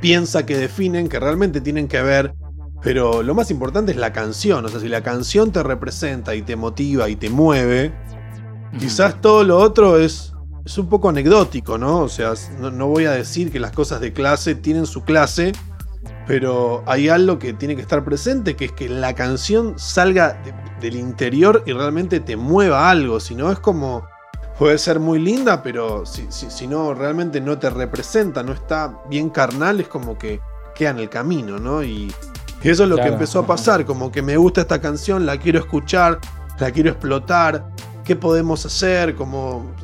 piensa 0.00 0.44
que 0.44 0.56
definen, 0.56 1.08
que 1.08 1.18
realmente 1.18 1.60
tienen 1.60 1.88
que 1.88 2.02
ver. 2.02 2.34
Pero 2.82 3.22
lo 3.22 3.34
más 3.34 3.50
importante 3.50 3.90
es 3.90 3.98
la 3.98 4.12
canción, 4.12 4.64
o 4.64 4.68
sea, 4.68 4.78
si 4.78 4.88
la 4.88 5.02
canción 5.02 5.50
te 5.50 5.62
representa 5.62 6.36
y 6.36 6.42
te 6.42 6.54
motiva 6.54 7.08
y 7.08 7.16
te 7.16 7.28
mueve, 7.28 7.92
quizás 8.78 9.20
todo 9.20 9.42
lo 9.42 9.58
otro 9.58 9.98
es, 9.98 10.32
es 10.64 10.78
un 10.78 10.88
poco 10.88 11.08
anecdótico, 11.08 11.76
¿no? 11.76 12.02
O 12.02 12.08
sea, 12.08 12.34
no 12.60 12.86
voy 12.86 13.06
a 13.06 13.12
decir 13.12 13.50
que 13.50 13.58
las 13.58 13.72
cosas 13.72 14.00
de 14.00 14.12
clase 14.12 14.54
tienen 14.54 14.86
su 14.86 15.02
clase, 15.02 15.52
pero 16.28 16.84
hay 16.86 17.08
algo 17.08 17.40
que 17.40 17.52
tiene 17.52 17.74
que 17.74 17.82
estar 17.82 18.04
presente, 18.04 18.54
que 18.54 18.66
es 18.66 18.72
que 18.72 18.88
la 18.88 19.12
canción 19.14 19.76
salga 19.76 20.40
del 20.80 20.94
interior 20.94 21.64
y 21.66 21.72
realmente 21.72 22.20
te 22.20 22.36
mueva 22.36 22.90
algo, 22.90 23.18
si 23.18 23.34
no 23.34 23.50
es 23.50 23.58
como... 23.58 24.04
Puede 24.58 24.76
ser 24.78 24.98
muy 24.98 25.20
linda, 25.20 25.62
pero 25.62 26.04
si, 26.04 26.26
si, 26.30 26.66
no 26.66 26.92
realmente 26.92 27.40
no 27.40 27.58
te 27.58 27.70
representa, 27.70 28.42
no 28.42 28.52
está 28.52 28.98
bien 29.08 29.30
carnal, 29.30 29.80
es 29.80 29.86
como 29.86 30.18
que 30.18 30.40
queda 30.74 30.90
en 30.90 30.98
el 30.98 31.08
camino, 31.08 31.58
¿no? 31.58 31.84
Y, 31.84 32.12
eso 32.64 32.82
es 32.82 32.88
lo 32.88 32.96
que 32.96 33.06
empezó 33.06 33.38
a 33.38 33.46
pasar, 33.46 33.84
como 33.84 34.10
que 34.10 34.20
me 34.20 34.36
gusta 34.36 34.62
esta 34.62 34.80
canción, 34.80 35.24
la 35.24 35.38
quiero 35.38 35.60
escuchar, 35.60 36.18
la 36.58 36.72
quiero 36.72 36.90
explotar, 36.90 37.68
¿qué 38.04 38.16
podemos 38.16 38.66
hacer? 38.66 39.14
Como, 39.14 39.74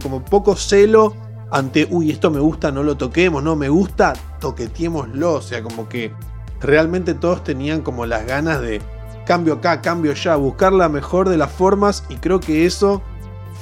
como 0.00 0.24
poco 0.24 0.54
celo 0.54 1.14
ante, 1.50 1.88
uy, 1.90 2.12
esto 2.12 2.30
me 2.30 2.38
gusta, 2.38 2.70
no 2.70 2.84
lo 2.84 2.96
toquemos, 2.96 3.42
no 3.42 3.56
me 3.56 3.68
gusta, 3.68 4.12
toqueteémoslo. 4.38 5.32
O 5.32 5.42
sea, 5.42 5.64
como 5.64 5.88
que 5.88 6.12
realmente 6.60 7.14
todos 7.14 7.42
tenían 7.42 7.82
como 7.82 8.06
las 8.06 8.24
ganas 8.24 8.60
de 8.60 8.80
cambio 9.26 9.54
acá, 9.54 9.82
cambio 9.82 10.12
ya, 10.12 10.36
buscar 10.36 10.72
la 10.72 10.88
mejor 10.88 11.28
de 11.28 11.38
las 11.38 11.50
formas 11.50 12.04
y 12.08 12.16
creo 12.16 12.38
que 12.38 12.66
eso 12.66 13.02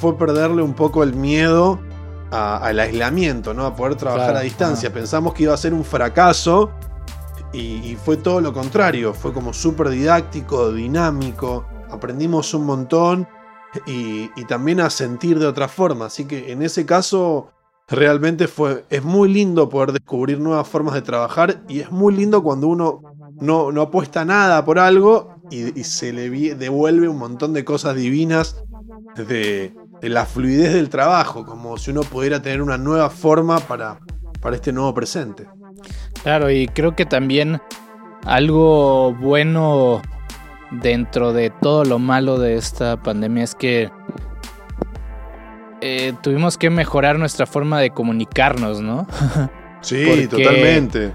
fue 0.00 0.16
perderle 0.16 0.62
un 0.62 0.72
poco 0.72 1.02
el 1.02 1.14
miedo 1.14 1.78
al 2.30 2.78
aislamiento, 2.78 3.52
¿no? 3.52 3.66
A 3.66 3.76
poder 3.76 3.96
trabajar 3.96 4.36
a 4.36 4.40
distancia. 4.40 4.92
Pensamos 4.92 5.34
que 5.34 5.42
iba 5.42 5.52
a 5.52 5.56
ser 5.56 5.74
un 5.74 5.84
fracaso 5.84 6.70
y, 7.52 7.96
fue 7.96 8.16
todo 8.16 8.40
lo 8.40 8.52
contrario. 8.52 9.12
Fue 9.12 9.32
como 9.32 9.52
súper 9.52 9.90
didáctico, 9.90 10.72
dinámico. 10.72 11.66
Aprendimos 11.90 12.54
un 12.54 12.64
montón 12.64 13.28
y, 13.86 14.30
y, 14.36 14.44
también 14.44 14.80
a 14.80 14.88
sentir 14.88 15.38
de 15.38 15.46
otra 15.46 15.68
forma. 15.68 16.06
Así 16.06 16.24
que 16.24 16.50
en 16.52 16.62
ese 16.62 16.86
caso 16.86 17.50
realmente 17.90 18.46
fue, 18.46 18.84
es 18.88 19.02
muy 19.02 19.28
lindo 19.28 19.68
poder 19.68 19.92
descubrir 19.92 20.40
nuevas 20.40 20.66
formas 20.68 20.94
de 20.94 21.02
trabajar 21.02 21.62
y 21.68 21.80
es 21.80 21.90
muy 21.90 22.14
lindo 22.14 22.42
cuando 22.42 22.68
uno 22.68 23.02
no, 23.40 23.72
no 23.72 23.82
apuesta 23.82 24.24
nada 24.24 24.64
por 24.64 24.78
algo 24.78 25.34
y, 25.50 25.82
se 25.82 26.12
le 26.12 26.30
devuelve 26.54 27.08
un 27.08 27.18
montón 27.18 27.52
de 27.52 27.64
cosas 27.64 27.96
divinas 27.96 28.62
de, 29.16 29.74
la 30.08 30.24
fluidez 30.24 30.72
del 30.72 30.88
trabajo, 30.88 31.44
como 31.44 31.76
si 31.76 31.90
uno 31.90 32.02
pudiera 32.02 32.40
tener 32.40 32.62
una 32.62 32.78
nueva 32.78 33.10
forma 33.10 33.60
para, 33.60 33.98
para 34.40 34.56
este 34.56 34.72
nuevo 34.72 34.94
presente. 34.94 35.46
Claro, 36.22 36.50
y 36.50 36.66
creo 36.68 36.96
que 36.96 37.06
también 37.06 37.60
algo 38.24 39.14
bueno 39.14 40.02
dentro 40.70 41.32
de 41.32 41.50
todo 41.50 41.84
lo 41.84 41.98
malo 41.98 42.38
de 42.38 42.56
esta 42.56 43.02
pandemia 43.02 43.44
es 43.44 43.54
que 43.54 43.90
eh, 45.80 46.12
tuvimos 46.22 46.58
que 46.58 46.68
mejorar 46.70 47.18
nuestra 47.18 47.46
forma 47.46 47.80
de 47.80 47.90
comunicarnos, 47.90 48.80
¿no? 48.80 49.06
sí, 49.80 50.28
totalmente. 50.28 51.14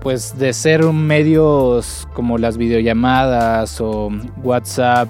pues 0.00 0.38
de 0.38 0.52
ser 0.52 0.84
medios 0.84 2.06
como 2.12 2.36
las 2.36 2.58
videollamadas 2.58 3.80
o 3.80 4.10
WhatsApp, 4.42 5.08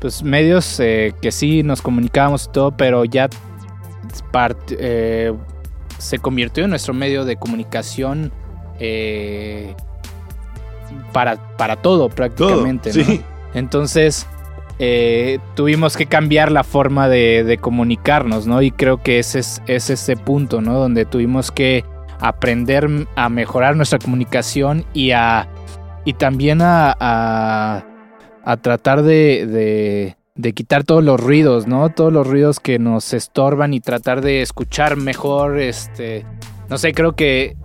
pues 0.00 0.22
medios 0.22 0.78
eh, 0.80 1.14
que 1.20 1.32
sí 1.32 1.62
nos 1.62 1.82
comunicábamos 1.82 2.46
y 2.46 2.52
todo, 2.52 2.76
pero 2.76 3.04
ya 3.04 3.28
eh, 4.70 5.34
se 5.98 6.18
convirtió 6.18 6.64
en 6.64 6.70
nuestro 6.70 6.94
medio 6.94 7.24
de 7.24 7.36
comunicación 7.36 8.32
eh, 8.78 9.74
para, 11.12 11.56
para 11.56 11.76
todo 11.76 12.08
prácticamente. 12.08 12.90
Entonces 13.54 14.26
eh, 14.78 15.40
tuvimos 15.54 15.96
que 15.96 16.06
cambiar 16.06 16.52
la 16.52 16.62
forma 16.62 17.08
de, 17.08 17.58
comunicarnos, 17.60 18.46
¿no? 18.46 18.62
Y 18.62 18.70
creo 18.70 19.02
que 19.02 19.18
ese 19.18 19.40
es, 19.40 19.60
ese 19.66 20.16
punto, 20.16 20.60
¿no? 20.60 20.74
Donde 20.74 21.04
tuvimos 21.04 21.50
que 21.50 21.84
aprender 22.20 22.88
a 23.16 23.28
mejorar 23.28 23.76
nuestra 23.76 23.98
comunicación 23.98 24.84
y 24.92 25.12
a 25.12 25.48
y 26.04 26.14
también 26.14 26.62
a, 26.62 26.96
a, 26.98 27.84
tratar 28.56 29.02
de, 29.02 30.16
de, 30.34 30.52
quitar 30.54 30.84
todos 30.84 31.04
los 31.04 31.20
ruidos, 31.20 31.66
¿no? 31.66 31.90
Todos 31.90 32.12
los 32.12 32.26
ruidos 32.26 32.60
que 32.60 32.78
nos 32.78 33.12
estorban 33.12 33.74
y 33.74 33.80
tratar 33.80 34.22
de 34.22 34.42
escuchar 34.42 34.96
mejor, 34.96 35.58
este, 35.58 36.24
no 36.68 36.78
sé, 36.78 36.92
creo 36.94 37.14
que 37.14 37.56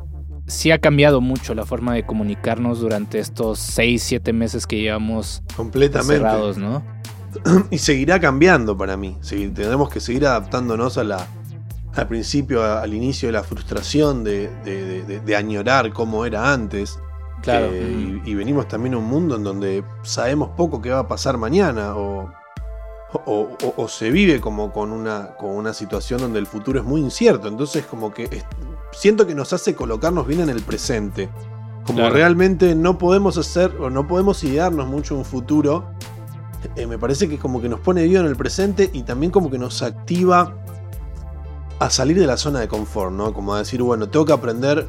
sí 0.48 0.72
ha 0.72 0.80
cambiado 0.80 1.22
mucho 1.22 1.56
la 1.56 1.66
forma 1.66 1.94
de 1.94 2.06
comunicarnos 2.06 2.82
durante 2.82 3.20
estos 3.20 3.60
6, 3.60 4.04
7 4.04 4.34
meses 4.34 4.68
que 4.68 4.82
llevamos 4.82 5.42
completamente 5.56 6.16
cerrados, 6.16 6.58
¿no? 6.58 6.84
y 7.72 7.78
seguirá 7.78 8.20
cambiando 8.20 8.78
para 8.78 8.98
mí. 8.98 9.18
Tenemos 9.28 9.90
que 9.90 10.00
seguir 10.00 10.26
adaptándonos 10.26 10.98
a 10.98 11.04
la, 11.04 11.28
al 11.96 12.08
principio, 12.08 12.64
al 12.64 12.94
inicio 12.94 13.28
de 13.28 13.34
la 13.34 13.44
frustración 13.44 14.24
de, 14.24 14.50
de, 15.26 15.36
añorar 15.36 15.92
cómo 15.94 16.26
era 16.26 16.54
antes. 16.54 17.00
Claro. 17.44 17.70
Eh, 17.72 18.22
y, 18.26 18.34
venimos 18.36 18.68
también 18.68 18.96
a 18.96 18.98
un 18.98 19.06
mundo 19.06 19.36
en 19.36 19.44
donde 19.44 19.84
sabemos 20.02 20.50
poco 20.56 20.82
qué 20.82 20.90
va 20.90 21.00
a 21.00 21.08
pasar 21.08 21.38
mañana 21.38 21.96
o, 21.96 22.32
o, 23.26 23.88
se 23.88 24.10
vive 24.10 24.42
como 24.42 24.72
con 24.72 24.92
una, 24.92 25.36
con 25.36 25.52
una 25.52 25.74
situación 25.74 26.22
donde 26.22 26.40
el 26.40 26.48
futuro 26.48 26.80
es 26.80 26.86
muy 26.86 27.02
incierto. 27.02 27.48
Entonces 27.48 27.86
como 27.86 28.14
que 28.14 28.44
siento 28.94 29.28
que 29.28 29.36
nos 29.36 29.54
hace 29.54 29.76
colocarnos 29.76 30.26
bien 30.26 30.40
en 30.40 30.50
el 30.50 30.62
presente. 30.62 31.30
Como 31.86 32.10
realmente 32.10 32.76
no 32.76 32.98
podemos 32.98 33.38
hacer 33.38 33.76
o 33.78 33.90
no 33.90 34.08
podemos 34.08 34.42
idearnos 34.46 34.88
mucho 34.88 35.16
un 35.16 35.26
futuro 35.26 35.94
eh, 36.76 36.88
me 36.88 36.98
parece 36.98 37.30
que 37.30 37.38
como 37.38 37.62
que 37.62 37.70
nos 37.70 37.80
pone 37.80 38.04
vivo 38.04 38.22
en 38.22 38.28
el 38.28 38.36
presente 38.36 38.90
y 38.94 39.04
también 39.04 39.32
como 39.32 39.50
que 39.52 39.58
nos 39.58 39.82
activa 39.82 40.56
a 41.80 41.90
salir 41.90 42.18
de 42.18 42.26
la 42.26 42.38
zona 42.38 42.60
de 42.60 42.68
confort, 42.68 43.12
¿no? 43.12 43.34
Como 43.34 43.54
a 43.54 43.60
decir, 43.60 43.82
bueno, 43.82 44.10
tengo 44.10 44.26
que 44.26 44.34
aprender 44.34 44.88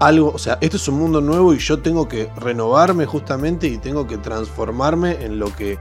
algo, 0.00 0.32
o 0.34 0.38
sea, 0.38 0.58
esto 0.60 0.76
es 0.76 0.88
un 0.88 0.98
mundo 0.98 1.20
nuevo 1.20 1.54
y 1.54 1.58
yo 1.58 1.80
tengo 1.80 2.08
que 2.08 2.30
renovarme 2.36 3.06
justamente 3.06 3.66
y 3.66 3.78
tengo 3.78 4.06
que 4.06 4.18
transformarme 4.18 5.24
en 5.24 5.38
lo 5.38 5.54
que 5.54 5.78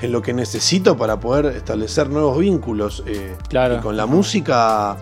en 0.00 0.10
lo 0.10 0.20
que 0.20 0.32
necesito 0.32 0.96
para 0.96 1.20
poder 1.20 1.46
establecer 1.46 2.10
nuevos 2.10 2.38
vínculos. 2.38 3.04
Eh, 3.06 3.36
claro. 3.48 3.76
Y 3.76 3.78
con 3.78 3.96
la 3.96 4.06
música 4.06 4.96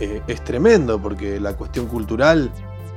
eh, 0.00 0.22
es 0.26 0.42
tremendo 0.42 1.00
porque 1.00 1.38
la 1.38 1.56
cuestión 1.56 1.86
cultural, 1.86 2.50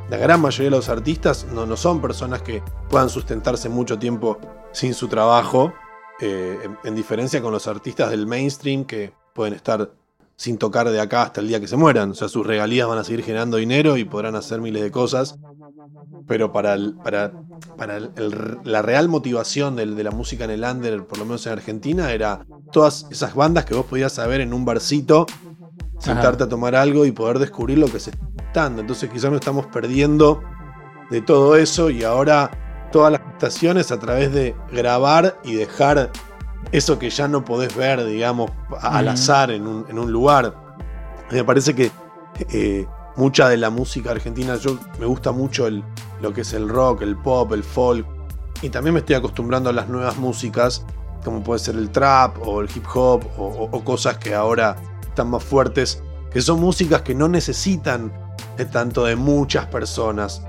la 0.10 0.18
gran 0.18 0.42
mayoría 0.42 0.72
de 0.72 0.78
los 0.78 0.90
artistas 0.90 1.46
no, 1.54 1.68
no 1.68 1.78
son 1.78 2.02
personas 2.02 2.42
que 2.42 2.64
puedan 2.90 3.10
sustentarse 3.10 3.70
mucho 3.70 4.00
tiempo 4.00 4.40
sin 4.72 4.94
su 4.96 5.08
trabajo. 5.08 5.74
Eh, 6.20 6.70
en, 6.84 6.96
diferencia 6.96 7.42
con 7.42 7.52
los 7.52 7.68
artistas 7.68 8.10
del 8.10 8.28
mainstream 8.28 8.86
que 8.86 9.14
pueden 9.34 9.54
estar 9.54 9.92
sin 10.36 10.58
tocar 10.58 10.90
de 10.90 11.00
acá 11.00 11.24
hasta 11.24 11.42
el 11.42 11.48
día 11.48 11.60
que 11.60 11.68
se 11.68 11.78
mueran. 11.78 12.12
O 12.12 12.14
sea, 12.14 12.28
sus 12.28 12.46
regalías 12.46 12.88
van 12.88 12.98
a 12.98 13.04
seguir 13.04 13.24
generando 13.24 13.58
dinero 13.58 13.98
y 13.98 14.06
podrán 14.06 14.36
hacer 14.36 14.62
miles 14.62 14.82
de 14.82 14.92
cosas. 14.92 15.38
Pero 16.28 16.52
para, 16.52 16.78
para, 17.04 17.34
para 17.78 18.00
la 18.64 18.82
real 18.82 19.10
motivación 19.10 19.76
de, 19.76 19.86
la 19.86 20.12
música 20.12 20.46
en 20.46 20.52
el 20.52 20.64
under, 20.64 21.06
por 21.06 21.18
lo 21.18 21.26
menos 21.26 21.46
en 21.46 21.54
Argentina, 21.54 22.12
era 22.12 22.46
todas 22.72 23.08
esas 23.12 23.36
bandas 23.36 23.66
que 23.66 23.74
vos 23.74 23.86
podías 23.86 24.14
saber 24.14 24.42
en 24.42 24.54
un 24.54 24.66
barcito, 24.66 25.26
sentarte 26.00 26.44
a 26.44 26.50
tomar 26.50 26.76
algo 26.76 27.06
y 27.06 27.12
poder 27.12 27.40
descubrir 27.40 27.78
lo 27.78 27.88
que 27.88 28.00
se 28.00 28.12
está 28.12 28.62
dando. 28.64 28.82
Entonces 28.82 29.10
quizás 29.10 29.32
nos 29.32 29.42
estamos 29.42 29.66
perdiendo 29.68 30.42
de 31.10 31.22
todo 31.22 31.56
eso 31.56 31.90
y 31.90 32.04
ahora 32.04 32.90
todas 32.92 33.12
las 33.12 33.22
estaciones 33.34 33.92
a 33.92 34.00
través 34.00 34.32
de 34.32 34.56
grabar 34.72 35.40
y 35.44 35.56
dejar 35.56 36.12
eso 36.72 36.98
que 37.00 37.10
ya 37.10 37.28
no 37.28 37.46
podés 37.46 37.76
ver, 37.76 38.04
digamos, 38.06 38.52
al 38.82 39.08
azar 39.08 39.52
en 39.52 39.68
un, 39.68 40.12
lugar. 40.12 40.56
Me 41.32 41.44
parece 41.44 41.74
que 41.76 41.92
eh, 42.52 42.88
mucha 43.16 43.50
de 43.50 43.58
la 43.58 43.70
música 43.70 44.12
argentina, 44.12 44.56
yo 44.56 44.78
me 45.00 45.06
gusta 45.06 45.32
mucho 45.32 45.68
el, 45.68 45.84
lo 46.22 46.34
que 46.34 46.42
es 46.42 46.54
el 46.54 46.70
rock, 46.70 47.02
el 47.02 47.16
pop, 47.18 47.52
el 47.54 47.64
folk, 47.64 48.06
y 48.62 48.70
también 48.70 48.94
me 48.94 49.00
estoy 49.02 49.16
acostumbrando 49.16 49.70
a 49.70 49.74
las 49.74 49.90
nuevas 49.90 50.18
músicas, 50.18 50.86
como 51.24 51.44
puede 51.44 51.60
ser 51.60 51.76
el 51.76 51.90
trap 51.90 52.38
o 52.46 52.62
el 52.62 52.70
hip 52.74 52.86
hop 52.94 53.24
o, 53.38 53.84
cosas 53.84 54.18
que 54.18 54.34
ahora 54.34 54.76
están 55.02 55.30
más 55.30 55.44
fuertes, 55.44 56.02
que 56.32 56.42
son 56.42 56.60
músicas 56.60 57.02
que 57.02 57.14
no 57.14 57.28
necesitan 57.28 58.12
tanto 58.72 59.06
de 59.06 59.16
muchas 59.16 59.66
personas 59.66 60.42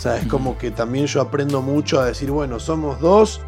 o 0.00 0.02
sea, 0.02 0.16
es 0.16 0.26
como 0.28 0.56
que 0.56 0.70
también 0.70 1.04
yo 1.04 1.20
aprendo 1.20 1.60
mucho 1.60 2.00
a 2.00 2.06
decir, 2.06 2.30
bueno, 2.30 2.58
somos 2.58 3.00
dos 3.00 3.42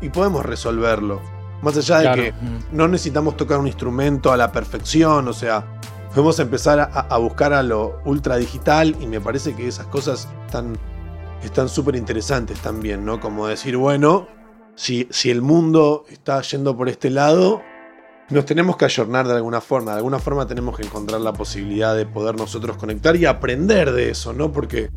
y 0.00 0.08
podemos 0.08 0.46
resolverlo. 0.46 1.20
Más 1.66 1.76
allá 1.76 1.98
de 1.98 2.14
que 2.14 2.34
no 2.70 2.86
necesitamos 2.86 3.36
tocar 3.36 3.58
un 3.58 3.66
instrumento 3.66 4.30
a 4.30 4.36
la 4.36 4.52
perfección, 4.52 5.26
o 5.26 5.32
sea, 5.32 5.80
podemos 6.10 6.38
empezar 6.38 6.78
a, 6.78 7.18
buscar 7.18 7.52
a 7.52 7.64
lo 7.64 8.00
ultra 8.04 8.36
digital 8.36 8.94
y 9.00 9.06
me 9.08 9.20
parece 9.20 9.56
que 9.56 9.66
esas 9.66 9.86
cosas 9.86 10.28
están 10.46 10.78
están 11.42 11.68
súper 11.68 11.96
interesantes 11.96 12.60
también, 12.60 13.04
¿no? 13.04 13.18
Como 13.18 13.48
decir, 13.48 13.76
bueno, 13.76 14.28
si, 14.76 15.08
si 15.10 15.28
el 15.32 15.42
mundo 15.42 16.04
está 16.08 16.40
yendo 16.42 16.76
por 16.76 16.88
este 16.88 17.10
lado, 17.10 17.62
nos 18.30 18.44
tenemos 18.44 18.76
que 18.76 18.84
ayornar 18.84 19.26
de 19.26 19.34
alguna 19.34 19.60
forma, 19.60 19.90
de 19.90 19.96
alguna 19.96 20.20
forma 20.20 20.46
tenemos 20.46 20.76
que 20.76 20.86
encontrar 20.86 21.20
la 21.20 21.32
posibilidad 21.32 21.96
de 21.96 22.06
poder 22.06 22.36
nosotros 22.36 22.76
conectar 22.76 23.16
y 23.16 23.26
aprender 23.26 23.90
de 23.90 24.10
eso, 24.10 24.32
¿no? 24.32 24.52
Porque 24.52 24.90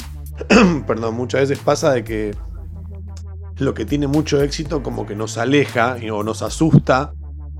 perdón, 0.85 1.15
muchas 1.15 1.41
veces 1.41 1.57
pasa 1.57 1.93
de 1.93 2.03
que 2.03 2.35
lo 3.59 3.73
que 3.73 3.85
tiene 3.85 4.07
mucho 4.07 4.41
éxito 4.41 4.81
como 4.81 5.05
que 5.05 5.15
nos 5.15 5.37
aleja 5.37 5.97
o 6.11 6.23
nos 6.23 6.41
asusta. 6.41 7.13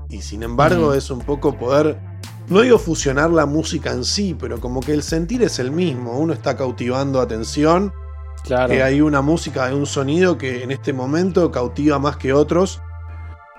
Y 0.08 0.22
sin 0.22 0.42
embargo 0.42 0.92
es 0.94 1.10
un 1.10 1.20
poco 1.20 1.56
poder, 1.56 2.00
no 2.48 2.62
digo 2.62 2.78
fusionar 2.78 3.30
la 3.30 3.46
música 3.46 3.92
en 3.92 4.04
sí, 4.04 4.36
pero 4.38 4.60
como 4.60 4.80
que 4.80 4.92
el 4.92 5.02
sentir 5.02 5.42
es 5.42 5.58
el 5.58 5.70
mismo, 5.70 6.18
uno 6.18 6.32
está 6.32 6.56
cautivando 6.56 7.20
atención, 7.20 7.92
claro. 8.42 8.72
que 8.72 8.82
hay 8.82 9.00
una 9.00 9.22
música, 9.22 9.66
hay 9.66 9.74
un 9.74 9.86
sonido 9.86 10.36
que 10.36 10.64
en 10.64 10.72
este 10.72 10.92
momento 10.92 11.52
cautiva 11.52 11.98
más 11.98 12.16
que 12.16 12.32
otros. 12.32 12.80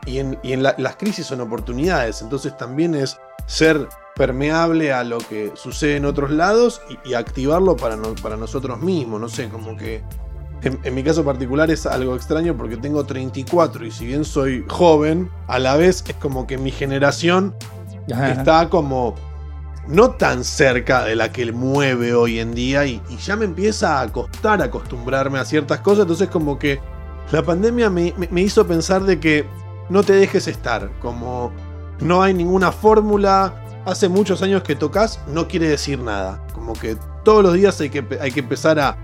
Y 0.06 0.18
en, 0.18 0.64
las 0.64 0.96
crisis 0.96 1.28
son 1.28 1.42
oportunidades, 1.42 2.24
entonces 2.24 2.58
también 2.58 2.96
es 2.96 3.18
ser 3.46 3.88
permeable 4.16 4.92
a 4.92 5.04
lo 5.04 5.20
que 5.20 5.52
sucede 5.54 5.98
en 5.98 6.06
otros 6.06 6.32
lados 6.32 6.82
y, 7.06 7.14
activarlo 7.14 7.78
para, 7.78 7.98
para 8.22 8.36
nosotros 8.36 8.82
mismos. 8.82 9.22
No 9.22 9.30
sé, 9.30 9.48
como 9.50 9.78
que 9.78 10.04
en, 10.64 10.96
mi 10.96 11.04
caso 11.04 11.24
particular 11.24 11.72
es 11.72 11.86
algo 11.86 12.16
extraño 12.16 12.56
porque 12.56 12.78
tengo 12.78 13.04
34 13.04 13.86
y 13.86 13.92
si 13.92 14.06
bien 14.06 14.24
soy 14.24 14.66
joven, 14.68 15.30
a 15.48 15.60
la 15.60 15.76
vez 15.76 16.04
es 16.08 16.16
como 16.16 16.46
que 16.46 16.58
mi 16.58 16.72
generación 16.72 17.56
está 18.08 18.70
como 18.70 19.16
no 19.88 20.12
tan 20.12 20.44
cerca 20.44 21.04
de 21.04 21.16
la 21.16 21.32
que 21.32 21.52
mueve 21.52 22.14
hoy 22.14 22.40
en 22.40 22.54
día 22.54 22.86
y, 22.86 23.02
ya 23.24 23.36
me 23.36 23.46
empieza 23.46 24.02
a 24.02 24.08
costar 24.12 24.62
acostumbrarme 24.62 25.40
a 25.40 25.46
ciertas 25.46 25.80
cosas. 25.80 26.04
Entonces 26.04 26.30
como 26.30 26.60
que 26.60 26.80
la 27.32 27.44
pandemia 27.44 27.90
me, 27.90 28.14
me 28.30 28.42
hizo 28.42 28.66
pensar 28.68 29.04
de 29.04 29.20
que 29.20 29.46
no 29.90 30.04
te 30.04 30.14
dejes 30.14 30.48
estar, 30.48 30.92
como 31.00 31.52
no 32.00 32.22
hay 32.22 32.34
ninguna 32.34 32.72
fórmula, 32.72 33.84
hace 33.86 34.10
muchos 34.10 34.42
años 34.42 34.64
que 34.64 34.76
tocas 34.76 35.20
no 35.28 35.48
quiere 35.48 35.68
decir 35.68 36.00
nada. 36.00 36.46
Como 36.54 36.74
que 36.74 36.98
todos 37.24 37.44
los 37.44 37.54
días 37.54 37.80
hay 37.82 37.90
que, 37.90 38.06
hay 38.20 38.32
que 38.32 38.40
empezar 38.40 38.80
a, 38.80 38.98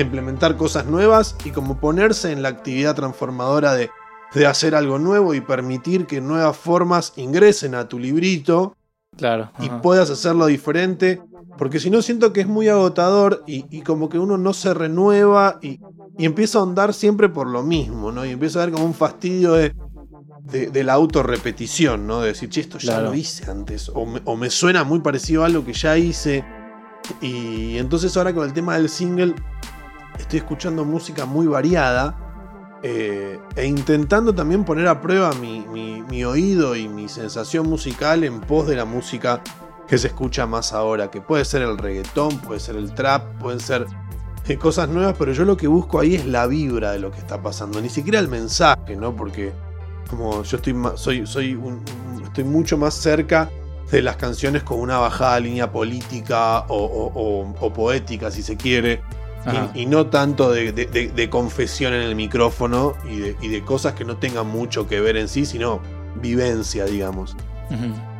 implementar 0.00 0.56
cosas 0.56 0.86
nuevas 0.86 1.36
y 1.44 1.50
como 1.50 1.78
ponerse 1.78 2.32
en 2.32 2.42
la 2.42 2.48
actividad 2.48 2.94
transformadora 2.94 3.74
de, 3.74 3.90
de 4.34 4.46
hacer 4.46 4.74
algo 4.74 4.98
nuevo 4.98 5.34
y 5.34 5.40
permitir 5.40 6.06
que 6.06 6.20
nuevas 6.20 6.56
formas 6.56 7.12
ingresen 7.16 7.74
a 7.74 7.88
tu 7.88 7.98
librito. 7.98 8.76
Claro. 9.16 9.50
Y 9.58 9.68
puedas 9.68 10.10
hacerlo 10.10 10.46
diferente. 10.46 11.20
Porque 11.58 11.78
si 11.78 11.90
no, 11.90 12.00
siento 12.00 12.32
que 12.32 12.40
es 12.40 12.46
muy 12.46 12.68
agotador 12.68 13.44
y, 13.46 13.82
como 13.82 14.08
que 14.08 14.18
uno 14.18 14.38
no 14.38 14.54
se 14.54 14.72
renueva 14.72 15.58
y, 15.60 15.80
y, 16.16 16.24
empieza 16.24 16.58
a 16.58 16.62
andar 16.62 16.94
siempre 16.94 17.28
por 17.28 17.46
lo 17.46 17.62
mismo, 17.62 18.10
¿no? 18.10 18.24
Y 18.24 18.30
empieza 18.30 18.62
a 18.62 18.64
ver 18.64 18.72
como 18.72 18.86
un 18.86 18.94
fastidio 18.94 19.52
de 19.52 19.74
de, 20.44 20.84
la 20.84 20.94
autorrepetición, 20.94 22.06
¿no? 22.06 22.20
De 22.20 22.28
decir, 22.28 22.48
che, 22.48 22.60
esto 22.60 22.78
ya 22.78 23.00
lo 23.00 23.14
hice 23.14 23.50
antes, 23.50 23.90
o 23.94 24.36
me, 24.36 24.50
suena 24.50 24.84
muy 24.84 25.00
parecido 25.00 25.42
a 25.42 25.46
algo 25.46 25.64
que 25.64 25.72
ya 25.72 25.96
hice. 25.96 26.44
Y 27.20 27.78
entonces 27.78 28.16
ahora 28.16 28.34
con 28.34 28.44
el 28.44 28.52
tema 28.52 28.76
del 28.76 28.88
single, 28.88 29.34
estoy 30.18 30.38
escuchando 30.38 30.84
música 30.84 31.24
muy 31.26 31.46
variada. 31.46 32.16
Eh, 32.84 33.38
e 33.54 33.66
intentando 33.66 34.34
también 34.34 34.64
poner 34.64 34.88
a 34.88 35.00
prueba 35.00 35.30
mi, 35.34 36.24
oído 36.24 36.74
y 36.74 36.88
mi 36.88 37.08
sensación 37.08 37.68
musical 37.68 38.24
en 38.24 38.40
pos 38.40 38.66
de 38.66 38.74
la 38.74 38.84
música 38.84 39.40
que 39.86 39.98
se 39.98 40.08
escucha 40.08 40.46
más 40.46 40.72
ahora, 40.72 41.08
que 41.08 41.20
puede 41.20 41.44
ser 41.44 41.62
el 41.62 41.78
reggaetón, 41.78 42.38
puede 42.38 42.58
ser 42.58 42.74
el 42.74 42.92
trap, 42.92 43.38
pueden 43.38 43.60
ser 43.60 43.86
eh, 44.48 44.56
cosas 44.56 44.88
nuevas, 44.88 45.14
pero 45.16 45.32
yo 45.32 45.44
lo 45.44 45.56
que 45.56 45.68
busco 45.68 46.00
ahí 46.00 46.16
es 46.16 46.26
la 46.26 46.48
vibra 46.48 46.90
de 46.90 46.98
lo 46.98 47.12
que 47.12 47.18
está 47.18 47.40
pasando, 47.40 47.80
ni 47.80 47.88
siquiera 47.88 48.18
el 48.18 48.26
mensaje, 48.26 48.96
¿no? 48.96 49.14
Porque 49.14 49.52
como 50.10 50.42
yo 50.42 50.56
estoy 50.56 50.74
soy, 50.96 51.24
soy 51.24 51.56
estoy 52.24 52.44
mucho 52.44 52.76
más 52.76 52.94
cerca 52.94 53.48
de 53.90 54.00
las 54.00 54.16
canciones 54.16 54.62
con 54.62 54.80
una 54.80 54.98
bajada 54.98 55.38
línea 55.38 55.70
política 55.70 56.64
o, 56.68 57.72
poética, 57.74 58.30
si 58.30 58.42
se 58.42 58.56
quiere, 58.56 59.02
y, 59.74 59.86
no 59.86 60.06
tanto 60.06 60.50
de, 60.50 61.28
confesión 61.30 61.92
en 61.94 62.02
el 62.02 62.14
micrófono 62.14 62.94
y, 63.08 63.48
de, 63.48 63.64
cosas 63.64 63.94
que 63.94 64.04
no 64.04 64.16
tengan 64.16 64.46
mucho 64.46 64.86
que 64.86 65.00
ver 65.00 65.16
en 65.16 65.28
sí, 65.28 65.46
sino 65.46 65.80
vivencia, 66.20 66.84
digamos. 66.84 67.36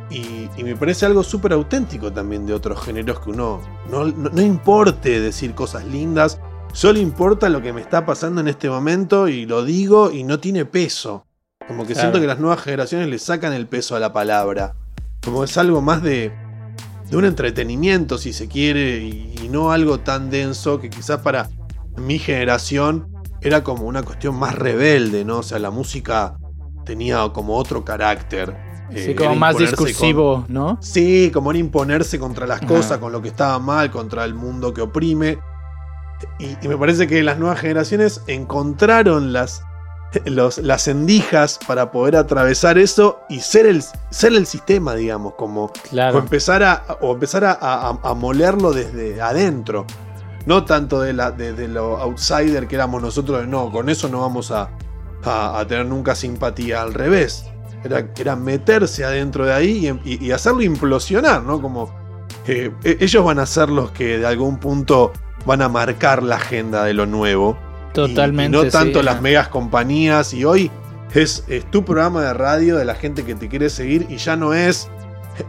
y, 0.09 0.49
me 0.63 0.75
parece 0.75 1.05
algo 1.05 1.23
súper 1.23 1.53
auténtico 1.53 2.11
también 2.11 2.45
de 2.45 2.53
otros 2.53 2.83
géneros 2.83 3.19
que 3.19 3.29
uno 3.29 3.61
no, 3.89 4.05
no, 4.05 4.41
importe 4.41 5.19
decir 5.19 5.53
cosas 5.53 5.85
lindas, 5.85 6.39
solo 6.73 6.99
importa 6.99 7.49
lo 7.49 7.61
que 7.61 7.73
me 7.73 7.81
está 7.81 8.05
pasando 8.05 8.41
en 8.41 8.47
este 8.47 8.69
momento 8.69 9.27
y 9.27 9.45
lo 9.45 9.63
digo 9.63 10.11
y 10.11 10.23
no 10.23 10.39
tiene 10.39 10.65
peso. 10.65 11.25
Como 11.67 11.87
que 11.87 11.95
siento 11.95 12.19
que 12.19 12.27
las 12.27 12.39
nuevas 12.39 12.61
generaciones 12.61 13.07
le 13.07 13.17
sacan 13.19 13.53
el 13.53 13.67
peso 13.67 13.95
a 13.95 13.99
la 13.99 14.11
palabra. 14.11 14.75
Como 15.23 15.45
es 15.45 15.57
algo 15.57 15.81
más 15.81 16.03
de, 16.03 16.33
de 17.13 17.17
un 17.17 17.25
entretenimiento, 17.25 18.17
si 18.17 18.33
se 18.33 18.47
quiere, 18.47 18.97
y, 18.97 19.47
no 19.51 19.71
algo 19.71 19.99
tan 19.99 20.31
denso 20.31 20.79
que 20.79 20.89
quizás 20.89 21.19
para 21.19 21.47
mi 21.95 22.17
generación 22.17 23.07
era 23.39 23.63
como 23.63 23.83
una 23.83 24.01
cuestión 24.01 24.35
más 24.35 24.55
rebelde, 24.55 25.23
¿no? 25.23 25.39
O 25.39 25.43
sea, 25.43 25.59
la 25.59 25.69
música 25.69 26.39
tenía 26.85 27.29
como 27.31 27.55
otro 27.55 27.85
carácter. 27.85 28.57
Sí, 28.89 29.11
eh, 29.11 29.15
como 29.15 29.35
más 29.35 29.59
discursivo, 29.59 30.45
¿no? 30.47 30.79
Sí, 30.81 31.29
como 31.31 31.51
era 31.51 31.59
imponerse 31.59 32.17
contra 32.17 32.47
las 32.47 32.61
cosas, 32.61 32.97
con 32.97 33.11
lo 33.11 33.21
que 33.21 33.27
estaba 33.27 33.59
mal, 33.59 33.91
contra 33.91 34.25
el 34.25 34.33
mundo 34.33 34.73
que 34.73 34.81
oprime. 34.81 35.37
y, 36.39 36.67
me 36.67 36.77
parece 36.77 37.05
que 37.05 37.21
las 37.21 37.37
nuevas 37.37 37.59
generaciones 37.59 38.21
encontraron 38.25 39.33
las 39.33 39.61
las 40.25 40.87
endijas 40.87 41.59
para 41.67 41.91
poder 41.91 42.15
atravesar 42.15 42.77
eso 42.77 43.21
y 43.29 43.39
ser 43.39 43.65
el, 43.65 43.83
ser 44.11 44.33
el 44.33 44.45
sistema, 44.45 44.95
digamos, 44.95 45.33
como 45.33 45.71
o 45.91 46.17
empezar, 46.17 46.63
a, 46.63 46.83
o 47.01 47.13
empezar 47.13 47.43
a, 47.45 48.13
molerlo 48.15 48.71
desde 48.73 49.21
adentro. 49.21 49.85
No 50.45 50.65
tanto 50.65 50.99
de, 50.99 51.13
la, 51.13 51.31
de, 51.31 51.67
lo 51.67 51.97
outsider 51.97 52.67
que 52.67 52.75
éramos 52.75 53.01
nosotros, 53.01 53.47
no, 53.47 53.71
con 53.71 53.89
eso 53.89 54.09
no 54.09 54.21
vamos 54.21 54.51
a, 54.51 54.69
tener 55.67 55.85
nunca 55.85 56.15
simpatía, 56.15 56.81
al 56.81 56.93
revés. 56.93 57.45
Era, 57.83 58.07
era 58.17 58.35
meterse 58.35 59.03
adentro 59.03 59.45
de 59.45 59.53
ahí 59.53 59.99
y, 60.05 60.31
hacerlo 60.31 60.61
implosionar, 60.61 61.43
¿no? 61.43 61.61
Como 61.61 61.93
eh, 62.45 62.71
ellos 62.83 63.23
van 63.23 63.39
a 63.39 63.45
ser 63.45 63.69
los 63.69 63.91
que 63.91 64.19
de 64.19 64.27
algún 64.27 64.57
punto 64.57 65.11
van 65.45 65.61
a 65.61 65.69
marcar 65.69 66.23
la 66.23 66.35
agenda 66.35 66.83
de 66.83 66.93
lo 66.93 67.05
nuevo 67.05 67.57
Totalmente. 67.93 68.57
Y, 68.57 68.63
no 68.63 68.69
tanto 68.69 69.03
las 69.03 69.21
megas 69.21 69.47
compañías. 69.47 70.33
Y 70.33 70.45
hoy 70.45 70.71
es, 71.13 71.43
tu 71.69 71.85
programa 71.85 72.23
de 72.23 72.33
radio 72.33 72.77
de 72.77 72.85
la 72.85 72.95
gente 72.95 73.23
que 73.23 73.35
te 73.35 73.47
quiere 73.47 73.69
seguir 73.69 74.07
y 74.09 74.17
ya 74.17 74.35
no 74.35 74.53
es 74.53 74.89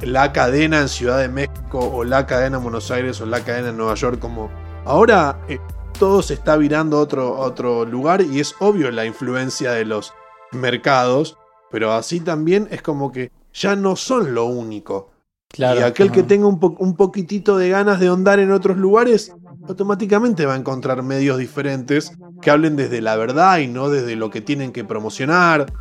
la 0.03 0.33
cadena 0.33 0.81
en 0.81 0.89
Ciudad 0.89 1.19
de 1.19 1.29
México 1.29 1.79
o 1.79 2.05
la 2.05 2.27
cadena 2.27 2.59
en 2.59 2.63
Buenos 2.63 2.91
Aires 2.91 3.21
o 3.21 3.27
la 3.27 3.41
cadena 3.41 3.71
en 3.71 3.77
Nueva 3.77 3.95
York. 3.95 4.19
Como 4.19 4.51
ahora 4.85 5.39
eh, 5.49 5.59
todo 5.99 6.23
se 6.23 6.35
está 6.35 6.57
virando 6.57 6.99
a 6.99 7.01
otro, 7.01 7.39
otro 7.39 7.85
lugar 7.85 8.21
y 8.23 8.41
es 8.41 8.55
obvio 8.61 8.91
la 8.91 9.07
influencia 9.07 9.73
de 9.73 9.85
los 9.85 10.13
mercados. 10.53 11.39
Pero 11.71 11.93
así 11.93 12.21
también 12.21 12.69
es 12.71 12.83
como 12.83 13.11
que 13.11 13.33
ya 13.53 13.75
no 13.75 13.97
son 13.97 14.35
lo 14.35 14.45
único. 14.45 15.11
Claro, 15.49 15.81
y 15.81 15.83
aquel 15.85 16.11
que 16.11 16.25
tenga 16.25 16.47
un, 16.47 16.59
un 16.79 16.97
poquitito 16.97 17.57
de 17.57 17.69
ganas 17.69 18.01
de 18.01 18.11
ondar 18.11 18.41
en 18.41 18.51
otros 18.51 18.77
lugares 18.77 19.33
automáticamente 19.69 20.47
va 20.47 20.55
a 20.55 20.57
encontrar 20.57 21.03
medios 21.03 21.39
diferentes 21.39 22.13
que 22.41 22.51
hablen 22.51 22.77
desde 22.77 23.01
la 23.01 23.17
verdad 23.17 23.59
y 23.59 23.67
no 23.67 23.89
desde 23.89 24.17
lo 24.17 24.31
que 24.31 24.41
tienen 24.41 24.73
que 24.73 24.85
promocionar. 24.85 25.73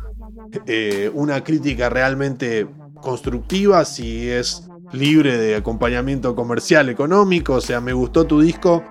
Eh, 0.66 1.10
una 1.14 1.42
crítica 1.42 1.88
realmente 1.88 2.66
constructiva 3.00 3.84
si 3.84 4.28
es 4.28 4.68
libre 4.92 5.36
de 5.36 5.56
acompañamiento 5.56 6.34
comercial 6.34 6.88
económico. 6.88 7.54
O 7.54 7.60
sea, 7.60 7.80
me 7.80 7.92
gustó 7.92 8.24
tu 8.24 8.40
disco 8.40 8.82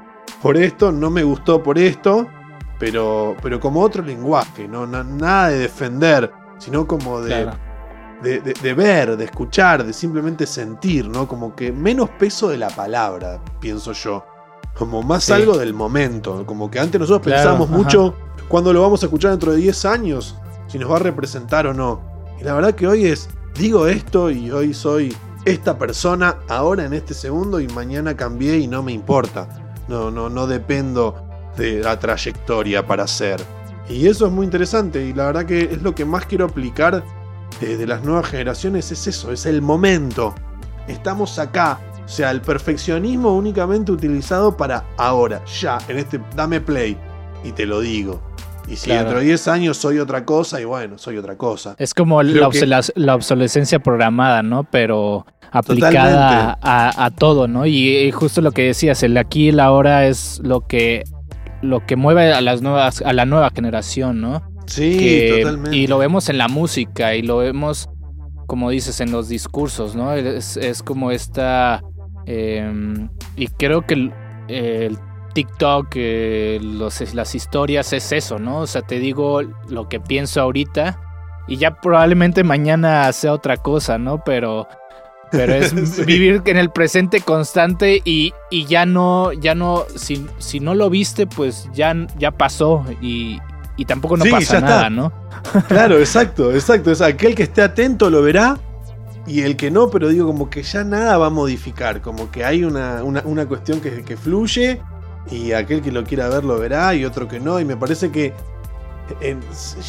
por 0.42 0.58
esto, 0.58 0.92
no 0.92 1.10
me 1.10 1.24
gustó 1.24 1.64
por 1.64 1.78
esto, 1.78 2.28
pero, 2.80 3.36
pero 3.42 3.60
como 3.60 3.82
otro 3.82 4.04
lenguaje, 4.04 4.68
¿no? 4.68 4.86
nada 4.86 5.50
de 5.50 5.60
defender, 5.60 6.32
sino 6.60 6.86
como 6.86 7.22
de, 7.22 7.50
de, 8.22 8.42
de, 8.42 8.74
ver, 8.74 9.18
de 9.18 9.26
escuchar, 9.26 9.86
de 9.86 9.94
simplemente 9.94 10.46
sentir, 10.46 11.08
¿no? 11.08 11.28
Como 11.28 11.56
que 11.56 11.72
menos 11.72 12.10
peso 12.12 12.50
de 12.50 12.58
la 12.58 12.70
palabra, 12.70 13.42
pienso 13.60 13.94
yo 13.94 14.26
como 14.74 15.04
más 15.04 15.30
algo 15.30 15.58
del 15.58 15.74
momento. 15.74 16.46
Como 16.46 16.70
que 16.70 16.80
antes 16.80 17.00
nosotros 17.00 17.34
pensábamos 17.34 17.70
mucho 17.70 18.16
cuando 18.48 18.74
lo 18.74 18.82
vamos 18.82 19.04
a 19.04 19.08
escuchar 19.08 19.32
dentro 19.32 19.52
de 19.52 19.58
10 19.58 19.86
años, 19.86 20.36
si 20.68 20.78
nos 20.78 20.92
va 20.92 20.98
a 20.98 21.00
representar 21.00 21.68
o 21.68 21.74
no. 21.74 22.02
Y 22.40 22.44
la 22.44 22.54
verdad 22.54 22.74
que 22.74 22.88
hoy 22.88 23.06
es, 23.06 23.30
digo 23.56 23.88
esto 23.88 24.30
y 24.30 24.52
hoy 24.52 24.74
soy 24.74 25.16
esta 25.46 25.78
persona 25.78 26.38
ahora 26.48 26.86
en 26.86 26.94
este 26.94 27.14
segundo 27.14 27.60
y 27.60 27.68
mañana 27.68 28.16
cambié 28.16 28.58
y 28.58 28.68
no 28.68 28.84
me 28.84 28.92
importa. 28.92 29.48
No, 29.88 30.12
no, 30.12 30.30
no 30.30 30.48
dependo 30.48 31.16
de 31.58 31.80
la 31.82 32.00
trayectoria 32.00 32.86
para 32.86 33.06
ser. 33.08 33.42
Y 33.90 34.08
eso 34.08 34.28
es 34.28 34.32
muy 34.32 34.46
interesante 34.46 35.06
y 35.06 35.14
la 35.14 35.26
verdad 35.26 35.46
que 35.46 35.64
es 35.64 35.82
lo 35.82 35.94
que 35.94 36.06
más 36.06 36.26
quiero 36.26 36.46
aplicar 36.46 37.04
de 37.60 37.88
las 37.88 38.04
nuevas 38.04 38.28
generaciones, 38.28 38.92
es 38.92 39.08
eso, 39.08 39.32
es 39.32 39.46
el 39.46 39.62
momento. 39.62 40.34
Estamos 40.88 41.40
acá, 41.40 41.80
o 42.06 42.08
sea, 42.08 42.32
el 42.32 42.42
perfeccionismo 42.42 43.34
únicamente 43.34 43.92
utilizado 43.92 44.58
para 44.58 44.86
ahora, 44.98 45.44
ya, 45.46 45.78
en 45.88 45.98
este, 45.98 46.20
dame 46.36 46.60
play 46.60 46.98
y 47.44 47.52
te 47.52 47.66
lo 47.66 47.80
digo. 47.80 48.22
Y 48.68 48.76
si 48.78 48.92
dentro 48.92 49.20
de 49.20 49.26
10 49.26 49.48
años 49.50 49.78
soy 49.78 50.00
otra 50.00 50.26
cosa, 50.26 50.62
y 50.62 50.66
bueno, 50.66 50.98
soy 50.98 51.18
otra 51.18 51.38
cosa. 51.38 51.76
Es 51.78 51.94
como 51.94 52.22
la, 52.24 52.48
obsolescencia 53.16 53.80
programada, 53.80 54.42
¿no? 54.42 54.64
Pero 54.64 55.26
aplicada 55.52 56.58
a, 56.62 57.12
todo, 57.12 57.48
¿no? 57.48 57.66
Y, 57.66 58.12
justo 58.12 58.42
lo 58.42 58.52
que 58.52 58.64
decías, 58.64 59.04
el 59.04 59.18
aquí 59.18 59.46
y 59.46 59.50
el 59.50 59.60
ahora 59.60 60.08
es 60.08 60.40
lo 60.44 60.62
que, 60.66 61.04
lo 61.62 61.86
que 61.86 61.96
mueve 61.96 62.34
a 62.34 62.42
las 62.42 62.62
nuevas, 62.62 63.02
a 63.02 63.14
la 63.14 63.26
nueva 63.26 63.50
generación, 63.54 64.22
¿no? 64.22 64.42
Sí, 64.66 65.28
totalmente. 65.40 65.76
Y 65.76 65.88
lo 65.88 65.98
vemos 65.98 66.30
en 66.30 66.38
la 66.38 66.48
música, 66.48 67.16
y 67.16 67.22
lo 67.22 67.38
vemos, 67.38 67.90
como 68.48 68.70
dices, 68.70 69.02
en 69.02 69.12
los 69.12 69.28
discursos, 69.28 69.94
¿no? 69.94 70.14
Es, 70.14 70.56
es 70.56 70.84
como 70.84 71.12
esta 71.12 71.84
Em, 72.26 73.10
y 73.36 73.48
creo 73.48 73.86
que 73.86 74.12
el, 74.48 74.98
TikTok, 75.34 75.88
eh, 75.96 76.60
las 76.62 77.36
historias 77.36 77.92
es 77.94 78.12
eso, 78.12 78.38
¿no? 78.38 78.60
O 78.60 78.68
sea, 78.68 78.84
te 78.84 79.00
digo 79.00 79.42
lo 79.68 79.90
que 79.90 80.00
pienso 80.00 80.42
ahorita 80.42 81.00
y 81.48 81.58
ya 81.58 81.82
probablemente 81.82 82.44
mañana 82.44 83.12
sea 83.14 83.34
otra 83.34 83.58
cosa, 83.58 83.98
¿no? 83.98 84.24
Pero, 84.24 84.68
pero 85.32 85.54
es 85.54 85.74
vivir 86.06 86.44
en 86.46 86.58
el 86.58 86.70
presente 86.70 87.22
constante 87.22 88.02
y, 88.06 88.34
ya 88.68 88.86
no, 88.86 89.34
ya 89.34 89.56
no, 89.56 89.86
si, 89.96 90.28
si, 90.38 90.60
no 90.60 90.76
lo 90.76 90.90
viste, 90.90 91.26
pues 91.26 91.68
ya, 91.74 91.96
ya 92.20 92.32
pasó 92.32 92.86
y, 93.02 93.40
tampoco 93.88 94.16
no 94.16 94.26
pasa 94.26 94.62
nada, 94.62 94.90
¿no? 94.90 95.12
claro, 95.68 95.98
exacto, 95.98 96.54
exacto. 96.54 96.92
Es 96.92 97.02
aquel 97.02 97.36
que 97.36 97.44
esté 97.44 97.64
atento 97.64 98.10
lo 98.10 98.22
verá 98.22 98.58
y 99.26 99.42
el 99.42 99.56
que 99.56 99.72
no, 99.72 99.90
pero 99.90 100.10
digo 100.10 100.28
como 100.28 100.50
que 100.50 100.64
ya 100.64 100.84
nada 100.84 101.18
va 101.18 101.28
a 101.28 101.30
modificar, 101.30 102.02
como 102.02 102.30
que 102.30 102.44
hay 102.44 102.64
una, 102.64 103.04
una, 103.04 103.46
cuestión 103.46 103.80
que, 103.80 104.04
que, 104.04 104.18
fluye 104.18 104.82
y 105.32 105.54
aquel 105.54 105.82
que 105.82 105.92
lo 105.92 106.04
quiera 106.04 106.28
ver 106.28 106.44
lo 106.44 106.60
verá 106.60 106.94
y 106.94 107.06
otro 107.06 107.28
que 107.28 107.40
no, 107.40 107.60
y 107.60 107.66
me 107.66 107.78
parece 107.78 108.12
que 108.12 108.34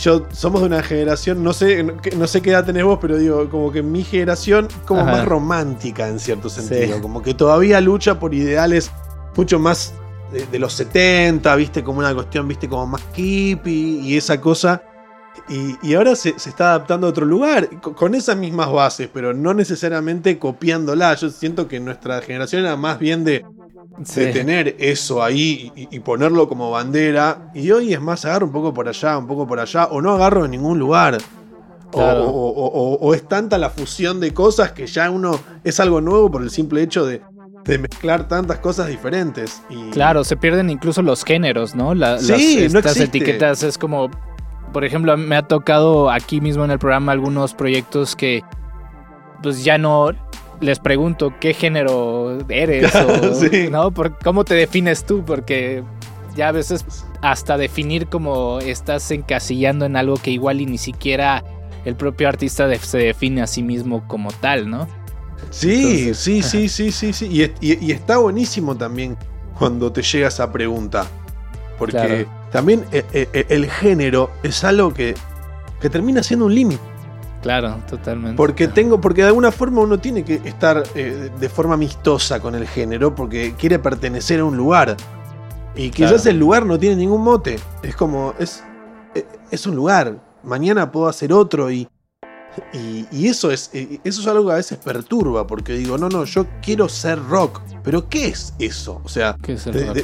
yo 0.03 0.27
somos 0.33 0.61
de 0.61 0.67
una 0.67 0.83
generación, 0.83 1.43
no 1.43 1.53
sé, 1.53 1.83
no 1.83 2.27
sé 2.27 2.43
qué 2.43 2.51
edad 2.51 2.65
tenés 2.65 2.85
vos, 2.85 2.99
pero 3.01 3.17
digo, 3.17 3.49
como 3.49 3.73
que 3.73 3.83
mi 3.83 4.05
generación 4.05 4.69
como 4.87 5.05
más 5.05 5.25
romántica 5.25 6.09
en 6.09 6.19
cierto 6.19 6.49
sentido, 6.49 7.01
como 7.01 7.23
que 7.23 7.35
todavía 7.35 7.81
lucha 7.81 8.19
por 8.19 8.35
ideales 8.35 8.91
mucho 9.37 9.59
más 9.59 9.95
de, 10.33 10.47
de, 10.47 10.59
los 10.59 10.73
70, 10.75 11.55
viste, 11.57 11.83
como 11.83 12.01
una 12.01 12.15
cuestión, 12.15 12.47
viste, 12.47 12.69
como 12.69 12.87
más 12.87 13.03
kippy 13.15 14.01
y 14.01 14.17
esa 14.17 14.41
cosa 14.41 14.83
y, 15.49 15.95
ahora 15.95 16.17
se, 16.17 16.31
está 16.31 16.71
adaptando 16.71 17.07
a 17.07 17.11
otro 17.11 17.27
lugar, 17.27 17.69
con, 17.81 18.15
esas 18.15 18.37
mismas 18.37 18.73
bases, 18.73 19.11
pero 19.13 19.35
no 19.35 19.53
necesariamente 19.53 20.39
copiándola. 20.39 21.15
Yo 21.15 21.29
siento 21.29 21.69
que 21.69 21.81
nuestra 21.81 22.23
generación 22.23 22.63
era 22.63 22.77
más 22.77 22.99
bien 22.99 23.25
de, 23.25 23.45
tener 24.15 24.77
eso 24.79 25.23
ahí 25.23 25.71
y, 25.77 26.01
ponerlo 26.01 26.49
como 26.49 26.71
bandera. 26.71 27.51
Y 27.55 27.71
hoy 27.71 27.93
es 27.93 28.01
más, 28.01 28.25
agarro 28.25 28.47
un 28.47 28.53
poco 28.53 28.73
por 28.73 28.89
allá, 28.89 29.19
un 29.19 29.27
poco 29.27 29.47
por 29.47 29.61
allá, 29.61 29.87
o 29.87 30.01
no 30.01 30.15
agarro 30.15 30.47
en 30.47 30.53
ningún 30.53 30.79
lugar. 30.79 31.19
O, 31.93 33.13
es 33.15 33.29
tanta 33.29 33.59
la 33.59 33.71
fusión 33.71 34.21
de 34.21 34.33
cosas 34.33 34.73
que 34.73 34.87
ya 34.87 35.11
uno 35.11 35.39
es 35.63 35.79
algo 35.79 36.01
nuevo 36.01 36.31
por 36.31 36.43
el 36.43 36.51
simple 36.51 36.83
hecho 36.83 37.05
de, 37.05 37.23
mezclar 37.67 38.29
tantas 38.29 38.59
cosas 38.59 38.89
diferentes. 38.89 39.63
Y... 39.69 39.91
Claro, 39.91 40.25
se 40.25 40.37
pierden 40.37 40.71
incluso 40.71 41.03
los 41.03 41.23
géneros, 41.23 41.75
¿no? 41.75 41.93
sí, 42.19 42.65
estas 42.65 42.99
etiquetas 42.99 43.63
es 43.63 43.77
como 43.77 44.11
por 44.75 44.85
ejemplo, 44.85 45.17
me 45.17 45.37
ha 45.37 45.43
tocado 45.43 46.11
aquí 46.11 46.41
mismo 46.41 46.65
en 46.65 46.73
el 46.73 46.81
programa 46.81 47.13
algunos 47.13 47.55
proyectos 47.55 48.17
que 48.17 48.43
pues 49.41 49.63
ya 49.63 49.79
no 49.79 50.11
les 50.61 50.81
pregunto 50.81 51.33
qué 51.41 51.55
género 51.55 52.39
eres 52.49 52.93
o 52.97 53.71
¿no? 53.71 53.93
Por, 53.93 54.19
cómo 54.19 54.45
te 54.45 54.55
defines 54.55 55.07
tú, 55.07 55.25
porque 55.25 55.85
ya 56.35 56.49
a 56.49 56.53
veces 56.53 56.85
hasta 57.23 57.57
definir 57.57 58.09
cómo 58.09 58.59
estás 58.59 59.13
encasillando 59.13 59.87
en 59.87 59.95
algo 59.97 60.17
que 60.17 60.33
igual 60.33 60.61
y 60.61 60.67
ni 60.67 60.79
siquiera 60.79 61.45
el 61.85 61.95
propio 61.95 62.29
artista 62.29 62.69
se 62.79 62.99
define 62.99 63.43
a 63.43 63.47
sí 63.47 63.63
mismo 63.63 64.07
como 64.09 64.33
tal, 64.33 64.69
¿no? 64.69 64.89
Sí, 65.51 66.15
sí, 66.15 66.43
sí, 66.43 66.69
sí, 66.69 66.91
sí, 66.91 67.13
sí. 67.13 67.53
Y, 67.61 67.93
está 67.93 68.17
buenísimo 68.17 68.77
también 68.77 69.17
cuando 69.57 69.93
te 69.93 70.03
llega 70.03 70.27
esa 70.27 70.51
pregunta. 70.51 71.07
Porque 71.93 72.27
también 72.51 72.85
eh, 72.93 73.05
eh, 73.13 73.29
eh, 73.33 73.47
el, 73.49 73.71
género 73.71 74.31
es 74.43 74.65
algo 74.65 74.93
que, 74.93 75.15
que 75.81 75.91
termina 75.91 76.23
siendo 76.23 76.47
un 76.47 76.55
límite. 76.55 76.83
Claro, 77.43 77.77
totalmente. 77.89 78.37
Porque 78.37 78.69
tengo, 78.69 79.01
porque 79.01 79.23
de 79.23 79.29
alguna 79.29 79.53
forma 79.53 79.83
uno 79.83 79.99
tiene 79.99 80.25
que 80.25 80.41
estar 80.47 80.83
de 80.95 81.49
forma 81.51 81.75
amistosa 81.75 82.41
con 82.41 82.55
el 82.55 82.67
género, 82.67 83.15
porque 83.15 83.55
quiere 83.59 83.79
pertenecer 83.79 84.41
a 84.41 84.45
un 84.45 84.57
lugar. 84.57 84.97
Y 85.77 85.91
quizás 85.91 86.25
el 86.25 86.39
lugar 86.39 86.65
no 86.65 86.79
tiene 86.79 86.97
ningún 86.97 87.21
mote. 87.23 87.57
Es 87.83 87.97
como, 87.97 88.33
es, 88.39 88.65
es 89.51 89.67
un 89.67 89.77
lugar. 89.77 90.17
Mañana 90.43 90.91
puedo 90.91 91.07
hacer 91.07 91.35
otro 91.35 91.71
y, 91.71 91.87
y, 92.73 93.27
eso, 93.29 93.51
es, 93.51 93.71
eso 93.73 94.21
es 94.21 94.27
algo 94.27 94.47
que 94.47 94.53
a 94.53 94.57
veces 94.57 94.79
perturba, 94.79 95.47
porque 95.47 95.75
digo, 95.75 95.99
no, 95.99 96.09
no, 96.09 96.25
yo 96.25 96.47
quiero 96.63 96.89
ser 96.89 97.23
rock. 97.25 97.61
Pero 97.83 98.09
¿qué 98.09 98.29
es 98.29 98.55
eso? 98.59 99.01
O 99.05 99.09
sea, 99.09 99.37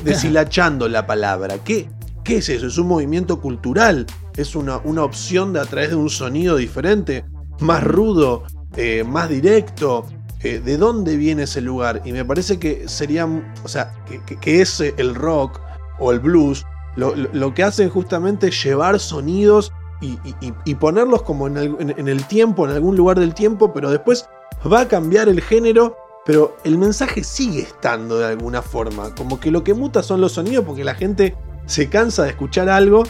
deshilachando 0.05 0.88
la 0.88 1.07
palabra. 1.07 1.59
¿Qué, 1.64 1.88
¿Qué 2.24 2.38
es 2.38 2.48
eso? 2.48 2.66
¿Es 2.66 2.78
un 2.78 2.88
movimiento 2.88 3.40
cultural? 3.40 4.07
¿Es 4.36 4.55
una, 4.55 4.78
una 4.78 5.03
opción 5.03 5.53
de 5.53 5.61
a 5.61 5.64
través 5.64 5.90
de 5.90 5.96
un 5.96 6.11
sonido 6.11 6.57
diferente? 6.57 7.24
¿Más 7.61 7.82
rudo? 7.82 8.44
Eh, 8.76 9.05
¿Más 9.05 9.28
directo? 9.28 10.07
Eh, 10.42 10.61
¿De 10.61 10.76
dónde 10.76 11.16
viene 11.16 11.44
ese 11.44 11.61
lugar? 11.61 12.03
Y 12.05 12.12
me 12.12 12.24
parece 12.24 12.59
que 12.59 12.88
sería, 12.88 13.26
o 13.26 13.68
sea, 13.68 13.92
que, 14.07 14.36
que, 14.36 14.61
ese, 14.61 14.94
el 14.96 15.14
rock 15.14 15.61
o 15.98 16.12
el 16.12 16.20
blues, 16.20 16.64
lo, 16.96 17.14
lo, 17.14 17.55
que 17.55 17.62
hace 17.62 17.88
justamente 17.88 18.48
es 18.48 18.64
llevar 18.64 18.98
sonidos 19.01 19.72
y, 20.01 20.74
ponerlos 20.76 21.22
como 21.22 21.46
en 21.46 21.57
el, 21.57 22.24
tiempo, 22.26 22.66
en 22.66 22.72
algún 22.72 22.96
lugar 22.96 23.18
del 23.18 23.34
tiempo, 23.34 23.72
pero 23.72 23.90
después 23.90 24.26
va 24.70 24.80
a 24.80 24.88
cambiar 24.88 25.28
el 25.28 25.40
género, 25.40 25.96
pero 26.24 26.57
el 26.64 26.78
mensaje 26.78 27.22
sigue 27.22 27.62
estando 27.62 28.18
de 28.18 28.26
alguna 28.26 28.62
forma. 28.62 29.14
Como 29.14 29.38
que 29.38 29.51
lo 29.51 29.62
que 29.62 29.74
muta 29.74 30.03
son 30.03 30.20
los 30.20 30.32
sonidos 30.32 30.64
porque 30.64 30.84
la 30.84 30.94
gente 30.94 31.36
se 31.66 31.88
cansa 31.88 32.22
de 32.22 32.30
escuchar 32.30 32.68
algo 32.68 33.03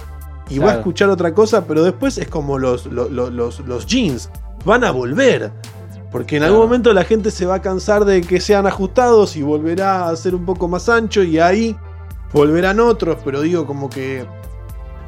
y 0.49 0.59
va 0.59 0.73
a 0.73 0.75
escuchar 0.77 1.09
otra 1.11 1.33
cosa, 1.33 1.65
pero 1.65 1.85
después 1.85 2.19
es 2.19 2.29
como 2.29 2.59
los, 2.59 2.87
los, 2.87 3.87
jeans, 3.87 4.31
van 4.65 4.85
a 4.85 4.91
volver. 4.91 5.53
Porque 6.11 6.39
en 6.39 6.43
algún 6.43 6.61
momento 6.61 6.93
la 6.93 7.05
gente 7.05 7.31
se 7.31 7.47
va 7.47 7.57
a 7.57 7.63
cansar 7.63 8.05
de 8.05 8.21
que 8.21 8.41
sean 8.41 8.67
ajustados 8.67 9.37
y 9.37 9.43
volverá 9.43 10.09
a 10.09 10.17
ser 10.17 10.35
un 10.35 10.45
poco 10.45 10.67
más 10.67 10.89
ancho 10.89 11.23
y 11.23 11.39
ahí 11.39 11.77
volverán 12.33 12.81
otros, 12.81 13.19
pero 13.25 13.43
digo 13.43 13.65
como 13.65 13.89
que 13.89 14.27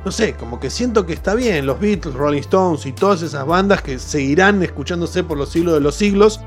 no 0.04 0.10
sé, 0.10 0.34
como 0.34 0.58
que 0.58 0.70
siento 0.70 1.06
que 1.06 1.12
está 1.12 1.34
bien, 1.34 1.66
los 1.66 1.78
Beatles, 1.78 2.14
Rolling 2.14 2.40
Stones 2.40 2.86
y 2.86 2.92
todas 2.92 3.22
esas 3.22 3.46
bandas 3.46 3.82
que 3.82 3.98
seguirán 3.98 4.62
escuchándose 4.62 5.22
por 5.22 5.38
los 5.38 5.50
siglos 5.50 5.74
de 5.74 5.80
los 5.80 5.94
siglos, 5.94 6.40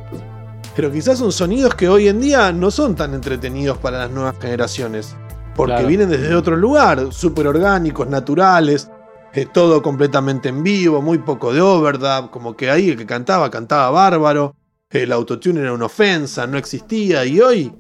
pero 0.76 0.91
quizás 0.91 1.20
son 1.20 1.32
sonidos 1.32 1.74
que 1.76 1.88
hoy 1.88 2.10
en 2.10 2.20
día 2.20 2.51
no 2.51 2.70
son 2.70 2.95
tan 2.95 3.14
entretenidos 3.14 3.78
para 3.78 3.99
las 3.99 4.12
nuevas 4.12 4.36
generaciones, 4.39 5.16
porque 5.56 5.86
vienen 5.86 6.10
desde 6.10 6.36
otro 6.36 6.58
lugar, 6.58 7.14
súper 7.14 7.47
orgánicos, 7.47 8.08
naturales, 8.10 8.89
eh, 9.34 9.45
todo 9.45 9.82
completamente 9.82 10.49
en 10.49 10.64
vivo, 10.64 11.01
muy 11.01 11.20
poco 11.20 11.53
de 11.53 11.62
overdub, 11.62 12.30
como 12.32 12.56
que 12.58 12.70
ahí 12.70 12.89
el 12.89 12.97
que 12.97 13.06
cantaba, 13.06 13.49
cantaba 13.49 13.89
bárbaro, 13.89 14.56
el 14.89 15.12
autotune 15.12 15.62
era 15.62 15.74
una 15.74 15.86
ofensa, 15.86 16.45
no 16.45 16.58
existía, 16.58 17.26
y 17.26 17.39
hoy, 17.39 17.74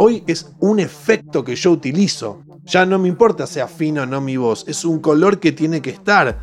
hoy 0.00 0.24
es 0.26 0.52
un 0.60 0.80
efecto 0.80 1.44
que 1.44 1.54
yo 1.54 1.70
utilizo 1.72 2.42
ya 2.64 2.86
no 2.86 2.98
me 2.98 3.08
importa 3.08 3.46
sea 3.46 3.66
fino 3.66 4.02
o 4.02 4.06
no 4.06 4.20
mi 4.20 4.36
voz, 4.36 4.64
es 4.68 4.84
un 4.84 5.00
color 5.00 5.40
que 5.40 5.52
tiene 5.52 5.82
que 5.82 5.90
estar, 5.90 6.38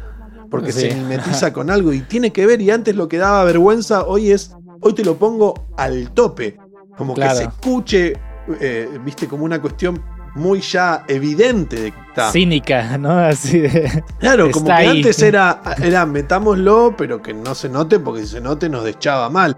porque 0.51 0.71
se 0.71 0.93
mimetiza 0.93 1.53
con 1.53 1.69
algo 1.69 1.93
y 1.93 2.01
tiene 2.01 2.31
que 2.31 2.45
ver, 2.45 2.61
y 2.61 2.69
antes 2.69 2.95
lo 2.95 3.07
que 3.07 3.17
daba 3.17 3.43
vergüenza, 3.43 4.05
hoy 4.05 4.31
es, 4.31 4.55
hoy 4.81 4.93
te 4.93 5.03
lo 5.03 5.17
pongo 5.17 5.53
al 5.77 6.11
tope, 6.11 6.57
como 6.97 7.13
que 7.15 7.29
se 7.29 7.43
escuche, 7.43 8.13
eh, 8.59 8.89
viste, 9.03 9.27
como 9.27 9.45
una 9.45 9.61
cuestión 9.61 10.03
muy 10.35 10.59
ya 10.61 11.03
evidente 11.07 11.77
de 11.77 11.91
que 11.91 11.99
está. 12.09 12.31
Cínica, 12.31 12.97
¿no? 12.97 13.11
Así 13.17 13.59
de, 13.59 14.03
Claro, 14.19 14.51
como 14.51 14.65
que 14.65 14.71
antes 14.71 15.21
era, 15.21 15.61
era 15.81 16.05
metámoslo, 16.05 16.95
pero 16.97 17.21
que 17.21 17.33
no 17.33 17.55
se 17.55 17.69
note, 17.69 17.99
porque 17.99 18.21
si 18.21 18.27
se 18.27 18.41
note 18.41 18.69
nos 18.69 18.83
deschaba 18.83 19.29
mal. 19.29 19.57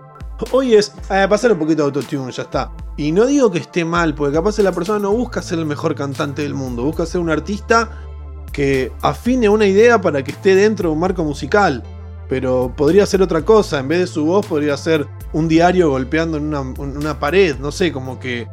Hoy 0.51 0.75
es, 0.75 0.93
eh, 1.09 1.27
pasar 1.29 1.51
un 1.51 1.59
poquito 1.59 1.83
de 1.83 1.87
autotune, 1.87 2.31
ya 2.31 2.43
está. 2.43 2.71
Y 2.95 3.11
no 3.11 3.25
digo 3.25 3.51
que 3.51 3.59
esté 3.59 3.83
mal, 3.83 4.15
porque 4.15 4.33
capaz 4.35 4.57
la 4.59 4.71
persona 4.71 4.99
no 4.99 5.11
busca 5.11 5.41
ser 5.41 5.59
el 5.59 5.65
mejor 5.65 5.95
cantante 5.95 6.41
del 6.43 6.53
mundo, 6.53 6.83
busca 6.83 7.05
ser 7.05 7.19
un 7.21 7.29
artista 7.29 7.89
que 8.51 8.91
afine 9.01 9.49
una 9.49 9.65
idea 9.65 10.01
para 10.01 10.23
que 10.23 10.31
esté 10.31 10.55
dentro 10.55 10.89
de 10.89 10.93
un 10.93 10.99
marco 10.99 11.23
musical. 11.23 11.83
Pero 12.29 12.73
podría 12.75 13.05
ser 13.05 13.21
otra 13.21 13.43
cosa, 13.43 13.79
en 13.79 13.87
vez 13.87 13.99
de 13.99 14.07
su 14.07 14.25
voz 14.25 14.45
podría 14.45 14.77
ser 14.77 15.07
un 15.33 15.47
diario 15.47 15.89
golpeando 15.89 16.37
en 16.37 16.53
una, 16.53 17.19
pared, 17.19 17.57
no 17.57 17.71
sé, 17.71 17.91
como 17.91 18.19
que 18.19 18.47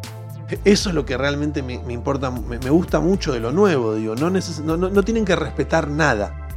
eso 0.64 0.88
es 0.88 0.94
lo 0.94 1.04
que 1.04 1.16
realmente 1.16 1.62
me, 1.62 1.74
importa, 1.92 2.30
me, 2.30 2.70
gusta 2.70 3.00
mucho 3.00 3.32
de 3.32 3.40
lo 3.40 3.52
nuevo, 3.52 3.94
digo, 3.94 4.14
no, 4.14 4.30
no, 4.30 5.02
tienen 5.02 5.24
que 5.24 5.36
respetar 5.36 5.88
nada. 5.88 6.48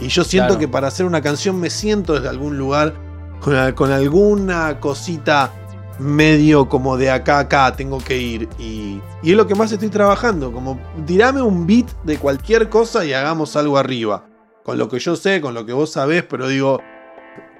Y 0.00 0.08
yo 0.08 0.24
siento 0.24 0.58
que 0.58 0.66
para 0.66 0.88
hacer 0.88 1.06
una 1.06 1.20
canción 1.20 1.60
me 1.60 1.70
siento 1.70 2.14
desde 2.14 2.28
algún 2.28 2.56
lugar 2.56 3.11
con, 3.42 3.90
alguna 3.90 4.78
cosita 4.78 5.52
medio 5.98 6.68
como 6.68 6.96
de 6.96 7.10
acá 7.10 7.38
a 7.38 7.40
acá 7.40 7.74
tengo 7.76 7.98
que 7.98 8.16
ir. 8.16 8.48
Y, 8.58 9.00
es 9.22 9.36
lo 9.36 9.46
que 9.46 9.54
más 9.54 9.72
estoy 9.72 9.88
trabajando. 9.88 10.52
Como 10.52 10.78
tirame 11.06 11.42
un 11.42 11.66
beat 11.66 11.90
de 12.04 12.18
cualquier 12.18 12.68
cosa 12.68 13.04
y 13.04 13.12
hagamos 13.12 13.56
algo 13.56 13.78
arriba. 13.78 14.26
Con 14.64 14.78
lo 14.78 14.88
que 14.88 14.98
yo 15.00 15.16
sé, 15.16 15.40
con 15.40 15.54
lo 15.54 15.66
que 15.66 15.72
vos 15.72 15.90
sabés, 15.90 16.22
pero 16.22 16.46
digo, 16.46 16.80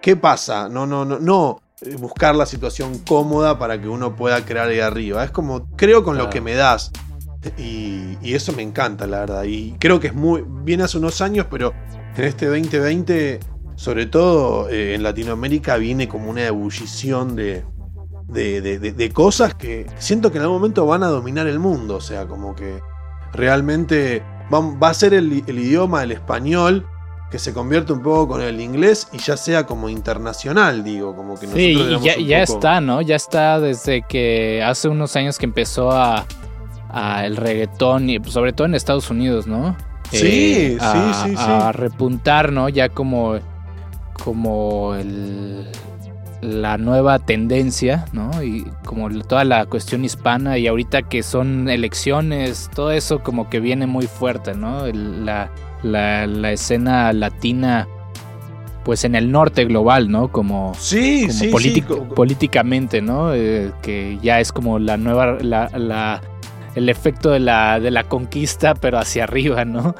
¿qué 0.00 0.14
pasa? 0.14 0.68
No, 0.68 0.86
no, 0.86 1.04
no, 1.04 1.18
no 1.18 1.60
buscar 1.98 2.36
la 2.36 2.46
situación 2.46 2.98
cómoda 2.98 3.58
para 3.58 3.80
que 3.80 3.88
uno 3.88 4.14
pueda 4.14 4.44
crear 4.44 4.68
ahí 4.68 4.78
arriba. 4.78 5.24
Es 5.24 5.32
como, 5.32 5.66
creo 5.76 6.04
con 6.04 6.16
lo 6.16 6.30
que 6.30 6.40
me 6.40 6.54
das. 6.54 6.92
Y, 7.58 8.16
y, 8.22 8.34
eso 8.34 8.52
me 8.52 8.62
encanta, 8.62 9.04
la 9.08 9.20
verdad. 9.20 9.42
Y 9.44 9.74
creo 9.80 9.98
que 9.98 10.06
es 10.08 10.14
muy. 10.14 10.44
Viene 10.46 10.84
hace 10.84 10.98
unos 10.98 11.20
años, 11.20 11.46
pero 11.50 11.72
en 12.16 12.24
este 12.24 12.46
2020 12.46 13.40
sobre 13.76 14.06
todo 14.06 14.68
eh, 14.68 14.94
en 14.94 15.02
Latinoamérica 15.02 15.76
viene 15.76 16.08
como 16.08 16.30
una 16.30 16.46
ebullición 16.46 17.36
de, 17.36 17.64
de, 18.28 19.10
cosas 19.12 19.54
que 19.54 19.86
siento 19.98 20.30
que 20.30 20.38
en 20.38 20.42
algún 20.42 20.58
momento 20.58 20.86
van 20.86 21.02
a 21.02 21.08
dominar 21.08 21.46
el 21.46 21.58
mundo. 21.58 21.96
O 21.96 22.00
sea, 22.00 22.26
como 22.26 22.54
que 22.54 22.80
realmente 23.32 24.22
va, 24.52 24.88
a 24.88 24.94
ser 24.94 25.14
el, 25.14 25.32
idioma, 25.32 26.02
el 26.02 26.12
español, 26.12 26.86
que 27.30 27.38
se 27.38 27.54
convierte 27.54 27.92
un 27.92 28.02
poco 28.02 28.28
con 28.28 28.42
el 28.42 28.60
inglés 28.60 29.08
y 29.12 29.18
ya 29.18 29.36
sea 29.36 29.64
como 29.64 29.88
internacional, 29.88 30.84
digo, 30.84 31.16
como 31.16 31.38
que 31.38 31.46
Sí, 31.46 31.74
ya, 32.02 32.18
ya 32.18 32.42
está, 32.42 32.80
¿no? 32.80 33.00
Ya 33.00 33.16
está 33.16 33.58
desde 33.58 34.02
que 34.02 34.62
hace 34.62 34.88
unos 34.88 35.16
años 35.16 35.38
que 35.38 35.46
empezó 35.46 35.90
a, 35.90 36.26
el 37.24 37.36
reggaetón, 37.36 38.10
y 38.10 38.22
sobre 38.24 38.52
todo 38.52 38.66
en 38.66 38.74
Estados 38.74 39.10
Unidos, 39.10 39.46
¿no? 39.46 39.74
Sí, 40.10 40.76
sí, 40.78 41.12
sí, 41.24 41.30
sí. 41.30 41.34
A 41.38 41.72
repuntar, 41.72 42.52
¿no? 42.52 42.68
Ya 42.68 42.90
como 42.90 43.38
como 44.12 44.94
el, 44.94 45.66
la 46.42 46.76
nueva 46.76 47.20
tendencia, 47.20 48.06
¿no? 48.12 48.42
Y 48.42 48.66
como 48.84 49.08
toda 49.22 49.44
la 49.44 49.64
cuestión 49.66 50.04
hispana 50.04 50.58
y 50.58 50.66
ahorita 50.66 51.02
que 51.02 51.22
son 51.22 51.68
elecciones, 51.68 52.68
todo 52.74 52.90
eso 52.90 53.22
como 53.22 53.48
que 53.48 53.60
viene 53.60 53.86
muy 53.86 54.06
fuerte, 54.06 54.54
¿no? 54.54 54.86
la, 54.86 55.50
la, 55.82 56.52
escena 56.52 57.12
latina, 57.12 57.86
pues 58.84 59.04
en 59.04 59.14
el 59.14 59.30
norte 59.30 59.64
global, 59.64 60.10
¿no? 60.10 60.32
Como, 60.32 60.74
sí, 60.78 61.30
sí, 61.30 61.52
políticamente, 62.14 63.00
¿no? 63.00 63.32
Eh, 63.32 63.72
que 63.80 64.18
ya 64.20 64.40
es 64.40 64.52
como 64.52 64.80
la 64.80 64.96
nueva, 64.96 65.38
la, 65.40 65.70
la, 65.76 66.20
el 66.74 66.88
efecto 66.88 67.30
de 67.30 67.38
la, 67.38 67.78
de 67.78 67.92
la 67.92 68.04
conquista, 68.04 68.74
pero 68.74 68.98
hacia 68.98 69.24
arriba, 69.24 69.64
¿no? 69.64 69.94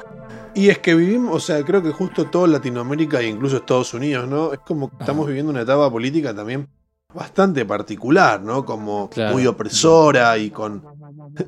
Y 0.55 0.69
es 0.69 0.79
que 0.79 0.93
vivimos, 0.93 1.35
o 1.35 1.39
sea, 1.39 1.63
creo 1.63 1.81
que 1.81 1.91
justo 1.91 2.25
toda 2.25 2.47
Latinoamérica 2.47 3.19
e 3.19 3.27
incluso 3.27 3.57
Estados 3.57 3.93
Unidos, 3.93 4.27
¿no? 4.27 4.53
Es 4.53 4.59
como 4.59 4.89
que 4.89 4.97
estamos 4.99 5.27
viviendo 5.27 5.51
una 5.51 5.61
etapa 5.61 5.89
política 5.89 6.33
también 6.33 6.67
bastante 7.13 7.65
particular, 7.65 8.41
¿no? 8.41 8.65
Como 8.65 9.09
muy 9.31 9.47
opresora 9.47 10.37
y 10.37 10.49
con 10.49 10.83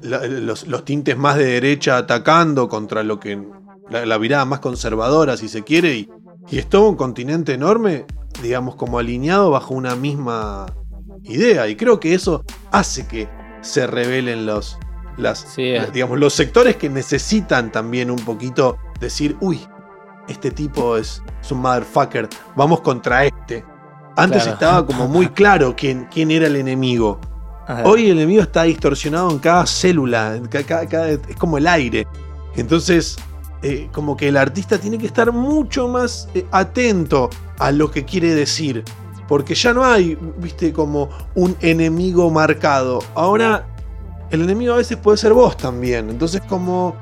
los, 0.01 0.86
tintes 0.86 1.18
más 1.18 1.38
de 1.38 1.45
derecha 1.45 1.97
atacando 1.97 2.68
contra 2.68 3.03
lo 3.03 3.20
que 3.20 3.41
la, 3.89 4.06
la, 4.06 4.20
mirada 4.20 4.45
más 4.45 4.60
conservadora, 4.60 5.38
si 5.38 5.47
se 5.49 5.64
quiere, 5.64 5.95
y, 5.95 6.10
y 6.49 6.58
es 6.60 6.68
todo 6.68 6.89
un 6.89 6.95
continente 6.95 7.53
enorme, 7.53 8.06
digamos, 8.41 8.76
como 8.76 8.99
alineado 8.99 9.51
bajo 9.51 9.74
una 9.74 9.95
misma 9.95 10.66
idea. 11.24 11.68
Y 11.68 11.76
creo 11.76 11.99
que 11.99 12.14
eso 12.14 12.43
hace 12.72 13.08
que 13.08 13.30
se 13.62 13.88
revelen 13.88 14.45
los, 14.45 14.78
las, 15.18 15.56
digamos, 15.93 16.20
los 16.20 16.34
sectores 16.34 16.76
que 16.78 16.89
necesitan 16.89 17.72
también 17.72 18.12
un 18.12 18.20
poquito 18.20 18.78
decir, 19.00 19.38
uy, 19.39 19.60
este 20.28 20.52
tipo 20.52 20.98
es, 20.98 21.22
un 21.52 21.62
motherfucker, 21.62 22.28
vamos 22.56 22.82
contra 22.82 23.26
este. 23.26 23.64
Antes 24.16 24.48
estaba 24.48 24.86
como 24.86 25.08
muy 25.08 25.28
claro 25.34 25.76
quién, 25.76 26.08
quién 26.12 26.32
era 26.32 26.48
el 26.48 26.56
enemigo. 26.56 27.20
Hoy 27.84 28.10
el 28.10 28.18
enemigo 28.18 28.43
está 28.43 28.64
distorsionado 28.64 29.32
en 29.32 29.39
cada 29.39 29.66
célula, 29.66 30.36
es 30.36 31.36
como 31.38 31.58
el 31.58 31.66
aire. 31.66 32.08
Entonces, 32.56 33.18
eh, 33.64 33.89
como 33.91 34.16
que 34.16 34.28
el 34.28 34.38
artista 34.38 34.78
tiene 34.78 35.00
que 35.00 35.08
estar 35.08 35.32
mucho 35.32 35.88
más 35.88 36.30
eh, 36.36 36.46
atento 36.52 37.30
a 37.58 37.72
lo 37.72 37.89
que 37.89 38.06
quiere 38.06 38.36
decir. 38.36 38.84
Porque 39.28 39.56
ya 39.56 39.74
no 39.74 39.84
hay, 39.84 40.16
viste, 40.38 40.72
como 40.72 41.10
un 41.34 41.58
enemigo 41.62 42.30
marcado. 42.30 43.00
Ahora 43.16 43.66
el 44.30 44.41
enemigo 44.41 44.74
a 44.74 44.78
veces 44.78 44.98
puede 44.98 45.18
ser 45.18 45.34
vos 45.34 45.58
también. 45.58 46.10
Entonces 46.12 46.41
como, 46.48 46.96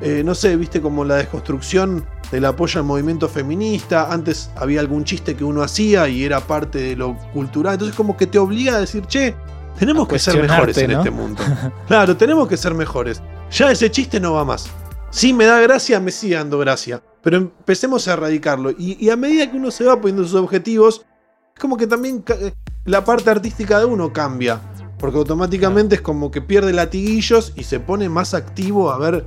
eh, 0.00 0.22
no 0.24 0.34
sé, 0.34 0.56
viste, 0.56 0.80
como 0.80 1.04
la 1.04 1.16
desconstrucción 1.16 2.04
del 2.30 2.44
apoyo 2.44 2.80
al 2.80 2.86
movimiento 2.86 3.28
feminista. 3.28 4.12
Antes 4.12 4.50
había 4.56 4.80
algún 4.80 5.04
chiste 5.04 5.34
que 5.34 5.44
uno 5.44 5.62
hacía 5.62 6.08
y 6.08 6.24
era 6.24 6.40
parte 6.40 6.78
de 6.78 6.96
lo 6.96 7.16
cultural. 7.32 7.74
Entonces 7.74 7.96
como 7.96 8.16
que 8.16 8.26
te 8.26 8.38
obliga 8.38 8.76
a 8.76 8.80
decir, 8.80 9.06
che, 9.06 9.34
tenemos 9.78 10.08
que 10.08 10.18
ser 10.18 10.40
mejores 10.40 10.76
en 10.78 10.90
este 10.92 11.10
mundo. 11.10 11.42
Claro, 11.86 12.16
tenemos 12.16 12.48
que 12.48 12.56
ser 12.56 12.74
mejores. 12.74 13.22
Ya 13.50 13.70
ese 13.70 13.90
chiste 13.90 14.20
no 14.20 14.34
va 14.34 14.44
más. 14.44 14.68
Sí, 15.10 15.32
me 15.32 15.46
da 15.46 15.60
gracia, 15.60 16.00
me 16.00 16.10
sigue 16.10 16.34
dando 16.34 16.58
gracia. 16.58 17.02
Pero 17.22 17.38
empecemos 17.38 18.06
a 18.08 18.14
erradicarlo. 18.14 18.72
Y, 18.76 19.08
a 19.10 19.16
medida 19.16 19.50
que 19.50 19.56
uno 19.56 19.70
se 19.70 19.84
va 19.84 20.00
poniendo 20.00 20.24
sus 20.24 20.34
objetivos, 20.34 21.06
es 21.54 21.60
como 21.60 21.76
que 21.76 21.86
también 21.86 22.24
eh, 22.28 22.52
la 22.84 23.04
parte 23.04 23.30
artística 23.30 23.78
de 23.78 23.84
uno 23.84 24.12
cambia. 24.12 24.60
Porque 24.98 25.18
automáticamente 25.18 25.96
es 25.96 26.00
como 26.00 26.30
que 26.30 26.40
pierde 26.40 26.72
latiguillos 26.72 27.52
y 27.56 27.64
se 27.64 27.80
pone 27.80 28.08
más 28.08 28.32
activo 28.32 28.90
a 28.90 28.98
ver 28.98 29.26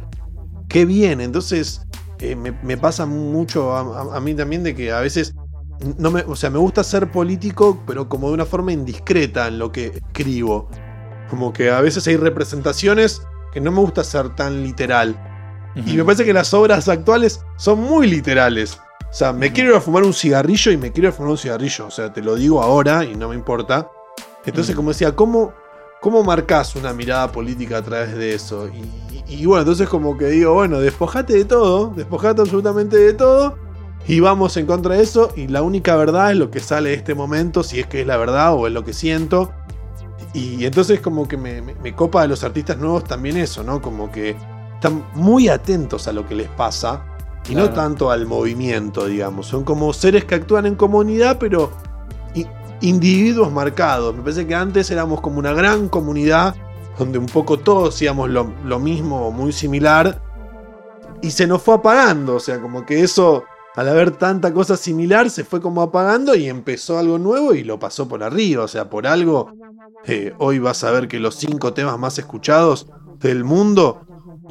qué 0.70 0.86
viene. 0.86 1.26
Entonces, 1.26 1.82
eh, 2.20 2.36
me, 2.36 2.78
pasa 2.78 3.06
mucho 3.06 3.76
a, 3.76 4.20
mí 4.20 4.34
también 4.34 4.64
de 4.64 4.76
que 4.76 4.92
a 4.92 5.00
veces 5.00 5.34
no 5.98 6.12
me, 6.12 6.22
o 6.22 6.36
sea, 6.36 6.50
me 6.50 6.60
gusta 6.60 6.84
ser 6.84 7.12
político, 7.12 7.82
pero 7.88 8.08
como 8.08 8.28
de 8.28 8.34
una 8.34 8.46
forma 8.46 8.72
indiscreta 8.72 9.48
en 9.48 9.60
lo 9.60 9.72
que 9.72 9.88
escribo. 9.88 10.70
Como 11.30 11.54
que 11.54 11.70
a 11.70 11.82
veces 11.82 12.08
hay 12.08 12.18
representaciones 12.18 13.22
que 13.54 13.62
no 13.62 13.72
me 13.72 13.80
gusta 13.80 14.04
ser 14.04 14.36
tan 14.36 14.64
literal. 14.64 15.16
Y 15.76 15.96
me 15.96 16.04
parece 16.04 16.26
que 16.26 16.34
las 16.34 16.54
obras 16.54 16.90
actuales 16.90 17.42
son 17.58 17.80
muy 17.82 18.08
literales. 18.08 18.78
O 19.10 19.14
sea, 19.14 19.32
me 19.32 19.54
quiero 19.54 19.72
ir 19.72 19.76
a 19.78 19.82
fumar 19.82 20.04
un 20.04 20.14
cigarrillo 20.14 20.72
y 20.72 20.78
me 20.78 20.92
quiero 20.92 21.08
ir 21.08 21.14
a 21.14 21.16
fumar 21.16 21.32
un 21.32 21.38
cigarrillo. 21.38 21.88
O 21.88 21.92
sea, 21.92 22.12
te 22.12 22.22
lo 22.22 22.36
digo 22.36 22.62
ahora 22.62 23.06
y 23.06 23.16
no 23.16 23.30
me 23.30 23.36
importa. 23.36 23.90
Entonces, 24.46 24.76
como 24.76 24.90
decía, 24.90 25.16
¿cómo, 25.16 25.54
¿cómo 26.02 26.24
marcas 26.24 26.76
una 26.76 26.94
mirada 26.94 27.32
política 27.32 27.78
a 27.78 27.82
través 27.82 28.16
de 28.16 28.34
eso? 28.34 28.68
Y, 28.68 29.24
y, 29.28 29.46
bueno, 29.46 29.62
entonces 29.62 29.88
como 29.88 30.18
que 30.18 30.26
digo, 30.28 30.54
bueno, 30.54 30.80
despojate 30.80 31.34
de 31.34 31.46
todo, 31.46 31.94
despojate 31.96 32.42
absolutamente 32.42 32.98
de 32.98 33.14
todo 33.14 33.56
y 34.08 34.22
vamos 34.22 34.58
en 34.58 34.66
contra 34.66 34.96
de 34.96 35.04
eso 35.04 35.32
y 35.36 35.48
la 35.48 35.62
única 35.62 35.96
verdad 35.96 36.32
es 36.32 36.38
lo 36.38 36.50
que 36.50 36.60
sale 36.60 36.90
de 36.90 36.96
este 36.96 37.14
momento, 37.14 37.62
si 37.64 37.80
es 37.80 37.88
que 37.88 38.02
es 38.02 38.08
la 38.08 38.18
verdad 38.18 38.54
o 38.56 38.66
es 38.66 38.74
lo 38.74 38.84
que 38.84 38.94
siento. 38.94 39.52
Y 40.34 40.66
entonces 40.66 41.00
como 41.00 41.28
que 41.28 41.38
me, 41.38 41.96
copa 41.96 42.24
de 42.24 42.28
los 42.28 42.44
artistas 42.44 42.78
nuevos 42.78 43.04
también 43.04 43.38
eso, 43.38 43.64
¿no? 43.64 43.82
Como 43.82 44.12
que 44.12 44.36
están 44.74 45.06
muy 45.14 45.50
atentos 45.50 46.08
a 46.08 46.14
lo 46.14 46.28
que 46.28 46.36
les 46.36 46.50
pasa 46.50 47.06
y 47.50 47.56
no 47.56 47.70
tanto 47.72 48.12
al 48.12 48.26
movimiento, 48.26 49.06
digamos. 49.06 49.48
Son 49.48 49.64
como 49.64 49.92
seres 49.94 50.26
que 50.26 50.36
actúan 50.36 50.66
en 50.66 50.76
comunidad, 50.76 51.38
pero 51.40 51.72
individuos 52.82 53.52
marcados. 53.52 54.16
Me 54.16 54.22
parece 54.22 54.48
que 54.48 54.56
antes 54.56 54.90
éramos 54.92 55.22
como 55.22 55.40
una 55.40 55.54
gran 55.54 55.90
comunidad 55.90 56.56
donde 56.98 57.18
un 57.18 57.28
poco 57.28 57.60
todos 57.60 57.96
hacíamos 57.96 58.30
lo, 58.30 58.54
lo 58.66 58.80
mismo 58.80 59.28
o 59.28 59.32
muy 59.32 59.52
similar 59.52 60.22
y 61.22 61.32
se 61.32 61.48
nos 61.48 61.62
fue 61.62 61.76
apagando. 61.76 62.36
O 62.36 62.40
sea, 62.40 62.62
como 62.62 62.86
que 62.86 63.02
eso 63.02 63.44
al 63.76 63.88
haber 63.88 64.12
tanta 64.12 64.54
cosa 64.54 64.76
similar, 64.76 65.30
se 65.30 65.46
fue 65.46 65.62
como 65.62 65.82
apagando 65.82 66.36
y 66.36 66.50
empezó 66.50 66.98
algo 66.98 67.18
nuevo 67.18 67.54
y 67.54 67.64
lo 67.64 67.80
pasó 67.80 68.10
por 68.10 68.24
arriba. 68.24 68.66
O 68.66 68.68
sea, 68.68 68.90
por 68.90 69.08
algo, 69.08 69.54
eh, 70.06 70.34
hoy 70.38 70.60
vas 70.60 70.84
a 70.84 70.92
ver 70.92 71.08
que 71.08 71.20
los 71.20 71.36
cinco 71.36 71.74
temas 71.74 71.98
más 71.98 72.20
escuchados 72.20 72.88
del 73.20 73.46
mundo, 73.46 74.02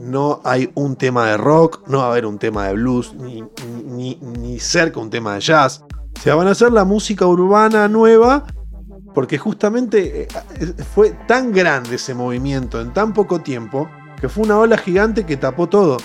no 0.01 0.41
hay 0.45 0.71
un 0.75 0.97
tema 0.97 1.27
de 1.27 1.37
rock, 1.37 1.87
no 1.89 1.99
va 1.99 2.05
a 2.05 2.11
haber 2.13 2.25
un 2.25 2.39
tema 2.39 2.69
de 2.69 2.75
blues, 2.75 3.15
ni, 3.15 3.45
ni, 4.15 4.61
cerca 4.61 4.99
un 5.01 5.11
tema 5.11 5.35
de 5.35 5.41
jazz. 5.41 5.85
O 6.19 6.21
sea, 6.21 6.35
van 6.35 6.49
a 6.49 6.51
hacer 6.51 6.73
la 6.73 6.85
música 6.85 7.27
urbana 7.27 7.87
nueva 7.87 8.45
porque 9.15 9.39
justamente 9.39 10.23
eh, 10.23 10.29
fue 10.95 11.11
tan 11.27 11.53
grande 11.53 11.97
ese 11.97 12.15
movimiento 12.15 12.81
en 12.81 12.93
tan 12.93 13.13
poco 13.13 13.41
tiempo 13.41 13.89
que 14.21 14.29
fue 14.29 14.45
una 14.45 14.59
ola 14.59 14.77
gigante 14.77 15.25
que 15.25 15.37
tapó 15.37 15.69
todo. 15.69 15.97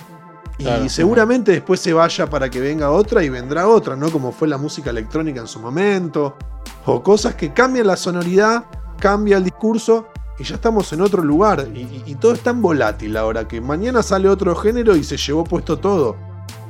Y 0.59 0.88
seguramente 0.88 1.51
después 1.51 1.80
se 1.80 1.93
vaya 1.93 2.30
para 2.30 2.49
que 2.49 2.61
venga 2.61 2.91
otra 2.91 3.24
y 3.24 3.30
vendrá 3.30 3.68
otra, 3.68 3.95
¿no? 3.95 4.11
Como 4.11 4.32
fue 4.32 4.47
la 4.47 4.57
música 4.57 4.91
electrónica 4.91 5.41
en 5.41 5.47
su 5.47 5.59
momento. 5.59 6.38
O 6.86 7.01
cosas 7.01 7.36
que 7.36 7.51
cambian 7.51 7.88
la 7.88 7.97
sonoridad, 7.97 8.66
cambia 8.99 9.38
el 9.38 9.43
discurso 9.43 10.07
y 10.38 10.43
ya 10.43 10.55
estamos 10.55 10.93
en 10.93 11.01
otro 11.01 11.24
lugar. 11.24 11.68
Y, 11.74 12.16
todo 12.16 12.34
es 12.34 12.41
tan 12.41 12.61
volátil 12.61 13.18
ahora 13.18 13.47
que 13.47 13.61
mañana 13.61 14.03
sale 14.03 14.30
otro 14.30 14.55
género 14.55 14.95
y 14.95 15.03
se 15.03 15.18
llevó 15.18 15.43
puesto 15.43 15.80
todo. 15.80 16.16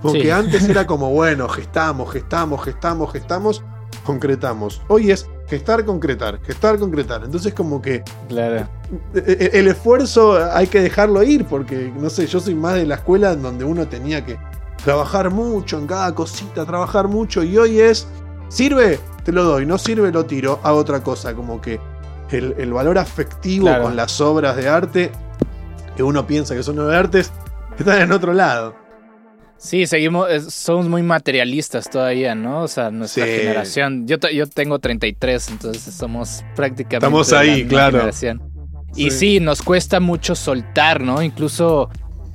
Porque 0.04 0.32
antes 0.32 0.70
era 0.70 0.86
como, 0.88 1.10
bueno, 1.10 1.50
gestamos, 1.50 2.12
gestamos, 2.12 2.64
gestamos, 2.64 3.12
gestamos, 3.12 3.64
concretamos. 4.06 4.82
Hoy 4.88 5.10
es 5.10 5.28
gestar, 5.48 5.84
concretar, 5.86 6.40
gestar, 6.44 6.78
concretar. 6.78 7.24
Entonces 7.24 7.54
como 7.54 7.82
que 7.82 8.04
claro. 8.28 8.68
Eh, 9.16 9.24
eh, 9.26 9.50
el 9.54 9.68
esfuerzo 9.68 10.38
hay 10.54 10.68
que 10.68 10.82
dejarlo 10.82 11.24
ir 11.24 11.46
porque, 11.46 11.92
no 11.98 12.10
sé, 12.12 12.28
yo 12.28 12.40
soy 12.40 12.54
más 12.54 12.76
de 12.76 12.86
la 12.86 12.96
escuela 12.96 13.32
en 13.32 13.42
donde 13.42 13.66
uno 13.66 13.88
tenía 13.88 14.24
que 14.24 14.38
trabajar 14.84 15.32
mucho 15.32 15.80
en 15.80 15.88
cada 15.88 16.14
cosita, 16.14 16.66
trabajar 16.66 17.08
mucho 17.08 17.42
y 17.44 17.58
hoy 17.58 17.80
es, 17.80 18.08
sirve, 18.50 19.00
te 19.24 19.32
lo 19.32 19.44
doy, 19.44 19.66
no 19.66 19.78
sirve, 19.78 20.12
lo 20.12 20.26
tiro, 20.26 20.60
a 20.64 20.74
otra 20.74 21.02
cosa, 21.02 21.34
como 21.34 21.62
que 21.62 21.80
el, 22.30 22.74
valor 22.74 22.98
afectivo 22.98 23.70
con 23.82 23.96
las 23.96 24.20
obras 24.20 24.56
de 24.56 24.68
arte, 24.68 25.12
que 25.96 26.04
uno 26.04 26.26
piensa 26.26 26.56
que 26.56 26.64
son 26.64 26.80
obras 26.80 26.92
de 26.92 26.98
artes, 26.98 27.32
están 27.78 28.02
en 28.02 28.12
otro 28.12 28.34
lado. 28.34 28.83
Sí, 29.64 29.88
seguimos, 29.88 30.28
somos 30.54 30.90
muy 30.90 31.04
materialistas 31.04 31.90
todavía, 31.90 32.36
¿no? 32.36 32.64
O 32.64 32.68
sea, 32.68 32.92
nuestra 32.92 33.26
generación. 33.26 34.06
Yo, 34.06 34.18
yo 34.18 34.46
tengo 34.46 34.78
33, 34.80 35.48
entonces 35.52 35.94
somos 35.94 36.44
prácticamente. 36.54 37.06
Estamos 37.06 37.32
ahí, 37.32 37.66
claro. 37.66 38.10
Y 38.98 39.12
sí. 39.12 39.40
nos 39.40 39.62
cuesta 39.62 40.02
mucho 40.02 40.36
soltar, 40.36 41.00
¿no? 41.00 41.24
Incluso 41.24 41.90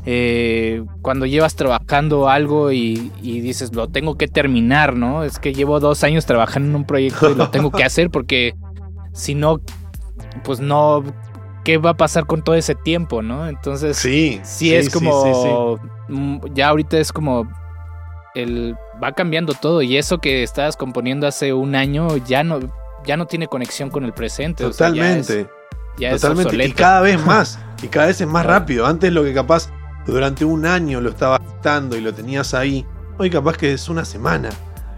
eh, 0.06 0.82
cuando 1.02 1.26
llevas 1.26 1.54
trabajando 1.54 2.30
algo 2.30 2.72
y, 2.72 3.12
dices, 3.20 3.74
lo 3.74 3.88
tengo 3.88 4.16
que 4.16 4.26
terminar, 4.26 4.96
¿no? 4.96 5.22
Es 5.22 5.38
que 5.38 5.52
llevo 5.52 5.80
dos 5.80 6.04
años 6.04 6.24
trabajando 6.24 6.70
en 6.70 6.76
un 6.76 6.86
proyecto 6.86 7.30
y 7.30 7.34
lo 7.34 7.50
tengo 7.50 7.70
que 7.70 7.84
hacer 7.84 8.08
porque 8.08 8.54
si 9.12 9.34
no, 9.34 9.60
pues 10.44 10.60
no, 10.60 11.04
¿qué 11.68 11.76
va 11.76 11.90
a 11.90 11.94
pasar 11.98 12.24
con 12.24 12.40
todo 12.40 12.54
ese 12.54 12.74
tiempo, 12.74 13.20
no? 13.20 13.46
Entonces, 13.46 13.98
sí, 13.98 14.40
sí, 14.42 14.74
es 14.74 14.88
como, 14.88 15.78
mm, 16.08 16.54
ya 16.54 16.70
ahorita 16.70 16.96
es 16.96 17.12
como, 17.12 17.46
el, 18.34 18.74
va 19.04 19.12
cambiando 19.12 19.52
todo 19.52 19.82
y 19.82 19.98
eso 19.98 20.16
que 20.16 20.42
estabas 20.42 20.78
componiendo 20.78 21.26
hace 21.26 21.52
un 21.52 21.74
año 21.74 22.16
ya 22.16 22.42
no, 22.42 22.60
ya 23.04 23.18
no 23.18 23.26
tiene 23.26 23.48
conexión 23.48 23.90
con 23.90 24.06
el 24.06 24.14
presente. 24.14 24.64
Totalmente. 24.64 25.46
ya 25.98 26.12
es, 26.12 26.22
Totalmente. 26.22 26.64
y 26.64 26.72
cada 26.72 27.02
vez 27.02 27.22
más, 27.26 27.58
y 27.82 27.88
cada 27.88 28.06
vez 28.06 28.18
es 28.18 28.26
más 28.26 28.46
rápido. 28.46 28.86
Antes 28.86 29.12
lo 29.12 29.22
que 29.22 29.34
capaz 29.34 29.68
durante 30.06 30.46
un 30.46 30.64
año 30.64 31.02
lo 31.02 31.10
estabas 31.10 31.42
dando 31.62 31.98
y 31.98 32.00
lo 32.00 32.14
tenías 32.14 32.54
ahí, 32.54 32.86
hoy 33.18 33.28
capaz 33.28 33.58
que 33.58 33.74
es 33.74 33.90
una 33.90 34.06
semana. 34.06 34.48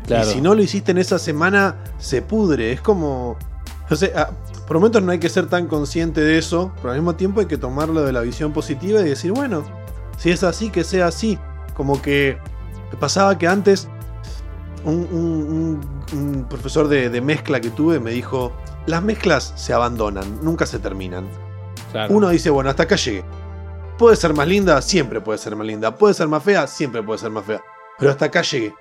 Y 0.08 0.24
si 0.24 0.40
no 0.40 0.54
lo 0.54 0.62
hiciste 0.62 0.92
en 0.92 0.98
esa 0.98 1.18
semana, 1.18 1.78
se 1.98 2.22
pudre. 2.22 2.70
Es 2.70 2.80
como. 2.80 3.36
No 3.88 3.96
sé, 3.96 4.12
por 4.70 4.76
momentos 4.76 5.02
no 5.02 5.10
hay 5.10 5.18
que 5.18 5.28
ser 5.28 5.48
tan 5.48 5.66
consciente 5.66 6.20
de 6.20 6.38
eso, 6.38 6.70
pero 6.76 6.90
al 6.90 6.98
mismo 6.98 7.16
tiempo 7.16 7.40
hay 7.40 7.46
que 7.46 7.58
tomarlo 7.58 8.02
de 8.02 8.12
la 8.12 8.20
visión 8.20 8.52
positiva 8.52 9.00
y 9.00 9.02
decir, 9.04 9.32
bueno, 9.32 9.64
si 10.16 10.30
es 10.30 10.44
así, 10.44 10.70
que 10.70 10.84
sea 10.84 11.08
así. 11.08 11.40
Como 11.74 12.00
que 12.00 12.38
pasaba 13.00 13.36
que 13.36 13.48
antes 13.48 13.88
un, 14.84 15.80
profesor 16.48 16.86
de, 16.86 17.20
mezcla 17.20 17.60
que 17.60 17.70
tuve 17.70 17.98
me 17.98 18.12
dijo, 18.12 18.52
las 18.86 19.02
mezclas 19.02 19.52
se 19.56 19.72
abandonan, 19.72 20.38
nunca 20.40 20.66
se 20.66 20.78
terminan. 20.78 21.28
Uno 22.08 22.28
dice, 22.28 22.48
bueno, 22.50 22.70
hasta 22.70 22.84
acá 22.84 22.94
llegué. 22.94 23.24
Puede 23.98 24.14
ser 24.14 24.34
más 24.34 24.46
linda, 24.46 24.80
siempre 24.82 25.20
puede 25.20 25.40
ser 25.40 25.56
más 25.56 25.66
linda. 25.66 25.96
Puede 25.96 26.14
ser 26.14 26.28
más 26.28 26.44
fea, 26.44 26.68
siempre 26.68 27.02
puede 27.02 27.18
ser 27.18 27.30
más 27.30 27.44
fea. 27.44 27.60
Pero 27.98 28.12
hasta 28.12 28.26
acá 28.26 28.42
llegué. 28.42 28.72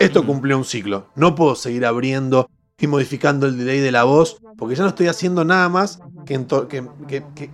Esto 0.00 0.26
cumplió 0.26 0.58
un 0.58 0.64
ciclo. 0.64 1.06
No 1.14 1.36
puedo 1.36 1.54
seguir 1.54 1.86
abriendo 1.86 2.50
y 2.78 2.86
modificando 2.86 3.46
el 3.46 3.58
delay 3.58 3.80
de 3.80 3.90
la 3.90 4.04
voz, 4.04 4.40
porque 4.56 4.76
ya 4.76 4.82
no 4.82 4.90
estoy 4.90 5.08
haciendo 5.08 5.44
nada 5.44 5.68
más 5.68 6.00
que, 6.24 6.34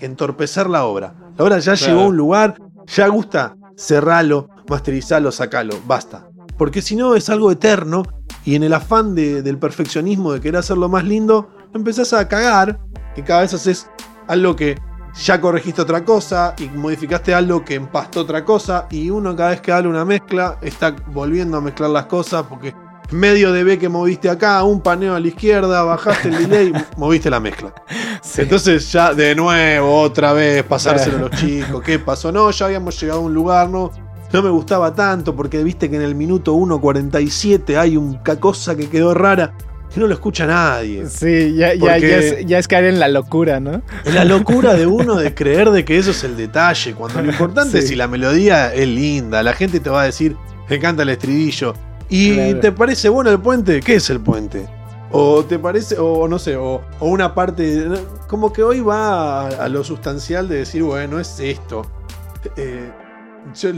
entorpecer 0.01 0.69
la 0.69 0.85
obra. 0.85 1.15
La 1.37 1.45
obra 1.45 1.59
ya 1.59 1.75
llegó 1.75 2.03
a 2.03 2.09
un 2.09 2.17
lugar, 2.17 2.57
ya 2.87 3.09
gusta, 3.09 3.57
cerralo, 3.77 4.51
masterizalo, 4.69 5.33
sacalo, 5.33 5.75
basta. 5.87 6.29
Porque 6.59 6.83
si 6.83 6.95
no 6.95 7.15
es 7.15 7.31
algo 7.31 7.51
eterno 7.51 8.03
y 8.45 8.55
en 8.55 8.63
el 8.63 8.75
afán 8.75 9.15
del 9.15 9.59
perfeccionismo 9.59 10.33
de 10.33 10.41
querer 10.41 10.59
hacerlo 10.59 10.89
más 10.89 11.05
lindo, 11.05 11.49
empezás 11.73 12.13
a 12.13 12.29
cagar 12.29 12.79
y 13.17 13.23
cada 13.23 13.41
vez 13.41 13.55
haces 13.55 13.91
algo 14.29 14.55
que 14.55 14.79
ya 15.15 15.41
corregiste 15.41 15.81
otra 15.81 16.05
cosa 16.05 16.55
y 16.59 16.69
modificaste 16.69 17.33
algo 17.35 17.65
que 17.65 17.77
empastó 17.77 18.21
otra 18.21 18.45
cosa 18.45 18.87
y 18.91 19.11
uno 19.11 19.35
cada 19.37 19.51
vez 19.51 19.61
que 19.61 19.71
da 19.71 19.81
una 19.81 20.05
mezcla 20.05 20.59
está 20.61 20.95
volviendo 21.13 21.57
a 21.57 21.61
mezclar 21.61 21.91
las 21.91 22.07
cosas 22.07 22.45
porque 22.49 22.75
medio 23.11 23.53
de 23.53 23.65
B 23.65 23.79
que 23.79 23.89
moviste 23.89 24.29
acá, 24.29 24.63
un 24.65 24.81
paneo 24.81 25.15
a 25.15 25.21
la 25.21 25.29
izquierda, 25.29 25.83
bajaste 25.83 26.29
el 26.29 26.49
delay, 26.49 26.73
moviste 26.97 27.31
la 27.31 27.41
mezcla. 27.41 27.75
Entonces 28.37 28.91
ya 28.91 29.15
de 29.15 29.35
nuevo, 29.35 30.01
otra 30.01 30.33
vez, 30.33 30.63
pasárselo 30.65 31.17
a 31.19 31.21
los 31.21 31.31
chicos, 31.33 31.83
¿qué 31.83 31.99
pasó? 31.99 32.33
No, 32.33 32.51
ya 32.51 32.67
habíamos 32.67 33.01
llegado 33.01 33.21
a 33.21 33.23
un 33.23 33.35
lugar, 33.35 33.69
no, 33.69 33.91
no 34.33 34.43
me 34.43 34.51
gustaba 34.51 34.95
tanto 34.95 35.37
porque 35.37 35.63
viste 35.63 35.89
que 35.89 35.97
en 35.97 36.03
el 36.03 36.15
minuto 36.15 36.55
1.47 36.55 37.79
hay 37.79 37.97
una 37.97 38.21
cosa 38.41 38.75
que 38.75 38.89
quedó 38.89 39.15
rara. 39.15 39.55
y 39.95 40.01
no 40.01 40.09
lo 40.09 40.15
escucha 40.15 40.47
nadie. 40.47 41.07
Sí, 41.09 41.55
ya, 41.55 41.75
ya, 41.75 41.97
es, 41.99 42.45
ya, 42.45 42.59
es, 42.59 42.67
caer 42.67 42.87
en 42.87 42.99
la 42.99 43.07
locura, 43.07 43.61
¿no? 43.61 43.83
En 44.05 44.15
la 44.15 44.25
locura 44.25 44.75
de 44.75 44.87
uno 44.89 45.15
de 45.15 45.35
creer 45.35 45.71
de 45.71 45.85
que 45.85 45.99
eso 45.99 46.11
es 46.11 46.25
el 46.25 46.37
detalle, 46.37 46.95
cuando 46.95 47.23
lo 47.23 47.31
importante 47.31 47.79
es 47.79 47.89
si 47.89 47.95
la 47.95 48.09
melodía 48.09 48.75
es 48.75 48.89
linda, 48.89 49.43
la 49.45 49.53
gente 49.53 49.79
te 49.79 49.89
va 49.89 50.03
a 50.03 50.07
decir, 50.07 50.37
me 50.69 50.77
encanta 50.77 51.05
el 51.05 51.11
estridillo. 51.11 51.75
¿Y 52.09 52.55
te 52.55 52.73
parece 52.73 53.09
bueno 53.09 53.31
el 53.31 53.41
puente? 53.41 53.81
¿Qué 53.81 53.97
es 53.97 54.11
el 54.11 54.21
puente? 54.21 54.69
O 55.11 55.45
te 55.45 55.59
parece, 55.59 55.97
o 55.99 56.27
no 56.27 56.39
sé, 56.39 56.57
o, 56.57 56.83
una 57.01 57.35
parte, 57.35 57.87
como 58.27 58.53
que 58.53 58.63
hoy 58.63 58.81
va 58.81 59.47
a, 59.47 59.69
lo 59.69 59.85
sustancial 59.85 60.49
de 60.49 60.57
decir, 60.57 60.83
bueno, 60.83 61.21
es 61.21 61.39
esto. 61.39 61.87
Eh, 62.57 62.91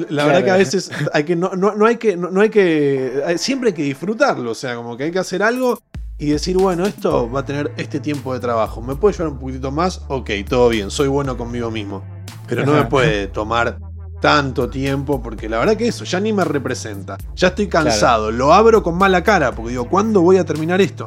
la 0.09 0.27
verdad 0.27 0.45
que 0.45 0.51
a 0.51 0.57
veces 0.57 0.91
hay 1.13 1.25
que 1.25 1.37
no, 1.37 1.51
hay 1.85 1.97
que 1.97 2.17
no, 2.17 2.41
hay 2.41 2.49
que 2.49 3.35
siempre 3.37 3.71
hay 3.71 3.75
que 3.75 3.83
disfrutarlo, 3.83 4.53
o 4.53 4.55
sea, 4.55 4.77
como 4.77 4.97
que 4.97 5.05
hay 5.05 5.11
que 5.11 5.19
hacer 5.19 5.43
algo 5.43 5.79
y 6.19 6.31
decir, 6.31 6.57
bueno, 6.57 6.87
esto 6.87 7.31
va 7.31 7.41
a 7.41 7.45
tener 7.45 7.71
este 7.77 8.01
tiempo 8.01 8.33
de 8.33 8.41
trabajo. 8.41 8.81
¿Me 8.81 8.97
puede 8.97 9.15
llevar 9.15 9.33
un 9.33 9.39
poquitito 9.39 9.71
más? 9.71 10.03
Ok, 10.09 10.31
todo 10.49 10.71
bien, 10.71 10.91
soy 10.91 11.09
bueno 11.09 11.37
conmigo 11.37 11.71
mismo. 11.71 12.03
Pero 12.49 12.65
no 12.65 12.73
me 12.73 12.85
puede 12.85 13.27
tomar 13.27 13.79
tanto 14.27 14.69
tiempo 14.69 15.23
porque 15.23 15.49
la 15.49 15.61
verdad 15.61 15.77
que 15.77 15.87
eso 15.87 16.03
ya 16.03 16.19
ni 16.19 16.33
me 16.33 16.43
representa. 16.43 17.17
Ya 17.37 17.47
estoy 17.47 17.69
cansado, 17.69 18.33
lo 18.33 18.53
abro 18.53 18.83
con 18.83 18.99
mala 18.99 19.23
cara 19.23 19.53
porque 19.53 19.71
digo, 19.71 19.89
¿cuándo 19.89 20.21
voy 20.21 20.37
a 20.37 20.45
terminar 20.45 20.81
esto? 20.81 21.07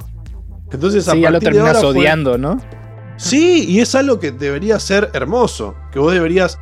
Entonces 0.71 1.05
a 1.09 1.15
ya 1.17 1.29
lo 1.29 1.41
terminas 1.41 1.83
odiando, 1.83 2.37
¿no? 2.37 2.61
Sí, 3.17 3.65
y 3.67 3.81
es 3.81 3.93
algo 3.93 4.21
que 4.21 4.31
debería 4.31 4.79
ser 4.79 5.09
hermoso, 5.11 5.75
que 5.91 5.99
vos 5.99 6.13
deberías... 6.13 6.59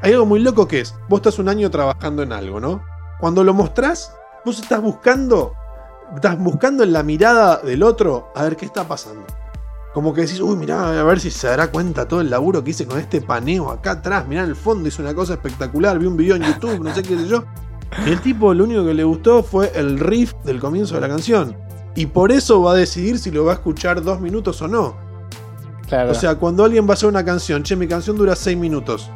Hay 0.00 0.14
algo 0.14 0.24
muy 0.24 0.40
loco 0.40 0.66
que 0.66 0.80
es, 0.80 0.94
vos 1.10 1.18
estás 1.18 1.38
un 1.38 1.50
año 1.50 1.70
trabajando 1.70 2.22
en 2.22 2.32
algo, 2.32 2.58
¿no? 2.58 2.82
Cuando 3.20 3.44
lo 3.44 3.52
mostrás, 3.52 4.14
vos 4.46 4.58
estás 4.60 4.80
buscando, 4.80 5.52
estás 6.14 6.38
buscando 6.38 6.84
en 6.84 6.94
la 6.94 7.02
mirada 7.02 7.58
del 7.58 7.82
otro 7.82 8.32
a 8.34 8.44
ver 8.44 8.56
qué 8.56 8.64
está 8.64 8.88
pasando. 8.88 9.26
Como 9.94 10.14
que 10.14 10.22
decís, 10.22 10.40
uy, 10.40 10.56
mirá, 10.56 11.00
a 11.00 11.04
ver 11.04 11.20
si 11.20 11.30
se 11.30 11.48
dará 11.48 11.70
cuenta 11.70 12.08
todo 12.08 12.22
el 12.22 12.30
laburo 12.30 12.64
que 12.64 12.70
hice 12.70 12.86
con 12.86 12.98
este 12.98 13.20
paneo 13.20 13.70
acá 13.70 13.92
atrás. 13.92 14.26
Mirá 14.26 14.42
en 14.42 14.48
el 14.48 14.56
fondo, 14.56 14.88
hizo 14.88 15.02
una 15.02 15.14
cosa 15.14 15.34
espectacular. 15.34 15.98
Vi 15.98 16.06
un 16.06 16.16
video 16.16 16.36
en 16.36 16.42
YouTube, 16.42 16.82
no 16.82 16.94
sé 16.94 17.02
qué 17.02 17.16
sé 17.18 17.28
yo. 17.28 17.44
Y 18.06 18.10
el 18.10 18.20
tipo 18.20 18.54
lo 18.54 18.64
único 18.64 18.84
que 18.86 18.94
le 18.94 19.04
gustó 19.04 19.42
fue 19.42 19.70
el 19.74 19.98
riff 19.98 20.32
del 20.44 20.60
comienzo 20.60 20.94
de 20.94 21.02
la 21.02 21.08
canción. 21.08 21.56
Y 21.94 22.06
por 22.06 22.32
eso 22.32 22.62
va 22.62 22.72
a 22.72 22.74
decidir 22.74 23.18
si 23.18 23.30
lo 23.30 23.44
va 23.44 23.52
a 23.52 23.54
escuchar 23.56 24.02
dos 24.02 24.18
minutos 24.18 24.62
o 24.62 24.68
no. 24.68 24.96
Claro. 25.88 26.10
O 26.10 26.14
sea, 26.14 26.36
cuando 26.36 26.64
alguien 26.64 26.86
va 26.86 26.92
a 26.92 26.94
hacer 26.94 27.08
una 27.08 27.22
canción, 27.22 27.62
che, 27.62 27.76
mi 27.76 27.86
canción 27.86 28.16
dura 28.16 28.34
seis 28.34 28.56
minutos. 28.56 29.10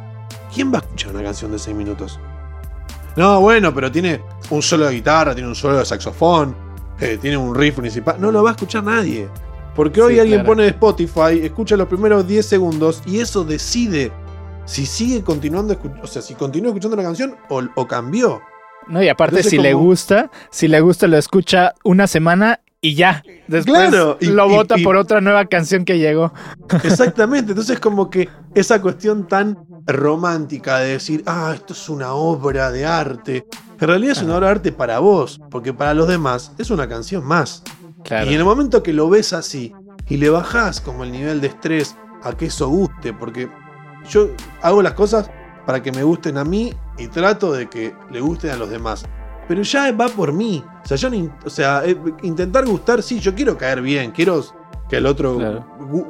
¿Quién 0.53 0.71
va 0.71 0.77
a 0.77 0.81
escuchar 0.81 1.11
una 1.11 1.23
canción 1.23 1.51
de 1.51 1.57
seis 1.57 1.75
minutos? 1.75 2.19
No, 3.15 3.41
bueno, 3.41 3.73
pero 3.73 3.91
tiene 3.91 4.21
un 4.51 4.61
solo 4.61 4.85
de 4.85 4.93
guitarra, 4.93 5.33
tiene 5.33 5.49
un 5.49 5.55
solo 5.55 5.77
de 5.77 5.85
saxofón, 5.85 6.55
eh, 6.99 7.17
tiene 7.19 7.35
un 7.35 7.55
riff 7.55 7.77
principal. 7.77 8.17
No 8.19 8.31
lo 8.31 8.43
va 8.43 8.51
a 8.51 8.53
escuchar 8.53 8.83
nadie. 8.83 9.27
Porque 9.77 10.01
hoy 10.01 10.17
alguien 10.17 10.43
pone 10.43 10.65
Spotify, 10.69 11.39
escucha 11.43 11.77
los 11.77 11.87
primeros 11.87 12.27
10 12.27 12.43
segundos 12.43 13.03
y 13.05 13.19
eso 13.19 13.43
decide 13.43 14.11
si 14.65 14.87
sigue 14.87 15.23
continuando, 15.23 15.79
o 16.01 16.07
sea, 16.07 16.23
si 16.23 16.33
continúa 16.33 16.69
escuchando 16.69 16.97
la 16.97 17.03
canción 17.03 17.35
o, 17.47 17.87
cambió. 17.87 18.41
No, 18.87 19.03
y 19.03 19.07
aparte, 19.07 19.43
si 19.43 19.59
le 19.59 19.75
gusta, 19.75 20.31
si 20.49 20.67
le 20.67 20.81
gusta, 20.81 21.05
lo 21.05 21.15
escucha 21.15 21.75
una 21.83 22.07
semana 22.07 22.59
y 22.81 22.95
ya. 22.95 23.21
Después 23.47 23.91
lo 23.91 24.49
vota 24.49 24.77
por 24.83 24.95
otra 24.95 25.21
nueva 25.21 25.45
canción 25.45 25.85
que 25.85 25.99
llegó. 25.99 26.33
Exactamente. 26.83 27.51
Entonces, 27.51 27.79
como 27.79 28.09
que 28.09 28.29
esa 28.55 28.81
cuestión 28.81 29.27
tan 29.27 29.59
romántica 29.85 30.79
de 30.79 30.93
decir, 30.93 31.21
ah, 31.27 31.51
esto 31.53 31.73
es 31.73 31.87
una 31.87 32.13
obra 32.13 32.71
de 32.71 32.83
arte. 32.83 33.45
En 33.79 33.87
realidad 33.87 34.13
es 34.13 34.23
una 34.23 34.37
obra 34.37 34.47
de 34.47 34.51
arte 34.53 34.71
para 34.71 34.97
vos, 34.97 35.39
porque 35.51 35.71
para 35.71 35.93
los 35.93 36.07
demás 36.07 36.51
es 36.57 36.71
una 36.71 36.89
canción 36.89 37.23
más. 37.23 37.61
Y 38.09 38.33
en 38.33 38.39
el 38.39 38.45
momento 38.45 38.83
que 38.83 38.93
lo 38.93 39.09
ves 39.09 39.33
así 39.33 39.73
y 40.07 40.17
le 40.17 40.29
bajás 40.29 40.79
como 40.79 41.03
el 41.03 41.11
nivel 41.11 41.41
de 41.41 41.47
estrés 41.47 41.95
a 42.23 42.33
que 42.33 42.45
eso 42.45 42.69
guste, 42.69 43.13
porque 43.13 43.49
yo 44.09 44.29
hago 44.61 44.81
las 44.81 44.93
cosas 44.93 45.29
para 45.65 45.83
que 45.83 45.91
me 45.91 46.03
gusten 46.03 46.37
a 46.37 46.45
mí 46.45 46.73
y 46.97 47.07
trato 47.07 47.51
de 47.51 47.69
que 47.69 47.93
le 48.09 48.21
gusten 48.21 48.51
a 48.51 48.55
los 48.55 48.69
demás. 48.69 49.05
Pero 49.47 49.61
ya 49.63 49.91
va 49.91 50.07
por 50.07 50.31
mí. 50.31 50.63
O 50.83 50.87
sea, 50.87 50.97
yo 50.97 51.09
o 51.45 51.49
sea, 51.49 51.83
eh, 51.85 51.97
intentar 52.23 52.65
gustar, 52.65 53.03
sí, 53.03 53.19
yo 53.19 53.35
quiero 53.35 53.57
caer 53.57 53.81
bien, 53.81 54.11
quiero 54.11 54.43
que 54.89 54.97
al 54.97 55.05
otro 55.05 55.37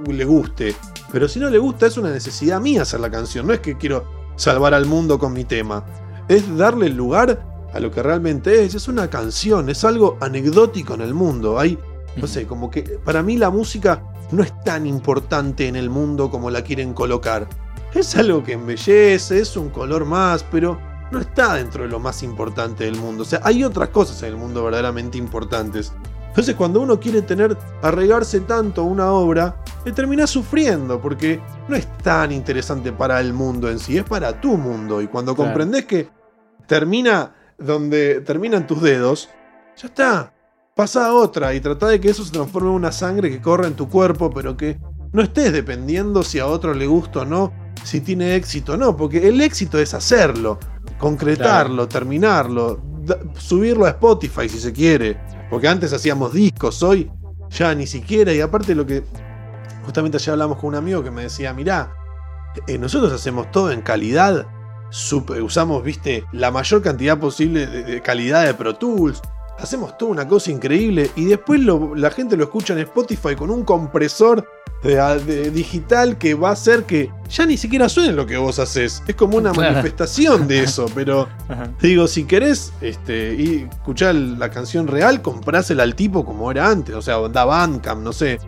le 0.07 0.25
guste. 0.25 0.75
Pero 1.11 1.27
si 1.27 1.39
no 1.39 1.49
le 1.49 1.57
gusta, 1.57 1.87
es 1.87 1.97
una 1.97 2.11
necesidad 2.11 2.59
mía 2.59 2.83
hacer 2.83 2.99
la 2.99 3.09
canción. 3.09 3.47
No 3.47 3.53
es 3.53 3.59
que 3.59 3.77
quiero 3.77 4.05
salvar 4.35 4.73
al 4.73 4.85
mundo 4.85 5.17
con 5.17 5.33
mi 5.33 5.43
tema. 5.43 5.83
Es 6.27 6.55
darle 6.57 6.87
el 6.87 6.95
lugar 6.95 7.43
a 7.73 7.79
lo 7.79 7.91
que 7.91 8.03
realmente 8.03 8.63
es. 8.63 8.75
Es 8.75 8.87
una 8.87 9.09
canción, 9.09 9.69
es 9.69 9.83
algo 9.83 10.17
anecdótico 10.19 10.93
en 10.95 11.01
el 11.01 11.13
mundo. 11.13 11.59
Hay, 11.59 11.77
no 12.17 12.27
sé, 12.27 12.45
como 12.45 12.69
que 12.69 12.81
para 13.03 13.23
mí 13.23 13.37
la 13.37 13.49
música 13.49 14.01
no 14.31 14.43
es 14.43 14.53
tan 14.63 14.85
importante 14.85 15.67
en 15.67 15.75
el 15.75 15.89
mundo 15.89 16.29
como 16.29 16.49
la 16.49 16.63
quieren 16.63 16.93
colocar. 16.93 17.47
Es 17.93 18.15
algo 18.15 18.43
que 18.43 18.53
embellece, 18.53 19.39
es 19.39 19.55
un 19.55 19.69
color 19.69 20.05
más, 20.05 20.43
pero 20.43 20.77
no 21.11 21.19
está 21.19 21.55
dentro 21.55 21.83
de 21.83 21.89
lo 21.89 21.99
más 21.99 22.23
importante 22.23 22.83
del 22.83 22.97
mundo. 22.97 23.23
O 23.23 23.25
sea, 23.25 23.39
hay 23.43 23.63
otras 23.63 23.89
cosas 23.89 24.21
en 24.23 24.29
el 24.29 24.37
mundo 24.37 24.63
verdaderamente 24.63 25.17
importantes. 25.17 25.93
Entonces, 26.27 26.55
cuando 26.55 26.81
uno 26.81 26.99
quiere 26.99 27.23
tener, 27.23 27.57
arregarse 27.81 28.41
tanto 28.41 28.83
una 28.83 29.11
obra, 29.11 29.63
le 29.85 29.91
termina 29.91 30.27
sufriendo, 30.27 31.01
porque 31.01 31.41
no 31.67 31.75
es 31.75 31.87
tan 31.97 32.31
interesante 32.31 32.91
para 32.91 33.19
el 33.19 33.33
mundo 33.33 33.71
en 33.71 33.79
sí, 33.79 33.97
es 33.97 34.03
para 34.03 34.39
tu 34.39 34.55
mundo. 34.57 35.01
Y 35.01 35.07
cuando 35.07 35.35
comprendes 35.35 35.85
que 35.85 36.09
termina 36.67 37.33
donde 37.57 38.21
terminan 38.21 38.67
tus 38.67 38.81
dedos, 38.83 39.29
ya 39.77 39.87
está. 39.87 40.33
Pasa 40.77 41.07
a 41.07 41.13
otra 41.13 41.55
y 41.55 41.59
trata 41.59 41.87
de 41.87 41.99
que 41.99 42.09
eso 42.09 42.23
se 42.23 42.31
transforme 42.31 42.69
en 42.69 42.75
una 42.75 42.91
sangre 42.91 43.31
que 43.31 43.41
corra 43.41 43.67
en 43.67 43.73
tu 43.73 43.89
cuerpo, 43.89 44.29
pero 44.29 44.55
que 44.55 44.79
no 45.11 45.23
estés 45.23 45.51
dependiendo 45.51 46.23
si 46.23 46.37
a 46.37 46.45
otro 46.45 46.73
le 46.73 46.85
gusta 46.85 47.21
o 47.21 47.25
no, 47.25 47.51
si 47.83 47.99
tiene 47.99 48.35
éxito 48.35 48.73
o 48.73 48.77
no, 48.77 48.95
porque 48.95 49.27
el 49.27 49.41
éxito 49.41 49.79
es 49.79 49.93
hacerlo, 49.93 50.59
concretarlo, 50.99 51.87
terminarlo, 51.87 52.79
subirlo 53.37 53.85
a 53.85 53.89
Spotify 53.89 54.47
si 54.47 54.59
se 54.59 54.71
quiere, 54.71 55.19
porque 55.49 55.67
antes 55.67 55.91
hacíamos 55.93 56.31
discos, 56.31 56.83
hoy 56.83 57.11
ya 57.49 57.73
ni 57.73 57.87
siquiera, 57.87 58.31
y 58.31 58.39
aparte 58.39 58.75
lo 58.75 58.85
que 58.85 59.03
justamente 59.83 60.17
ayer 60.17 60.33
hablamos 60.33 60.59
con 60.59 60.69
un 60.69 60.75
amigo 60.75 61.03
que 61.03 61.09
me 61.09 61.23
decía, 61.23 61.53
mirá, 61.53 61.91
eh, 62.67 62.77
nosotros 62.77 63.11
hacemos 63.11 63.49
todo 63.51 63.71
en 63.71 63.81
calidad 63.81 64.45
usamos, 65.41 65.83
viste, 65.83 66.23
la 66.31 66.51
mayor 66.51 66.81
cantidad 66.81 67.19
posible 67.19 67.67
de, 67.67 68.01
calidad 68.01 68.45
de 68.45 68.53
Pro 68.53 68.75
Tools. 68.75 69.21
Hacemos 69.59 69.97
toda 69.97 70.11
una 70.11 70.27
cosa 70.27 70.51
increíble 70.51 71.09
y 71.15 71.25
después 71.25 71.59
la 71.61 72.11
gente 72.11 72.37
lo 72.37 72.43
escucha 72.43 72.73
en 72.73 72.79
Spotify 72.79 73.35
con 73.35 73.49
un 73.49 73.63
compresor 73.63 74.47
de, 74.83 75.51
digital 75.51 76.17
que 76.17 76.33
va 76.33 76.49
a 76.49 76.51
hacer 76.53 76.83
que 76.83 77.11
ya 77.29 77.45
ni 77.45 77.57
siquiera 77.57 77.89
suene 77.89 78.13
lo 78.13 78.25
que 78.25 78.37
vos 78.37 78.59
haces. 78.59 79.03
Es 79.07 79.15
como 79.15 79.37
una 79.37 79.53
manifestación 79.53 80.47
de 80.47 80.63
eso. 80.63 80.85
Pero 80.93 81.27
digo, 81.81 82.07
si 82.07 82.25
querés 82.25 82.71
este, 82.81 83.33
y 83.33 83.67
escuchar 83.69 84.15
la 84.15 84.49
canción 84.49 84.87
real, 84.87 85.21
comprásela 85.21 85.83
al 85.83 85.95
tipo 85.95 86.25
como 86.25 86.51
era 86.51 86.69
antes. 86.69 86.95
O 86.95 87.01
sea, 87.01 87.17
da 87.27 87.45
Bandcamp, 87.45 88.01
no 88.01 88.13
sé. 88.13 88.39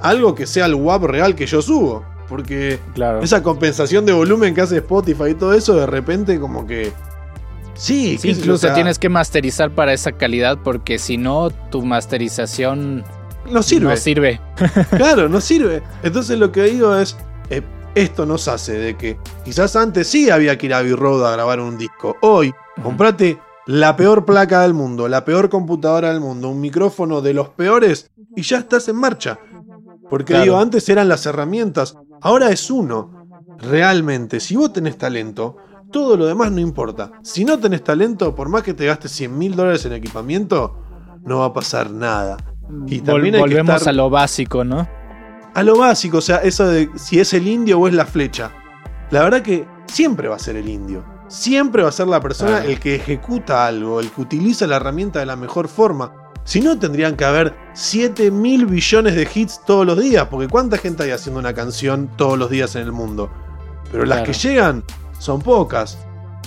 Algo 0.00 0.34
que 0.34 0.46
sea 0.46 0.66
el 0.66 0.74
WAP 0.74 1.04
real 1.04 1.34
que 1.34 1.46
yo 1.46 1.62
subo. 1.62 2.04
Porque 2.28 2.78
esa 3.22 3.42
compensación 3.42 4.06
de 4.06 4.12
volumen 4.12 4.54
que 4.54 4.62
hace 4.62 4.78
Spotify 4.78 5.30
y 5.30 5.34
todo 5.34 5.52
eso, 5.52 5.74
de 5.74 5.86
repente 5.86 6.40
como 6.40 6.66
que... 6.66 6.92
Sí, 7.74 8.18
incluso 8.22 8.72
tienes 8.72 8.98
que 8.98 9.08
masterizar 9.08 9.70
para 9.70 9.92
esa 9.92 10.12
calidad 10.12 10.58
porque 10.62 10.98
si 10.98 11.16
no, 11.16 11.50
tu 11.50 11.82
masterización 11.82 13.04
no 13.50 13.62
sirve. 13.62 13.90
No 13.90 13.96
sirve. 13.96 14.40
claro, 14.96 15.28
no 15.28 15.40
sirve. 15.40 15.82
Entonces 16.02 16.38
lo 16.38 16.50
que 16.52 16.62
digo 16.64 16.96
es, 16.96 17.16
eh, 17.50 17.62
esto 17.94 18.26
nos 18.26 18.48
hace 18.48 18.72
de 18.72 18.96
que 18.96 19.18
quizás 19.44 19.76
antes 19.76 20.08
sí 20.08 20.30
había 20.30 20.56
que 20.56 20.66
ir 20.66 20.74
a 20.74 20.82
B-Road 20.82 21.26
a 21.26 21.32
grabar 21.32 21.60
un 21.60 21.76
disco. 21.76 22.16
Hoy, 22.22 22.52
comprate 22.82 23.38
la 23.66 23.96
peor 23.96 24.24
placa 24.24 24.62
del 24.62 24.74
mundo, 24.74 25.08
la 25.08 25.24
peor 25.24 25.48
computadora 25.48 26.10
del 26.10 26.20
mundo, 26.20 26.48
un 26.50 26.60
micrófono 26.60 27.20
de 27.20 27.34
los 27.34 27.48
peores 27.50 28.10
y 28.36 28.42
ya 28.42 28.58
estás 28.58 28.88
en 28.88 28.96
marcha. 28.96 29.38
Porque 30.10 30.38
digo, 30.38 30.58
antes 30.58 30.88
eran 30.88 31.08
las 31.08 31.26
herramientas, 31.26 31.96
ahora 32.20 32.50
es 32.50 32.70
uno. 32.70 33.24
Realmente, 33.58 34.40
si 34.40 34.56
vos 34.56 34.72
tenés 34.72 34.98
talento, 34.98 35.56
todo 35.94 36.16
lo 36.16 36.26
demás 36.26 36.50
no 36.50 36.60
importa. 36.60 37.12
Si 37.22 37.44
no 37.44 37.56
tenés 37.60 37.84
talento, 37.84 38.34
por 38.34 38.48
más 38.48 38.64
que 38.64 38.74
te 38.74 38.84
gastes 38.84 39.12
100 39.12 39.38
mil 39.38 39.54
dólares 39.54 39.86
en 39.86 39.92
equipamiento, 39.92 40.76
no 41.22 41.38
va 41.38 41.44
a 41.44 41.52
pasar 41.52 41.88
nada. 41.88 42.36
Y 42.88 42.98
también 42.98 43.38
volvemos 43.38 43.86
a 43.86 43.92
lo 43.92 44.10
básico, 44.10 44.64
¿no? 44.64 44.88
A 45.54 45.62
lo 45.62 45.78
básico, 45.78 46.18
o 46.18 46.20
sea, 46.20 46.38
eso 46.38 46.66
de 46.66 46.90
si 46.96 47.20
es 47.20 47.32
el 47.32 47.46
indio 47.46 47.78
o 47.78 47.86
es 47.86 47.94
la 47.94 48.06
flecha. 48.06 48.50
La 49.12 49.22
verdad 49.22 49.42
que 49.42 49.68
siempre 49.86 50.26
va 50.26 50.34
a 50.34 50.40
ser 50.40 50.56
el 50.56 50.68
indio. 50.68 51.04
Siempre 51.28 51.84
va 51.84 51.90
a 51.90 51.92
ser 51.92 52.08
la 52.08 52.20
persona 52.20 52.64
el 52.64 52.80
que 52.80 52.96
ejecuta 52.96 53.64
algo, 53.64 54.00
el 54.00 54.10
que 54.10 54.20
utiliza 54.20 54.66
la 54.66 54.76
herramienta 54.76 55.20
de 55.20 55.26
la 55.26 55.36
mejor 55.36 55.68
forma. 55.68 56.12
Si 56.42 56.60
no, 56.60 56.76
tendrían 56.76 57.14
que 57.14 57.24
haber 57.24 57.54
7 57.74 58.32
mil 58.32 58.66
billones 58.66 59.14
de 59.14 59.28
hits 59.32 59.60
todos 59.64 59.86
los 59.86 60.00
días, 60.00 60.26
porque 60.28 60.48
¿cuánta 60.48 60.76
gente 60.76 61.04
hay 61.04 61.12
haciendo 61.12 61.38
una 61.38 61.54
canción 61.54 62.10
todos 62.16 62.36
los 62.36 62.50
días 62.50 62.74
en 62.74 62.82
el 62.82 62.90
mundo? 62.90 63.30
Pero 63.92 64.04
las 64.06 64.22
que 64.22 64.32
llegan 64.32 64.82
son 65.18 65.40
pocas. 65.40 65.98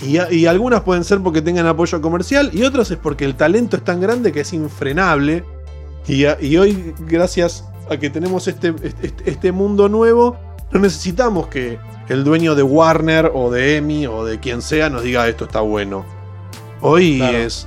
Y, 0.02 0.18
y, 0.32 0.46
algunas 0.46 0.82
pueden 0.82 1.02
ser 1.02 1.20
porque 1.20 1.42
tengan 1.42 1.66
apoyo 1.66 2.00
comercial 2.00 2.50
y 2.52 2.62
otras 2.62 2.88
es 2.92 2.98
porque 2.98 3.24
el 3.24 3.34
talento 3.34 3.76
es 3.76 3.82
tan 3.82 4.00
grande 4.00 4.30
que 4.30 4.42
es 4.42 4.52
infrenable 4.52 5.44
Y, 6.06 6.24
y 6.40 6.56
hoy, 6.56 6.94
gracias 7.00 7.64
a 7.90 7.96
que 7.96 8.08
tenemos 8.08 8.46
este, 8.46 8.74
este, 8.82 9.12
este, 9.28 9.50
mundo 9.50 9.88
nuevo, 9.88 10.36
no 10.70 10.80
necesitamos 10.80 11.48
que 11.48 11.78
el 12.08 12.22
dueño 12.22 12.54
de 12.54 12.62
Warner 12.62 13.32
o 13.34 13.50
de 13.50 13.76
Emmy 13.76 14.06
o 14.06 14.24
de 14.24 14.38
quien 14.38 14.62
sea 14.62 14.88
nos 14.88 15.02
diga 15.02 15.28
esto 15.28 15.46
está 15.46 15.60
bueno. 15.60 16.04
Hoy 16.80 17.20
es. 17.22 17.66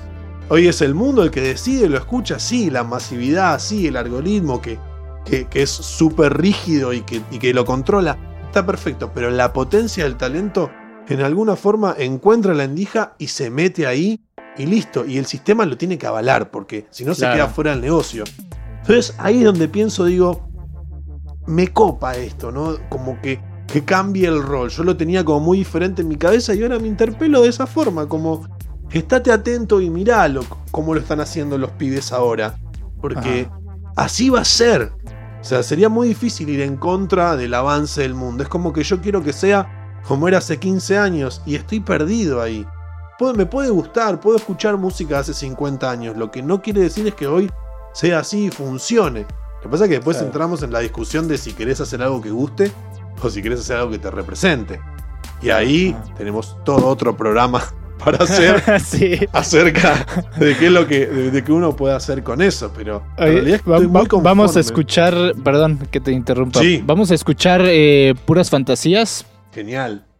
Hoy 0.49 0.67
es 0.67 0.81
el 0.81 0.93
mundo 0.95 1.23
el 1.23 1.31
que 1.31 1.39
decide, 1.39 1.87
lo 1.87 1.97
escucha, 1.97 2.37
sí, 2.37 2.69
la 2.69 2.83
masividad, 2.83 3.57
sí, 3.59 3.87
el 3.87 3.95
algoritmo 3.95 4.61
que, 4.61 4.77
que, 5.23 5.47
es 5.53 5.69
súper 5.69 6.37
rígido 6.37 6.91
y 6.91 7.01
que, 7.01 7.21
y 7.31 7.39
que 7.39 7.53
lo 7.53 7.63
controla. 7.63 8.17
Está 8.47 8.65
perfecto, 8.65 9.11
pero 9.13 9.29
la 9.29 9.53
potencia 9.53 10.03
del 10.03 10.17
talento 10.17 10.69
en 11.07 11.21
alguna 11.21 11.55
forma 11.55 11.95
encuentra 11.97 12.53
la 12.53 12.63
endija 12.63 13.15
y 13.17 13.27
se 13.27 13.49
mete 13.49 13.87
ahí 13.87 14.21
y 14.57 14.65
listo. 14.65 15.05
Y 15.05 15.17
el 15.17 15.25
sistema 15.25 15.65
lo 15.65 15.77
tiene 15.77 15.97
que 15.97 16.07
avalar, 16.07 16.51
porque 16.51 16.87
si 16.89 17.05
no 17.05 17.13
se 17.13 17.25
queda 17.25 17.47
fuera 17.47 17.71
del 17.71 17.81
negocio. 17.81 18.23
Entonces 18.81 19.15
ahí 19.17 19.39
es 19.39 19.45
donde 19.45 19.67
pienso, 19.67 20.05
digo, 20.05 20.47
me 21.47 21.67
copa 21.67 22.15
esto, 22.15 22.51
¿no? 22.51 22.77
Como 22.89 23.19
que, 23.21 23.39
que 23.67 23.83
cambie 23.83 24.27
el 24.27 24.41
rol. 24.41 24.69
Yo 24.69 24.83
lo 24.83 24.97
tenía 24.97 25.23
como 25.23 25.39
muy 25.39 25.59
diferente 25.59 26.01
en 26.01 26.07
mi 26.07 26.15
cabeza 26.15 26.53
y 26.53 26.63
ahora 26.63 26.79
me 26.79 26.87
interpelo 26.87 27.41
de 27.41 27.49
esa 27.49 27.67
forma, 27.67 28.07
como 28.07 28.47
estate 28.91 29.31
atento 29.31 29.79
y 29.79 29.89
miralo 29.89 30.43
como 30.71 30.93
lo 30.93 30.99
están 30.99 31.19
haciendo 31.21 31.57
los 31.57 31.71
pibes 31.71 32.11
ahora. 32.11 32.57
Porque 32.99 33.47
así 33.95 34.29
va 34.29 34.41
a 34.41 34.45
ser. 34.45 34.91
O 35.41 35.43
sea, 35.43 35.63
sería 35.63 35.89
muy 35.89 36.07
difícil 36.07 36.49
ir 36.49 36.61
en 36.61 36.77
contra 36.77 37.35
del 37.35 37.53
avance 37.53 38.01
del 38.01 38.13
mundo. 38.13 38.43
Es 38.43 38.49
como 38.49 38.71
que 38.73 38.83
yo 38.83 39.01
quiero 39.01 39.23
que 39.23 39.33
sea 39.33 39.80
como 40.07 40.27
era 40.27 40.39
hace 40.39 40.57
15 40.57 40.97
años 40.97 41.41
y 41.45 41.55
estoy 41.55 41.79
perdido 41.79 42.41
ahí. 42.41 42.65
me 43.35 43.45
puede 43.45 43.69
gustar, 43.69 44.19
puedo 44.19 44.37
escuchar 44.37 44.77
música 44.77 45.15
de 45.15 45.21
hace 45.21 45.33
50 45.33 45.89
años, 45.89 46.17
lo 46.17 46.31
que 46.31 46.41
no 46.41 46.61
quiere 46.61 46.81
decir 46.81 47.07
es 47.07 47.15
que 47.15 47.27
hoy 47.27 47.51
sea 47.93 48.19
así 48.19 48.45
y 48.45 48.51
funcione. 48.51 49.25
Lo 49.57 49.61
que 49.63 49.69
pasa 49.69 49.83
es 49.83 49.89
que 49.89 49.95
después 49.97 50.19
entramos 50.21 50.63
en 50.63 50.71
la 50.71 50.79
discusión 50.79 51.27
de 51.27 51.37
si 51.37 51.53
querés 51.53 51.79
hacer 51.81 52.01
algo 52.01 52.19
que 52.21 52.31
guste 52.31 52.71
o 53.21 53.29
si 53.29 53.41
querés 53.43 53.59
hacer 53.59 53.77
algo 53.77 53.91
que 53.91 53.99
te 53.99 54.09
represente. 54.09 54.81
Y 55.41 55.49
ahí 55.49 55.95
tenemos 56.17 56.57
todo 56.63 56.87
otro 56.87 57.15
programa 57.15 57.63
para 58.03 58.23
hacer 58.23 58.63
acerca 59.33 60.05
de 60.37 60.57
qué 60.57 60.65
es 60.67 60.71
lo 60.71 60.87
que, 60.87 61.05
de, 61.05 61.43
que 61.43 61.51
uno 61.51 61.75
puede 61.75 61.93
hacer 61.93 62.23
con 62.23 62.41
eso. 62.41 62.71
Pero 62.75 63.03
vamos 64.23 64.57
a 64.57 64.59
escuchar, 64.59 65.13
perdón 65.43 65.77
que 65.91 65.99
te 65.99 66.11
interrumpa. 66.11 66.59
Vamos 66.83 67.11
a 67.11 67.15
escuchar 67.15 67.61
eh, 67.65 68.15
puras 68.25 68.49
fantasías 68.49 69.25
Genial. 69.51 70.10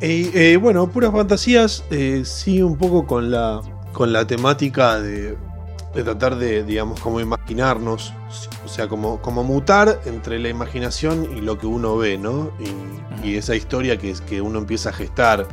Eh, 0.02 0.32
eh, 0.34 0.58
bueno, 0.58 0.90
puras 0.90 1.12
fantasías, 1.12 1.84
sí, 2.24 2.62
un 2.62 2.78
poco 2.78 3.06
con 3.06 3.32
la, 3.32 3.62
con 3.92 4.14
la 4.14 4.26
temática 4.26 5.00
de, 5.00 5.38
de 5.94 6.04
tratar 6.04 6.38
de, 6.38 6.64
digamos, 6.64 7.00
como 7.00 7.20
imaginarnos, 7.20 8.14
o 8.64 8.68
sea, 8.68 8.88
como, 8.88 9.22
como 9.22 9.44
mutar 9.44 10.00
entre 10.06 10.40
la 10.40 10.50
imaginación 10.50 11.28
y 11.36 11.42
lo 11.42 11.58
que 11.58 11.68
uno 11.68 11.98
ve, 11.98 12.18
¿no? 12.18 12.52
Y, 13.24 13.30
y 13.30 13.36
esa 13.36 13.56
historia 13.56 13.98
que, 13.98 14.14
que 14.28 14.42
uno 14.42 14.60
empieza 14.60 14.90
a 14.90 14.94
gestar. 14.94 15.48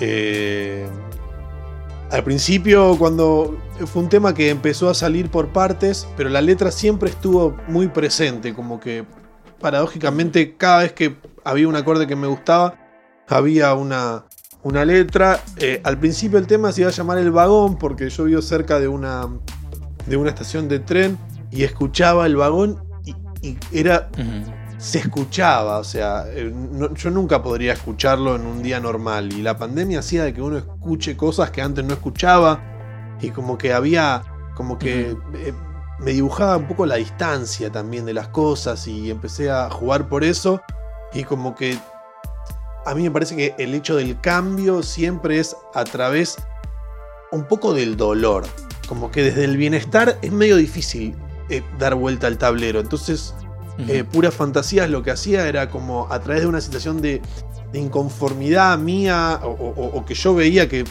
Eh, 0.00 0.88
al 2.14 2.22
principio, 2.22 2.96
cuando 2.96 3.58
fue 3.86 4.02
un 4.02 4.08
tema 4.08 4.34
que 4.34 4.48
empezó 4.48 4.88
a 4.88 4.94
salir 4.94 5.30
por 5.30 5.48
partes, 5.48 6.06
pero 6.16 6.30
la 6.30 6.40
letra 6.40 6.70
siempre 6.70 7.10
estuvo 7.10 7.56
muy 7.66 7.88
presente, 7.88 8.54
como 8.54 8.78
que 8.78 9.04
paradójicamente 9.60 10.56
cada 10.56 10.82
vez 10.82 10.92
que 10.92 11.16
había 11.42 11.66
un 11.66 11.74
acorde 11.74 12.06
que 12.06 12.14
me 12.14 12.28
gustaba, 12.28 12.76
había 13.26 13.74
una, 13.74 14.26
una 14.62 14.84
letra. 14.84 15.40
Eh, 15.56 15.80
al 15.82 15.98
principio 15.98 16.38
el 16.38 16.46
tema 16.46 16.70
se 16.70 16.82
iba 16.82 16.90
a 16.90 16.92
llamar 16.92 17.18
El 17.18 17.32
Vagón, 17.32 17.78
porque 17.78 18.08
yo 18.08 18.24
vivo 18.24 18.42
cerca 18.42 18.78
de 18.78 18.86
una, 18.86 19.28
de 20.06 20.16
una 20.16 20.30
estación 20.30 20.68
de 20.68 20.78
tren 20.78 21.18
y 21.50 21.64
escuchaba 21.64 22.26
el 22.26 22.36
vagón 22.36 22.80
y, 23.42 23.58
era 23.72 24.08
se 24.84 24.98
escuchaba, 24.98 25.78
o 25.78 25.84
sea, 25.84 26.26
eh, 26.28 26.52
yo 26.94 27.10
nunca 27.10 27.42
podría 27.42 27.72
escucharlo 27.72 28.36
en 28.36 28.42
un 28.42 28.62
día 28.62 28.80
normal. 28.80 29.32
Y 29.32 29.40
la 29.40 29.56
pandemia 29.56 30.00
hacía 30.00 30.24
de 30.24 30.34
que 30.34 30.42
uno 30.42 30.58
escuche 30.58 31.16
cosas 31.16 31.50
que 31.50 31.62
antes 31.62 31.82
no 31.82 31.94
escuchaba 31.94 32.62
y 33.22 33.30
como 33.30 33.56
que 33.56 33.72
había, 33.72 34.22
como 34.54 34.78
que 34.78 35.16
eh, 35.36 35.54
me 36.00 36.10
dibujaba 36.10 36.58
un 36.58 36.68
poco 36.68 36.84
la 36.84 36.96
distancia 36.96 37.72
también 37.72 38.04
de 38.04 38.12
las 38.12 38.28
cosas 38.28 38.86
y 38.86 39.10
empecé 39.10 39.50
a 39.50 39.70
jugar 39.70 40.06
por 40.06 40.22
eso. 40.22 40.60
Y 41.14 41.24
como 41.24 41.54
que 41.54 41.78
a 42.84 42.94
mí 42.94 43.04
me 43.04 43.10
parece 43.10 43.36
que 43.36 43.54
el 43.56 43.72
hecho 43.72 43.96
del 43.96 44.20
cambio 44.20 44.82
siempre 44.82 45.38
es 45.38 45.56
a 45.72 45.84
través 45.84 46.36
un 47.32 47.44
poco 47.44 47.72
del 47.72 47.96
dolor, 47.96 48.44
como 48.86 49.10
que 49.10 49.22
desde 49.22 49.44
el 49.44 49.56
bienestar 49.56 50.18
es 50.20 50.30
medio 50.30 50.58
difícil 50.58 51.16
eh, 51.48 51.62
dar 51.78 51.94
vuelta 51.94 52.26
al 52.26 52.36
tablero, 52.36 52.80
entonces 52.80 53.34
eh, 53.78 54.04
pura 54.04 54.30
fantasía 54.30 54.86
lo 54.86 55.02
que 55.02 55.10
hacía 55.10 55.48
era 55.48 55.68
como 55.68 56.06
a 56.10 56.20
través 56.20 56.42
de 56.42 56.48
una 56.48 56.60
situación 56.60 57.00
de, 57.00 57.20
inconformidad 57.72 58.78
mía 58.78 59.40
o, 59.42 60.04
que 60.06 60.14
yo 60.14 60.32
veía 60.32 60.68
que, 60.68 60.84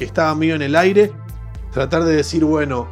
estaba 0.00 0.34
medio 0.34 0.56
en 0.56 0.62
el 0.62 0.74
aire, 0.74 1.12
tratar 1.72 2.02
de 2.02 2.16
decir, 2.16 2.44
bueno, 2.44 2.88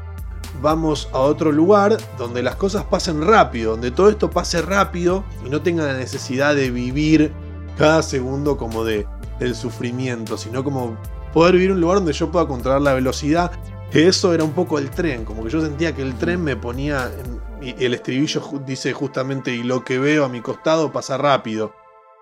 vamos 0.63 1.09
a 1.13 1.19
otro 1.19 1.51
lugar 1.51 1.97
donde 2.17 2.45
las 2.45 2.55
cosas 2.55 2.85
pasen 2.85 3.27
rápido, 3.27 3.73
donde 3.73 3.91
todo 3.91 4.09
esto 4.09 4.31
pase 4.31 4.63
rápido 4.63 5.25
y 5.45 5.51
no 5.51 5.63
tenga 5.63 5.85
la 5.85 5.95
necesidad 5.95 6.55
de 6.55 6.71
vivir 6.71 7.33
cada 7.77 8.03
segundo 8.03 8.57
como 8.57 8.85
de, 8.85 9.05
del 9.39 9.55
sufrimiento, 9.55 10.37
sino 10.37 10.63
como 10.63 10.97
poder 11.33 11.55
vivir 11.55 11.73
un 11.73 11.81
lugar 11.81 11.99
donde 11.99 12.13
yo 12.13 12.31
pueda 12.31 12.47
controlar 12.47 12.83
la 12.83 12.95
velocidad. 12.95 13.53
Que 13.91 14.07
eso 14.07 14.35
era 14.35 14.45
un 14.45 14.53
poco 14.53 14.79
el 14.79 14.91
tren, 14.91 15.25
como 15.25 15.43
que 15.43 15.51
yo 15.51 15.63
sentía 15.63 15.95
que 15.95 16.03
el 16.03 16.15
tren 16.15 16.45
me 16.45 16.57
ponía 16.57 17.11
en, 17.25 17.38
y 17.61 17.85
el 17.85 17.95
estribillo 17.95 18.43
dice 18.67 18.93
justamente, 18.93 19.55
y 19.55 19.63
lo 19.63 19.85
que 19.85 19.99
veo 19.99 20.25
a 20.25 20.29
mi 20.29 20.41
costado 20.41 20.93
pasa 20.93 21.17
rápido. 21.17 21.75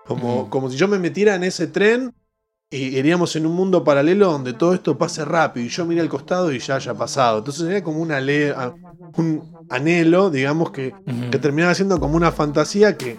Como, 0.05 0.49
como 0.49 0.69
si 0.69 0.77
yo 0.77 0.87
me 0.87 0.99
metiera 0.99 1.35
en 1.35 1.43
ese 1.43 1.67
tren 1.67 2.13
y 2.69 2.97
iríamos 2.97 3.35
en 3.35 3.45
un 3.45 3.53
mundo 3.53 3.83
paralelo 3.83 4.31
donde 4.31 4.53
todo 4.53 4.73
esto 4.73 4.97
pase 4.97 5.23
rápido 5.23 5.65
y 5.65 5.69
yo 5.69 5.85
mire 5.85 6.01
al 6.01 6.09
costado 6.09 6.51
y 6.51 6.59
ya 6.59 6.75
haya 6.75 6.93
pasado. 6.93 7.39
Entonces 7.39 7.69
era 7.69 7.83
como 7.83 7.99
una 7.99 8.19
un 9.17 9.65
anhelo, 9.69 10.29
digamos, 10.29 10.71
que, 10.71 10.93
que, 11.31 11.39
terminaba 11.39 11.73
siendo 11.75 11.99
como 11.99 12.15
una 12.15 12.31
fantasía 12.31 12.97
que, 12.97 13.17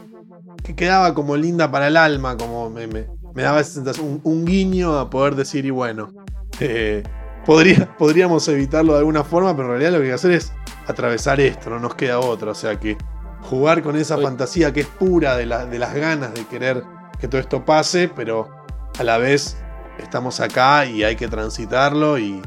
que, 0.64 0.74
quedaba 0.74 1.14
como 1.14 1.36
linda 1.36 1.70
para 1.70 1.88
el 1.88 1.96
alma, 1.96 2.36
como 2.36 2.70
me, 2.70 2.86
me, 2.86 3.06
daba 3.34 3.62
un, 4.02 4.20
un, 4.24 4.44
guiño 4.44 4.98
a 4.98 5.08
poder 5.08 5.34
decir, 5.34 5.64
y 5.64 5.70
bueno, 5.70 6.12
eh, 6.60 7.02
podría, 7.48 7.96
podríamos 7.96 8.46
evitarlo 8.48 8.92
de 8.92 8.98
alguna 8.98 9.24
forma, 9.24 9.56
pero 9.56 9.68
en 9.68 9.80
realidad 9.80 9.92
lo 9.92 9.98
que 10.00 10.02
hay 10.02 10.10
que 10.10 10.14
hacer 10.14 10.32
es 10.32 10.52
atravesar 10.86 11.40
esto, 11.40 11.70
no 11.70 11.80
nos 11.80 11.94
queda 11.94 12.20
otra. 12.20 12.50
O 12.50 12.54
sea 12.54 12.78
que 12.78 12.98
jugar 13.40 13.82
con 13.82 13.96
esa 13.96 14.18
fantasía 14.18 14.70
que 14.70 14.80
es 14.80 14.86
pura 14.86 15.34
de, 15.34 15.46
de 15.46 15.78
las 15.78 15.94
ganas 15.94 16.34
de 16.34 16.44
querer 16.44 16.84
que 17.18 17.26
todo 17.26 17.40
esto 17.40 17.64
pase, 17.64 18.10
pero 18.14 18.50
a 18.98 19.02
la 19.02 19.16
vez 19.16 19.56
estamos 19.98 20.40
acá 20.40 20.84
y 20.84 21.04
hay 21.04 21.16
que 21.16 21.26
transitarlo 21.26 22.18
y, 22.18 22.42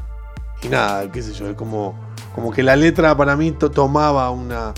y 0.62 0.68
nada, 0.68 1.10
qué 1.10 1.20
sé 1.20 1.32
yo, 1.32 1.48
es 1.48 1.56
como, 1.56 1.98
como 2.32 2.52
que 2.52 2.62
la 2.62 2.76
letra 2.76 3.16
para 3.16 3.34
mí 3.34 3.50
tomaba 3.50 4.30
una, 4.30 4.72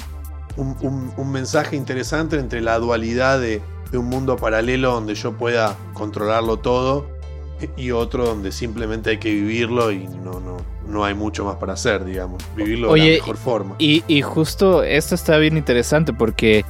un, 0.56 1.32
mensaje 1.32 1.76
interesante 1.76 2.38
entre 2.38 2.62
la 2.62 2.78
dualidad 2.78 3.40
de, 3.40 3.60
de, 3.92 3.98
un 3.98 4.06
mundo 4.06 4.36
paralelo 4.36 4.92
donde 4.92 5.16
yo 5.16 5.36
pueda 5.36 5.76
controlarlo 5.92 6.56
todo 6.56 7.13
y 7.76 7.90
otro 7.90 8.24
donde 8.26 8.52
simplemente 8.52 9.10
hay 9.10 9.18
que 9.18 9.32
vivirlo 9.32 9.90
y 9.92 10.06
no, 10.06 10.40
no, 10.40 10.56
no 10.88 11.04
hay 11.04 11.14
mucho 11.14 11.44
más 11.44 11.56
para 11.56 11.74
hacer, 11.74 12.04
digamos. 12.04 12.42
Vivirlo 12.56 12.92
de 12.92 12.98
la 12.98 13.04
mejor 13.04 13.36
forma. 13.36 13.76
Y, 13.78 14.02
justo 14.22 14.82
esto 14.82 15.14
está 15.14 15.38
bien 15.38 15.56
interesante 15.56 16.12
porque 16.12 16.64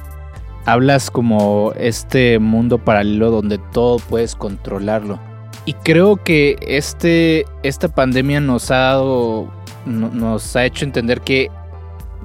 hablas 0.65 1.11
como 1.11 1.73
este 1.77 2.39
mundo 2.39 2.77
paralelo 2.77 3.31
donde 3.31 3.57
todo 3.71 3.97
puedes 3.97 4.35
controlarlo. 4.35 5.19
Y 5.65 5.73
creo 5.73 6.17
que 6.17 6.57
este, 6.61 7.45
esta 7.63 7.87
pandemia 7.87 8.39
nos 8.39 8.69
ha 8.71 8.77
dado, 8.77 9.51
nos 9.85 10.55
ha 10.55 10.65
hecho 10.65 10.85
entender 10.85 11.21
que 11.21 11.49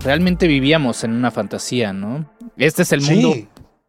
realmente 0.00 0.46
vivíamos 0.46 1.04
en 1.04 1.12
una 1.12 1.30
fantasía, 1.30 1.92
¿no? 1.92 2.26
Este 2.56 2.82
es 2.82 2.92
el 2.92 3.00
mundo 3.00 3.34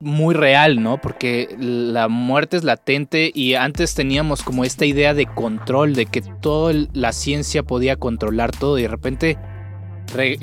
muy 0.01 0.33
real, 0.33 0.81
¿no? 0.81 0.99
Porque 0.99 1.55
la 1.57 2.07
muerte 2.07 2.57
es 2.57 2.63
latente 2.63 3.31
y 3.33 3.53
antes 3.53 3.93
teníamos 3.93 4.41
como 4.43 4.65
esta 4.65 4.85
idea 4.85 5.13
de 5.13 5.27
control, 5.27 5.93
de 5.93 6.07
que 6.07 6.21
toda 6.21 6.73
la 6.93 7.13
ciencia 7.13 7.63
podía 7.63 7.95
controlar 7.95 8.51
todo 8.51 8.77
y 8.79 8.83
de 8.83 8.87
repente 8.87 9.37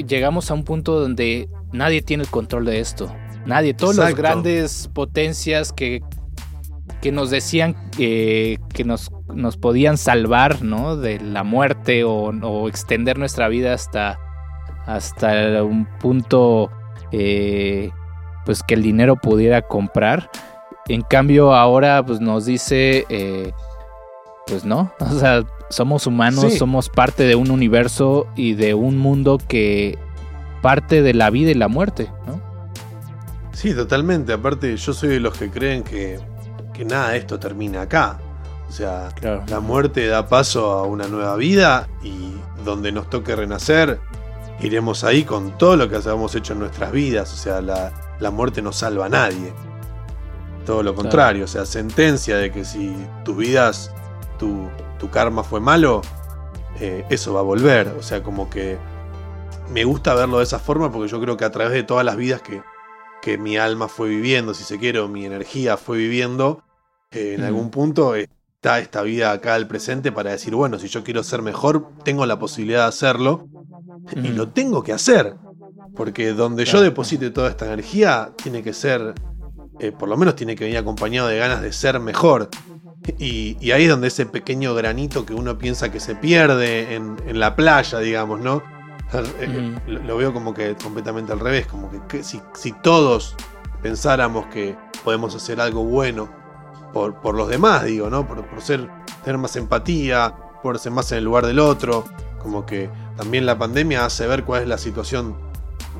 llegamos 0.06 0.50
a 0.50 0.54
un 0.54 0.64
punto 0.64 0.98
donde 0.98 1.48
nadie 1.72 2.02
tiene 2.02 2.22
el 2.22 2.30
control 2.30 2.64
de 2.64 2.80
esto. 2.80 3.14
Nadie, 3.46 3.74
todas 3.74 3.96
las 3.96 4.14
grandes 4.14 4.90
potencias 4.92 5.72
que, 5.72 6.02
que 7.00 7.12
nos 7.12 7.30
decían 7.30 7.74
que 7.96 8.58
nos, 8.84 9.10
nos 9.34 9.56
podían 9.56 9.98
salvar, 9.98 10.62
¿no? 10.62 10.96
De 10.96 11.18
la 11.18 11.44
muerte 11.44 12.04
o, 12.04 12.68
extender 12.68 13.18
nuestra 13.18 13.48
vida 13.48 13.72
hasta, 13.72 14.18
hasta 14.86 15.62
un 15.64 15.86
punto 15.98 16.70
eh, 17.10 17.90
pues 18.48 18.62
que 18.62 18.72
el 18.72 18.82
dinero 18.82 19.16
pudiera 19.16 19.60
comprar. 19.60 20.30
En 20.88 21.02
cambio 21.02 21.54
ahora 21.54 22.02
pues 22.02 22.18
nos 22.18 22.46
dice, 22.46 23.04
eh, 23.10 23.52
pues 24.46 24.64
no, 24.64 24.90
o 25.00 25.18
sea, 25.18 25.44
somos 25.68 26.06
humanos, 26.06 26.54
somos 26.54 26.88
parte 26.88 27.24
de 27.24 27.34
un 27.34 27.50
universo 27.50 28.26
y 28.36 28.54
de 28.54 28.72
un 28.72 28.96
mundo 28.96 29.36
que 29.36 29.98
parte 30.62 31.02
de 31.02 31.12
la 31.12 31.28
vida 31.28 31.50
y 31.50 31.54
la 31.56 31.68
muerte, 31.68 32.10
¿no? 32.26 32.40
Sí, 33.52 33.74
totalmente. 33.74 34.32
Aparte, 34.32 34.74
yo 34.74 34.94
soy 34.94 35.10
de 35.10 35.20
los 35.20 35.36
que 35.36 35.50
creen 35.50 35.82
que, 35.82 36.18
que 36.72 36.86
nada 36.86 37.10
de 37.10 37.18
esto 37.18 37.38
termina 37.38 37.82
acá. 37.82 38.18
O 38.66 38.72
sea, 38.72 39.10
la 39.46 39.60
muerte 39.60 40.06
da 40.06 40.26
paso 40.26 40.72
a 40.72 40.84
una 40.84 41.06
nueva 41.06 41.36
vida 41.36 41.86
y 42.02 42.32
donde 42.64 42.92
nos 42.92 43.10
toque 43.10 43.36
renacer, 43.36 44.00
iremos 44.60 45.04
ahí 45.04 45.24
con 45.24 45.58
todo 45.58 45.76
lo 45.76 45.90
que 45.90 45.96
hayamos 45.96 46.34
hecho 46.34 46.54
en 46.54 46.60
nuestras 46.60 46.92
vidas. 46.92 47.30
O 47.34 47.36
sea, 47.36 47.60
la, 47.60 48.07
la 48.20 48.30
muerte 48.30 48.62
no 48.62 48.72
salva 48.72 49.06
a 49.06 49.08
nadie. 49.08 49.52
Todo 50.66 50.82
lo 50.82 50.94
contrario, 50.94 51.44
o 51.44 51.48
sea, 51.48 51.64
sentencia 51.64 52.36
de 52.36 52.52
que 52.52 52.64
si 52.64 52.94
tus 53.24 53.36
vidas, 53.36 53.90
tu, 54.38 54.68
tu 54.98 55.08
karma 55.10 55.42
fue 55.42 55.60
malo, 55.60 56.02
eh, 56.80 57.04
eso 57.08 57.32
va 57.32 57.40
a 57.40 57.44
volver. 57.44 57.88
O 57.98 58.02
sea, 58.02 58.22
como 58.22 58.50
que 58.50 58.76
me 59.72 59.84
gusta 59.84 60.14
verlo 60.14 60.38
de 60.38 60.44
esa 60.44 60.58
forma 60.58 60.92
porque 60.92 61.08
yo 61.08 61.20
creo 61.20 61.36
que 61.36 61.44
a 61.44 61.50
través 61.50 61.72
de 61.72 61.82
todas 61.82 62.04
las 62.04 62.16
vidas 62.16 62.42
que, 62.42 62.62
que 63.22 63.38
mi 63.38 63.56
alma 63.56 63.88
fue 63.88 64.08
viviendo, 64.08 64.54
si 64.54 64.64
se 64.64 64.78
quiere, 64.78 64.98
o 64.98 65.08
mi 65.08 65.24
energía 65.24 65.76
fue 65.76 65.98
viviendo, 65.98 66.62
eh, 67.10 67.34
en 67.36 67.44
algún 67.44 67.70
punto 67.70 68.14
está 68.14 68.78
esta 68.78 69.02
vida 69.02 69.32
acá 69.32 69.54
al 69.54 69.68
presente 69.68 70.12
para 70.12 70.32
decir, 70.32 70.54
bueno, 70.54 70.78
si 70.78 70.88
yo 70.88 71.04
quiero 71.04 71.22
ser 71.22 71.42
mejor, 71.42 71.88
tengo 72.04 72.26
la 72.26 72.38
posibilidad 72.38 72.82
de 72.82 72.88
hacerlo 72.88 73.46
y 74.16 74.28
lo 74.28 74.48
tengo 74.48 74.82
que 74.82 74.92
hacer. 74.92 75.36
Porque 75.96 76.32
donde 76.32 76.64
yo 76.64 76.80
deposite 76.80 77.30
toda 77.30 77.50
esta 77.50 77.66
energía, 77.66 78.30
tiene 78.42 78.62
que 78.62 78.72
ser, 78.72 79.14
eh, 79.80 79.92
por 79.92 80.08
lo 80.08 80.16
menos 80.16 80.36
tiene 80.36 80.54
que 80.54 80.64
venir 80.64 80.78
acompañado 80.78 81.28
de 81.28 81.38
ganas 81.38 81.62
de 81.62 81.72
ser 81.72 81.98
mejor. 82.00 82.48
Y, 83.18 83.70
ahí 83.70 83.84
es 83.84 83.88
donde 83.88 84.08
ese 84.08 84.26
pequeño 84.26 84.74
granito 84.74 85.24
que 85.24 85.34
uno 85.34 85.56
piensa 85.58 85.90
que 85.90 86.00
se 86.00 86.14
pierde 86.14 86.94
en, 86.94 87.16
la 87.38 87.56
playa, 87.56 87.98
digamos, 87.98 88.40
¿no? 88.40 88.62
Eh, 89.40 89.74
lo, 89.86 90.18
veo 90.18 90.34
como 90.34 90.52
que 90.52 90.76
completamente 90.76 91.32
al 91.32 91.40
revés, 91.40 91.66
como 91.66 91.90
que, 92.08 92.22
si, 92.22 92.42
todos 92.82 93.34
pensáramos 93.80 94.48
que 94.48 94.76
podemos 95.02 95.34
hacer 95.34 95.62
algo 95.62 95.82
bueno 95.82 96.28
por, 96.92 97.18
por 97.22 97.34
los 97.34 97.48
demás, 97.48 97.84
digo, 97.84 98.10
¿no? 98.10 98.26
Por, 98.26 98.44
por 98.46 98.60
ser, 98.60 98.86
tener 99.24 99.38
más 99.38 99.56
empatía, 99.56 100.34
por 100.62 100.78
ser 100.78 100.92
más 100.92 101.10
en 101.12 101.18
el 101.18 101.24
lugar 101.24 101.46
del 101.46 101.58
otro, 101.58 102.04
como 102.38 102.66
que 102.66 102.90
también 103.16 103.46
la 103.46 103.58
pandemia 103.58 104.04
hace 104.04 104.26
ver 104.26 104.44
cuál 104.44 104.62
es 104.62 104.68
la 104.68 104.78
situación 104.78 105.36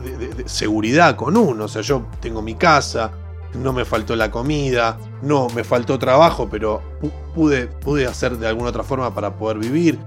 de, 0.02 0.48
seguridad 0.48 1.16
con 1.16 1.36
uno. 1.36 1.64
O 1.64 1.68
sea, 1.68 1.82
yo 1.82 2.06
tengo 2.20 2.42
mi 2.42 2.54
casa, 2.54 3.12
no 3.54 3.72
me 3.72 3.84
faltó 3.84 4.16
la 4.16 4.30
comida, 4.30 4.98
no 5.22 5.48
me 5.50 5.64
faltó 5.64 5.98
trabajo, 5.98 6.48
pero 6.50 6.82
pude, 7.34 7.66
pude 7.66 8.06
hacer 8.06 8.38
de 8.38 8.48
alguna 8.48 8.70
otra 8.70 8.82
forma 8.82 9.14
para 9.14 9.36
poder 9.36 9.58
vivir. 9.58 9.98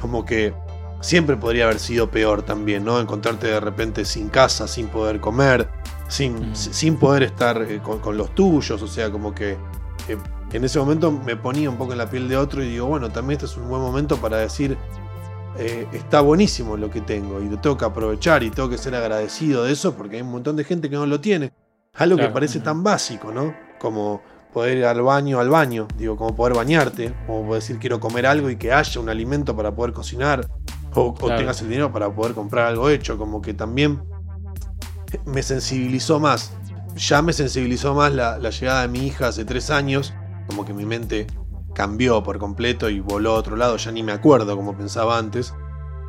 Como 0.00 0.24
que 0.24 0.54
siempre 1.00 1.36
podría 1.36 1.64
haber 1.64 1.78
sido 1.78 2.10
peor 2.10 2.42
también, 2.42 2.84
¿no? 2.84 3.00
Encontrarte 3.00 3.46
de 3.46 3.60
repente 3.60 4.04
sin 4.04 4.28
casa, 4.28 4.66
sin 4.66 4.88
poder 4.88 5.20
comer, 5.20 5.68
sin, 6.08 6.50
mm. 6.50 6.54
sin 6.54 6.96
poder 6.96 7.22
estar 7.22 7.62
eh, 7.62 7.80
con, 7.80 8.16
los 8.16 8.34
tuyos, 8.34 8.82
o 8.82 8.88
sea, 8.88 9.10
como 9.10 9.34
que 9.34 9.52
eh, 10.08 10.18
en 10.52 10.64
ese 10.64 10.78
momento 10.78 11.12
me 11.12 11.36
ponía 11.36 11.70
un 11.70 11.76
poco 11.76 11.92
en 11.92 11.98
la 11.98 12.10
piel 12.10 12.28
de 12.28 12.36
otro 12.36 12.62
y 12.62 12.70
digo, 12.70 12.86
bueno, 12.86 13.10
también 13.10 13.36
este 13.38 13.46
es 13.46 13.56
un 13.56 13.68
buen 13.68 13.82
momento 13.82 14.16
para 14.16 14.38
decir, 14.38 14.76
eh, 15.58 15.88
está 15.92 16.20
buenísimo 16.20 16.76
lo 16.76 16.88
que 16.88 17.00
tengo 17.00 17.40
y 17.40 17.48
lo 17.48 17.58
tengo 17.58 17.76
que 17.76 17.84
aprovechar 17.84 18.42
y 18.44 18.50
tengo 18.50 18.68
que 18.68 18.78
ser 18.78 18.94
agradecido 18.94 19.64
de 19.64 19.72
eso 19.72 19.94
porque 19.94 20.16
hay 20.16 20.22
un 20.22 20.30
montón 20.30 20.56
de 20.56 20.64
gente 20.64 20.88
que 20.88 20.96
no 20.96 21.06
lo 21.06 21.20
tiene. 21.20 21.52
Algo 21.94 22.16
que 22.16 22.28
parece 22.28 22.60
tan 22.60 22.84
básico, 22.84 23.32
¿no? 23.32 23.52
Como 23.80 24.22
poder 24.52 24.78
ir 24.78 24.84
al 24.84 25.02
baño, 25.02 25.40
al 25.40 25.48
baño, 25.48 25.88
digo, 25.96 26.16
como 26.16 26.36
poder 26.36 26.54
bañarte, 26.54 27.12
como 27.26 27.54
decir 27.54 27.78
quiero 27.78 27.98
comer 27.98 28.26
algo 28.26 28.50
y 28.50 28.56
que 28.56 28.72
haya 28.72 29.00
un 29.00 29.08
alimento 29.08 29.56
para 29.56 29.74
poder 29.74 29.92
cocinar, 29.92 30.46
o, 30.94 31.12
tengas 31.14 31.60
el 31.60 31.68
dinero 31.68 31.92
para 31.92 32.10
poder 32.10 32.34
comprar 32.34 32.66
algo 32.66 32.88
hecho, 32.88 33.18
como 33.18 33.42
que 33.42 33.54
también 33.54 34.00
me 35.26 35.42
sensibilizó 35.42 36.20
más. 36.20 36.52
Ya 36.96 37.22
me 37.22 37.32
sensibilizó 37.32 37.94
más 37.94 38.12
la, 38.12 38.38
llegada 38.50 38.82
de 38.82 38.88
mi 38.88 39.06
hija 39.06 39.28
hace 39.28 39.44
tres 39.44 39.70
años, 39.70 40.14
como 40.46 40.64
que 40.64 40.72
mi 40.72 40.86
mente 40.86 41.26
cambió 41.78 42.24
por 42.24 42.40
completo 42.40 42.90
y 42.90 42.98
voló 42.98 43.30
a 43.30 43.34
otro 43.34 43.54
lado, 43.54 43.76
ya 43.76 43.92
ni 43.92 44.02
me 44.02 44.10
acuerdo 44.10 44.56
como 44.56 44.76
pensaba 44.76 45.16
antes. 45.16 45.54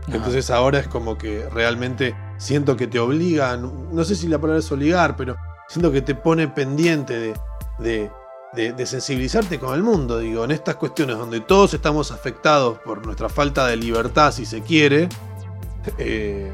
Entonces 0.07 0.49
ahora 0.49 0.79
es 0.79 0.87
como 0.87 1.15
que 1.15 1.47
realmente 1.53 2.15
siento 2.39 2.75
que 2.75 2.87
te 2.87 2.97
obliga, 2.97 3.55
no 3.55 4.03
sé 4.03 4.15
si 4.15 4.27
la 4.27 4.39
palabra 4.39 4.61
es 4.61 4.71
obligar, 4.71 5.15
pero 5.15 5.35
siento 5.67 5.91
que 5.91 6.01
te 6.01 6.15
pone 6.15 6.47
pendiente 6.47 7.35
de, 7.77 8.09
de, 8.55 8.85
sensibilizarte 8.87 9.59
con 9.59 9.75
el 9.75 9.83
mundo, 9.83 10.17
digo, 10.17 10.43
en 10.43 10.49
estas 10.49 10.75
cuestiones 10.75 11.19
donde 11.19 11.39
todos 11.39 11.75
estamos 11.75 12.11
afectados 12.11 12.79
por 12.79 13.05
nuestra 13.05 13.29
falta 13.29 13.67
de 13.67 13.77
libertad, 13.77 14.31
si 14.31 14.47
se 14.47 14.63
quiere, 14.63 15.07
eh, 15.99 16.51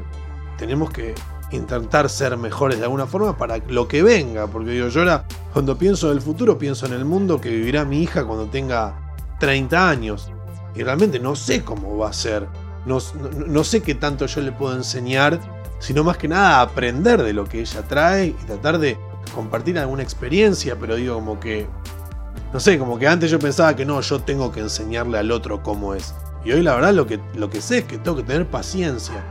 tenemos 0.58 0.90
que 0.90 1.14
intentar 1.52 2.10
ser 2.10 2.36
mejores 2.36 2.80
de 2.80 2.84
alguna 2.84 3.06
forma 3.06 3.34
para 3.38 3.56
lo 3.68 3.88
que 3.88 4.02
venga, 4.02 4.46
porque 4.46 4.72
digo, 4.72 4.88
yo 4.88 5.00
ahora 5.00 5.24
cuando 5.54 5.78
pienso 5.78 6.10
en 6.10 6.18
el 6.18 6.22
futuro 6.22 6.58
pienso 6.58 6.84
en 6.84 6.92
el 6.92 7.06
mundo 7.06 7.40
que 7.40 7.48
vivirá 7.48 7.86
mi 7.86 8.02
hija 8.02 8.26
cuando 8.26 8.44
tenga 8.44 9.05
30 9.38 9.88
años, 9.88 10.30
y 10.74 10.82
realmente 10.82 11.18
no 11.18 11.36
sé 11.36 11.64
cómo 11.64 11.96
va 11.96 12.10
a 12.10 12.12
ser, 12.12 12.46
no, 12.84 12.98
no 13.46 13.64
sé 13.64 13.82
qué 13.82 13.94
tanto 13.94 14.26
yo 14.26 14.40
le 14.40 14.52
puedo 14.52 14.74
enseñar, 14.74 15.40
sino 15.78 16.04
más 16.04 16.16
que 16.16 16.28
nada 16.28 16.60
aprender 16.60 17.22
de 17.22 17.32
lo 17.32 17.44
que 17.44 17.60
ella 17.60 17.82
trae 17.82 18.26
y 18.26 18.32
tratar 18.32 18.78
de 18.78 18.98
compartir 19.34 19.78
alguna 19.78 20.02
experiencia, 20.02 20.76
pero 20.78 20.96
digo 20.96 21.16
como 21.16 21.40
que, 21.40 21.66
no 22.52 22.60
sé, 22.60 22.78
como 22.78 22.98
que 22.98 23.08
antes 23.08 23.30
yo 23.30 23.38
pensaba 23.38 23.74
que 23.74 23.84
no, 23.84 24.00
yo 24.00 24.20
tengo 24.20 24.52
que 24.52 24.60
enseñarle 24.60 25.18
al 25.18 25.30
otro 25.30 25.62
cómo 25.62 25.94
es. 25.94 26.14
Y 26.44 26.52
hoy 26.52 26.62
la 26.62 26.74
verdad 26.74 26.94
lo 26.94 27.06
que, 27.06 27.20
lo 27.34 27.50
que 27.50 27.60
sé 27.60 27.78
es 27.78 27.84
que 27.84 27.98
tengo 27.98 28.16
que 28.16 28.22
tener 28.22 28.46
paciencia 28.46 29.22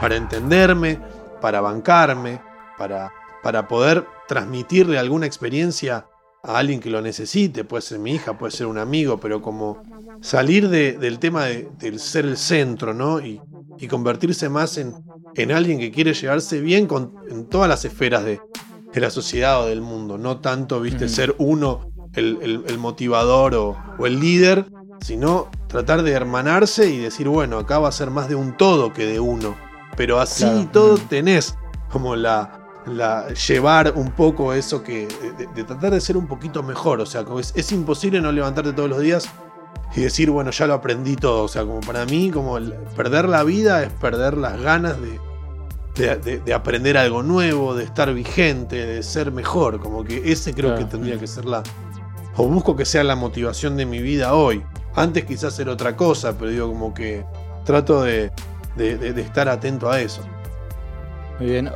para 0.00 0.16
entenderme, 0.16 1.00
para 1.40 1.60
bancarme, 1.60 2.40
para, 2.76 3.12
para 3.42 3.68
poder 3.68 4.06
transmitirle 4.26 4.98
alguna 4.98 5.26
experiencia 5.26 6.06
a 6.46 6.58
alguien 6.58 6.80
que 6.80 6.90
lo 6.90 7.02
necesite, 7.02 7.64
puede 7.64 7.82
ser 7.82 7.98
mi 7.98 8.12
hija, 8.12 8.38
puede 8.38 8.52
ser 8.52 8.66
un 8.66 8.78
amigo, 8.78 9.18
pero 9.18 9.42
como 9.42 9.82
salir 10.20 10.68
del 10.68 11.18
tema 11.18 11.46
de, 11.46 11.68
del 11.78 11.98
ser 11.98 12.24
el 12.24 12.36
centro, 12.36 12.94
¿no? 12.94 13.20
Y, 13.20 13.40
y 13.78 13.88
convertirse 13.88 14.48
más 14.48 14.78
en, 14.78 14.94
en, 15.34 15.52
alguien 15.52 15.78
que 15.78 15.90
quiere 15.90 16.14
llevarse 16.14 16.60
bien 16.60 16.86
con, 16.86 17.14
en 17.28 17.46
todas 17.46 17.68
las 17.68 17.84
esferas 17.84 18.24
de, 18.24 18.40
de 18.92 19.00
la 19.00 19.10
sociedad 19.10 19.62
o 19.62 19.66
del 19.66 19.80
mundo. 19.80 20.18
No 20.18 20.38
tanto, 20.38 20.80
viste, 20.80 21.08
ser 21.08 21.34
uno 21.38 21.90
el, 22.14 22.78
motivador 22.78 23.54
o, 23.54 24.06
el 24.06 24.20
líder, 24.20 24.66
sino 25.00 25.48
tratar 25.66 26.02
de 26.02 26.12
hermanarse 26.12 26.88
y 26.88 26.98
decir, 26.98 27.28
bueno, 27.28 27.58
acá 27.58 27.78
va 27.78 27.88
a 27.88 27.92
ser 27.92 28.10
más 28.10 28.28
de 28.28 28.36
un 28.36 28.56
todo 28.56 28.92
que 28.92 29.04
de 29.04 29.20
uno. 29.20 29.56
Pero 29.96 30.20
así 30.20 30.68
todo 30.72 30.96
tenés 30.96 31.56
como 31.90 32.16
la, 32.16 32.65
la, 32.86 33.28
llevar 33.28 33.92
un 33.96 34.12
poco 34.12 34.52
eso 34.52 34.82
que. 34.82 35.08
De, 35.54 35.64
tratar 35.64 35.92
de 35.92 36.00
ser 36.00 36.16
un 36.16 36.26
poquito 36.26 36.62
mejor. 36.62 37.00
O 37.00 37.06
sea, 37.06 37.24
es, 37.38 37.52
es, 37.56 37.72
imposible 37.72 38.20
no 38.20 38.32
levantarte 38.32 38.72
todos 38.72 38.88
los 38.88 39.00
días 39.00 39.28
y 39.94 40.02
decir, 40.02 40.30
bueno, 40.30 40.50
ya 40.50 40.66
lo 40.66 40.74
aprendí 40.74 41.16
todo. 41.16 41.44
O 41.44 41.48
sea, 41.48 41.62
como 41.62 41.80
para 41.80 42.04
mí, 42.04 42.30
como 42.30 42.58
perder 42.96 43.28
la 43.28 43.42
vida 43.44 43.82
es 43.82 43.90
perder 43.90 44.36
las 44.36 44.60
ganas 44.60 44.96
de, 45.00 46.40
de, 46.44 46.54
aprender 46.54 46.98
algo 46.98 47.22
nuevo, 47.22 47.74
de 47.74 47.84
estar 47.84 48.12
vigente, 48.12 48.86
de 48.86 49.02
ser 49.02 49.32
mejor. 49.32 49.80
Como 49.80 50.04
que 50.04 50.30
ese 50.30 50.54
creo 50.54 50.76
que 50.76 50.84
tendría 50.84 51.18
que 51.18 51.26
ser 51.26 51.44
la. 51.44 51.62
O 52.36 52.46
busco 52.48 52.76
que 52.76 52.84
sea 52.84 53.02
la 53.02 53.16
motivación 53.16 53.76
de 53.76 53.86
mi 53.86 54.00
vida 54.00 54.34
hoy. 54.34 54.62
Antes 54.94 55.24
quizás 55.24 55.58
era 55.58 55.72
otra 55.72 55.96
cosa, 55.96 56.36
pero 56.38 56.50
digo 56.50 56.68
como 56.68 56.92
que 56.94 57.24
trato 57.64 58.02
de, 58.02 58.30
estar 58.76 59.48
atento 59.48 59.90
a 59.90 60.00
eso. 60.00 60.22
Muy 61.38 61.50
bien. 61.50 61.70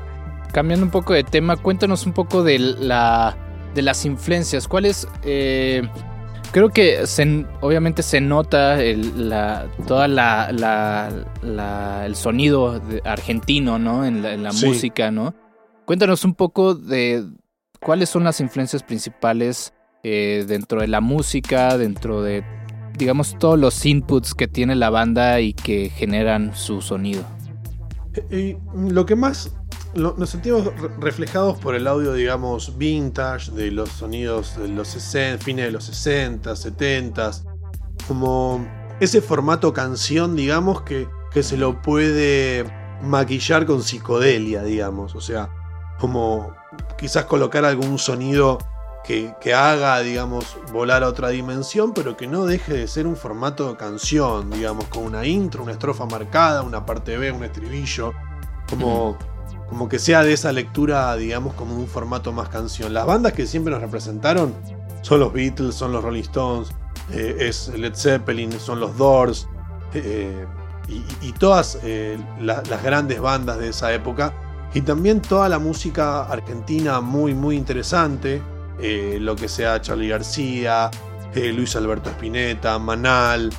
Cambiando 0.52 0.84
un 0.84 0.90
poco 0.90 1.12
de 1.12 1.24
tema, 1.24 1.56
cuéntanos 1.56 2.06
un 2.06 2.12
poco 2.12 2.42
de 2.42 2.58
la 2.58 3.36
de 3.74 3.82
las 3.82 4.04
influencias. 4.04 4.66
¿Cuáles 4.66 5.06
eh, 5.22 5.82
creo 6.52 6.70
que 6.70 7.04
obviamente 7.60 8.02
se 8.02 8.20
nota 8.20 8.82
el, 8.82 9.28
la, 9.28 9.68
toda 9.86 10.08
la, 10.08 12.04
el 12.04 12.14
sonido 12.14 12.80
argentino, 13.04 13.78
¿no? 13.78 14.04
En 14.04 14.22
la, 14.22 14.52
música, 14.52 15.10
¿no? 15.10 15.34
Cuéntanos 15.84 16.24
un 16.24 16.34
poco 16.34 16.74
de 16.74 17.24
cuáles 17.80 18.08
son 18.08 18.24
las 18.24 18.40
influencias 18.40 18.82
principales 18.82 19.72
eh, 20.02 20.44
dentro 20.46 20.80
de 20.80 20.88
la 20.88 21.00
música, 21.00 21.76
dentro 21.76 22.22
de, 22.22 22.44
digamos, 22.96 23.36
todos 23.38 23.58
los 23.58 23.84
inputs 23.86 24.34
que 24.34 24.48
tiene 24.48 24.74
la 24.74 24.90
banda 24.90 25.40
y 25.40 25.52
que 25.52 25.90
generan 25.90 26.54
su 26.54 26.80
sonido. 26.80 27.24
Y 28.30 28.56
lo 28.74 29.06
que 29.06 29.14
más 29.14 29.52
nos 29.94 30.30
sentimos 30.30 30.70
reflejados 30.98 31.58
por 31.58 31.74
el 31.74 31.86
audio, 31.86 32.12
digamos, 32.12 32.78
vintage, 32.78 33.50
de 33.52 33.70
los 33.70 33.88
sonidos 33.88 34.56
de 34.56 34.68
los 34.68 34.88
60, 34.88 35.42
fines 35.44 35.64
de 35.66 35.72
los 35.72 35.84
60, 35.84 36.54
70, 36.54 37.30
como 38.06 38.66
ese 39.00 39.20
formato 39.20 39.72
canción, 39.72 40.36
digamos, 40.36 40.82
que, 40.82 41.08
que 41.32 41.42
se 41.42 41.56
lo 41.56 41.82
puede 41.82 42.64
maquillar 43.02 43.66
con 43.66 43.82
psicodelia, 43.82 44.62
digamos, 44.62 45.14
o 45.14 45.20
sea, 45.20 45.50
como 45.98 46.54
quizás 46.98 47.24
colocar 47.24 47.64
algún 47.64 47.98
sonido 47.98 48.58
que, 49.02 49.34
que, 49.40 49.54
haga, 49.54 49.98
digamos, 50.00 50.56
volar 50.72 51.02
a 51.02 51.08
otra 51.08 51.30
dimensión, 51.30 51.92
pero 51.94 52.16
que 52.16 52.26
no 52.26 52.46
deje 52.46 52.74
de 52.74 52.88
ser 52.88 53.06
un 53.06 53.16
formato 53.16 53.76
canción, 53.76 54.50
digamos, 54.50 54.84
con 54.84 55.04
una 55.04 55.26
intro, 55.26 55.62
una 55.62 55.72
estrofa 55.72 56.06
marcada, 56.06 56.62
una 56.62 56.84
parte 56.84 57.16
B, 57.16 57.32
un 57.32 57.42
estribillo, 57.42 58.12
como 58.68 59.16
como 59.70 59.88
que 59.88 60.00
sea 60.00 60.24
de 60.24 60.32
esa 60.32 60.52
lectura, 60.52 61.14
digamos, 61.16 61.54
como 61.54 61.76
un 61.76 61.86
formato 61.86 62.32
más 62.32 62.48
canción. 62.48 62.92
Las 62.92 63.06
bandas 63.06 63.32
que 63.32 63.46
siempre 63.46 63.72
nos 63.72 63.80
representaron 63.80 64.52
son 65.02 65.20
los 65.20 65.32
Beatles, 65.32 65.76
son 65.76 65.92
los 65.92 66.02
Rolling 66.02 66.22
Stones, 66.22 66.70
eh, 67.12 67.36
es 67.38 67.68
Led 67.68 67.94
Zeppelin, 67.94 68.52
son 68.58 68.80
los 68.80 68.96
Doors, 68.98 69.48
eh, 69.94 70.44
y, 71.22 71.32
todas 71.32 71.78
eh, 71.84 72.18
las 72.40 72.82
grandes 72.82 73.20
bandas 73.20 73.60
de 73.60 73.68
esa 73.68 73.94
época. 73.94 74.34
Y 74.74 74.80
también 74.80 75.22
toda 75.22 75.48
la 75.48 75.60
música 75.60 76.24
argentina 76.24 77.00
muy, 77.00 77.32
muy 77.32 77.56
interesante, 77.56 78.42
lo 79.20 79.36
que 79.36 79.48
sea 79.48 79.80
Charlie 79.80 80.08
García, 80.08 80.90
Luis 81.34 81.76
Alberto 81.76 82.10
Spinetta, 82.10 82.76
Manal. 82.80 83.50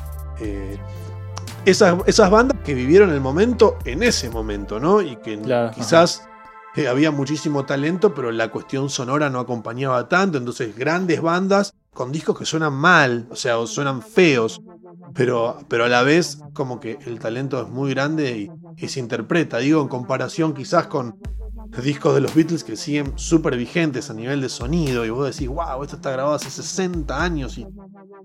Esas, 1.63 1.95
esas, 2.07 2.29
bandas 2.31 2.57
que 2.63 2.73
vivieron 2.73 3.11
el 3.11 3.21
momento 3.21 3.77
en 3.85 4.01
ese 4.01 4.29
momento, 4.29 4.79
¿no? 4.79 5.01
Y 5.01 5.17
que 5.17 5.39
quizás 5.75 6.27
eh, 6.75 6.87
había 6.87 7.11
muchísimo 7.11 7.65
talento, 7.65 8.15
pero 8.15 8.31
la 8.31 8.49
cuestión 8.49 8.89
sonora 8.89 9.29
no 9.29 9.39
acompañaba 9.39 10.09
tanto. 10.09 10.39
Entonces, 10.39 10.75
grandes 10.75 11.21
bandas 11.21 11.75
con 11.93 12.11
discos 12.11 12.39
que 12.39 12.45
suenan 12.45 12.73
mal, 12.73 13.27
o 13.29 13.35
sea, 13.35 13.59
o 13.59 13.67
suenan 13.67 14.01
feos, 14.01 14.61
pero, 15.13 15.59
pero 15.67 15.85
a 15.85 15.89
la 15.89 16.01
vez 16.01 16.39
como 16.53 16.79
que 16.79 16.97
el 17.05 17.19
talento 17.19 17.61
es 17.61 17.67
muy 17.67 17.91
grande 17.91 18.37
y, 18.37 18.51
y 18.77 18.87
se 18.87 18.99
interpreta. 18.99 19.59
Digo, 19.59 19.81
en 19.81 19.87
comparación 19.87 20.53
quizás 20.55 20.87
con 20.87 21.17
discos 21.79 22.13
de 22.13 22.21
los 22.21 22.35
Beatles 22.35 22.63
que 22.63 22.75
siguen 22.75 23.13
súper 23.15 23.55
vigentes 23.55 24.09
a 24.09 24.13
nivel 24.13 24.41
de 24.41 24.49
sonido 24.49 25.05
y 25.05 25.09
vos 25.09 25.33
decís, 25.33 25.47
wow, 25.47 25.81
esto 25.83 25.95
está 25.95 26.11
grabado 26.11 26.35
hace 26.35 26.49
60 26.49 27.23
años 27.23 27.57
y, 27.57 27.65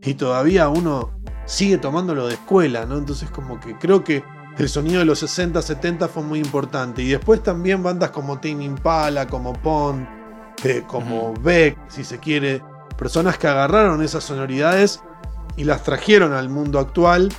y 0.02 0.14
todavía 0.14 0.68
uno 0.68 1.12
sigue 1.46 1.78
tomándolo 1.78 2.26
de 2.26 2.34
escuela, 2.34 2.86
¿no? 2.86 2.98
Entonces 2.98 3.30
como 3.30 3.60
que 3.60 3.78
creo 3.78 4.02
que 4.02 4.24
el 4.58 4.68
sonido 4.68 5.00
de 5.00 5.04
los 5.04 5.18
60, 5.20 5.60
70 5.62 6.08
fue 6.08 6.22
muy 6.22 6.38
importante. 6.40 7.02
Y 7.02 7.08
después 7.08 7.42
también 7.42 7.82
bandas 7.82 8.10
como 8.10 8.40
Tame 8.40 8.64
Impala, 8.64 9.26
como 9.26 9.52
Pond, 9.52 10.06
eh, 10.64 10.82
como 10.86 11.34
Beck, 11.34 11.78
si 11.88 12.04
se 12.04 12.18
quiere, 12.18 12.62
personas 12.96 13.38
que 13.38 13.48
agarraron 13.48 14.02
esas 14.02 14.24
sonoridades 14.24 15.02
y 15.56 15.64
las 15.64 15.82
trajeron 15.82 16.32
al 16.32 16.48
mundo 16.48 16.78
actual. 16.78 17.32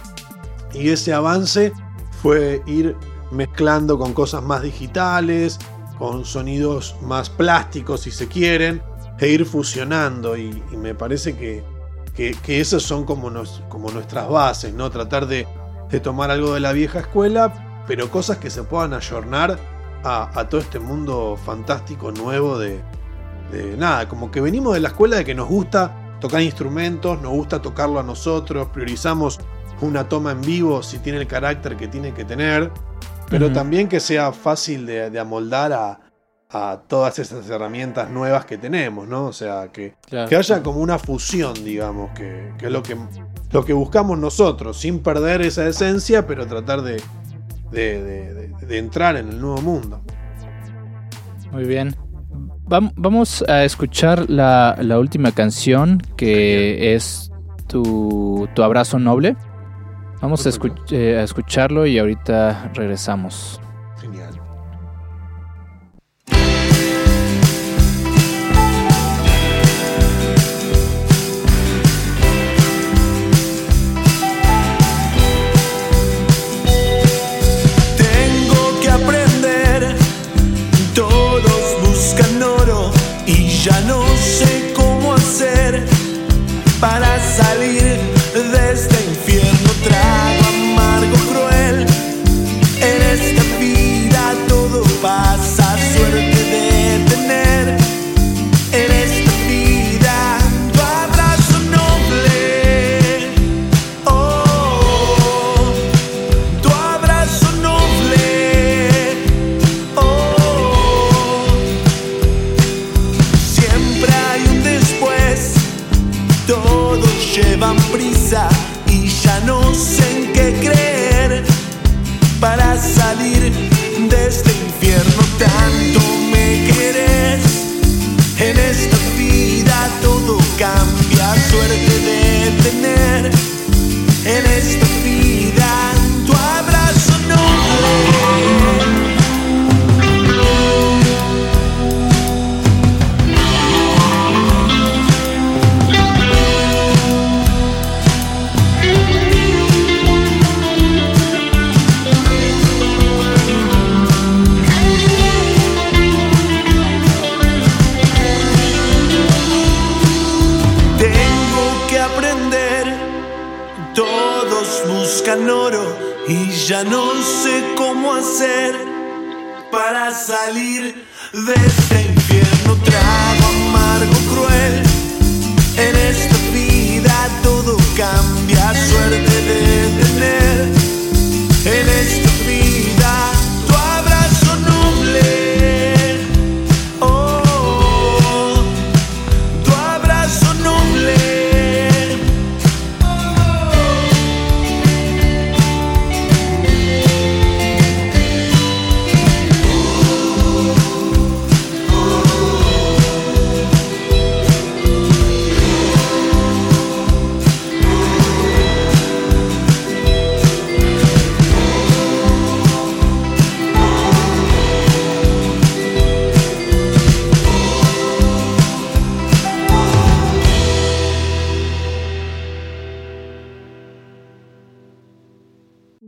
Y 0.74 0.90
ese 0.90 1.14
avance 1.14 1.74
fue 2.22 2.62
ir 2.66 2.96
mezclando 3.32 3.98
con 3.98 4.14
cosas 4.14 4.44
más 4.44 4.62
digitales, 4.62 5.60
con 5.98 6.26
sonidos 6.26 6.96
más 7.02 7.30
plásticos 7.30 8.02
si 8.02 8.12
se 8.12 8.28
quieren, 8.28 8.82
e 9.20 9.28
ir 9.30 9.46
fusionando. 9.46 10.38
Y, 10.38 10.64
me 10.78 10.96
parece 10.96 11.36
que, 11.36 11.64
que, 12.16 12.62
esas 12.62 12.84
son 12.84 13.06
como, 13.06 13.32
como 13.70 13.92
nuestras 13.92 14.30
bases, 14.30 14.74
¿no? 14.74 14.90
Tratar 14.90 15.28
de, 15.28 15.48
tomar 16.04 16.32
algo 16.32 16.54
de 16.54 16.60
la 16.60 16.72
vieja 16.72 17.00
escuela, 17.00 17.84
pero 17.88 18.10
cosas 18.12 18.38
que 18.38 18.50
se 18.50 18.64
puedan 18.64 18.94
ayornar 18.94 19.58
a, 20.04 20.48
todo 20.50 20.62
este 20.62 20.80
mundo 20.80 21.38
fantástico 21.44 22.12
nuevo 22.12 22.58
de, 22.58 22.80
de 23.52 23.76
nada, 23.78 24.08
como 24.08 24.32
que 24.32 24.40
venimos 24.40 24.74
de 24.74 24.80
la 24.80 24.90
escuela 24.90 25.18
de 25.18 25.26
que 25.26 25.36
nos 25.36 25.50
gusta 25.50 26.18
tocar 26.22 26.42
instrumentos, 26.42 27.22
nos 27.22 27.32
gusta 27.32 27.62
tocarlo 27.62 28.00
a 28.00 28.04
nosotros, 28.04 28.68
priorizamos 28.70 29.40
una 29.82 30.08
toma 30.08 30.32
en 30.32 30.42
vivo 30.42 30.82
si 30.82 31.00
tiene 31.00 31.20
el 31.20 31.28
carácter 31.28 31.78
que 31.78 31.88
tiene 31.88 32.14
que 32.14 32.26
tener, 32.26 32.72
pero 33.30 33.52
también 33.52 33.88
que 33.88 34.00
sea 34.00 34.32
fácil 34.32 34.86
de, 34.86 35.20
amoldar 35.20 35.74
a, 35.74 36.00
todas 36.88 37.20
esas 37.20 37.50
herramientas 37.50 38.10
nuevas 38.10 38.46
que 38.46 38.58
tenemos, 38.58 39.08
¿no? 39.08 39.26
O 39.26 39.34
sea, 39.34 39.70
que, 39.72 39.96
que 40.08 40.36
haya 40.36 40.64
como 40.64 40.80
una 40.80 40.98
fusión, 40.98 41.54
digamos, 41.64 42.12
que, 42.12 42.54
es 42.62 42.72
lo 42.72 42.82
que, 42.82 42.98
lo 43.52 43.66
que 43.66 43.74
buscamos 43.74 44.18
nosotros, 44.18 44.78
sin 44.78 45.00
perder 45.00 45.42
esa 45.42 45.68
esencia, 45.68 46.26
pero 46.26 46.48
tratar 46.48 46.82
de, 46.82 47.02
de 47.72 48.78
entrar 48.78 49.18
en 49.18 49.30
el 49.30 49.42
nuevo 49.42 49.62
mundo. 49.62 50.02
Muy 51.52 51.66
bien. 51.66 51.96
Vamos 52.70 53.46
a 53.48 53.64
escuchar 53.64 54.30
la, 54.30 54.76
última 55.00 55.32
canción 55.32 56.02
que 56.18 56.96
es 56.96 57.32
tu, 57.68 58.50
tu 58.54 58.64
abrazo 58.64 59.00
noble. 59.00 59.38
Vamos 60.22 60.46
a, 60.48 60.50
eh, 60.92 61.18
a 61.18 61.24
escucharlo 61.24 61.86
y 61.86 62.00
ahorita 62.00 62.72
regresamos. 62.74 63.60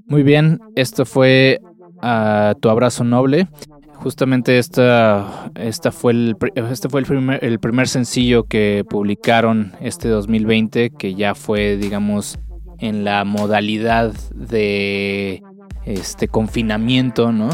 Muy 0.10 0.24
bien, 0.24 0.60
esto 0.76 1.06
fue 1.06 1.62
uh, 2.02 2.60
Tu 2.60 2.68
Abrazo 2.68 3.04
Noble. 3.04 3.48
Justamente 3.94 4.58
esta, 4.58 5.52
esta 5.54 5.92
fue 5.92 6.14
el, 6.14 6.36
este 6.56 6.90
fue 6.90 7.02
el 7.02 7.06
primer, 7.06 7.46
el 7.46 7.60
primer 7.60 7.88
sencillo 7.88 8.46
que 8.46 8.84
publicaron 8.90 9.74
este 9.82 10.08
2020, 10.08 10.90
que 10.92 11.14
ya 11.14 11.36
fue, 11.36 11.78
digamos, 11.78 12.40
en 12.80 13.04
la 13.04 13.24
modalidad 13.24 14.12
de 14.34 15.44
este 15.86 16.28
confinamiento, 16.28 17.32
¿no? 17.32 17.50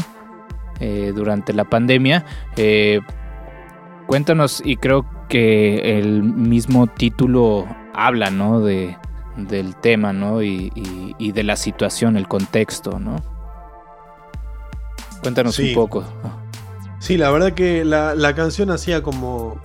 Eh, 0.80 1.12
durante 1.14 1.52
la 1.52 1.64
pandemia. 1.64 2.24
Eh, 2.56 3.00
cuéntanos, 4.06 4.62
y 4.64 4.76
creo 4.76 5.04
que 5.28 5.98
el 5.98 6.22
mismo 6.22 6.86
título 6.86 7.66
habla, 7.92 8.30
¿no? 8.30 8.60
De, 8.60 8.96
del 9.36 9.76
tema, 9.76 10.12
¿no? 10.12 10.42
Y, 10.42 10.70
de 11.18 11.42
la 11.42 11.56
situación, 11.56 12.16
el 12.16 12.28
contexto, 12.28 12.98
¿no? 12.98 13.16
Cuéntanos 15.22 15.58
un 15.58 15.74
poco. 15.74 16.04
Sí, 16.98 17.16
la 17.16 17.30
verdad 17.30 17.52
que 17.52 17.84
la, 17.84 18.34
canción 18.34 18.70
hacía 18.70 19.02
como, 19.02 19.60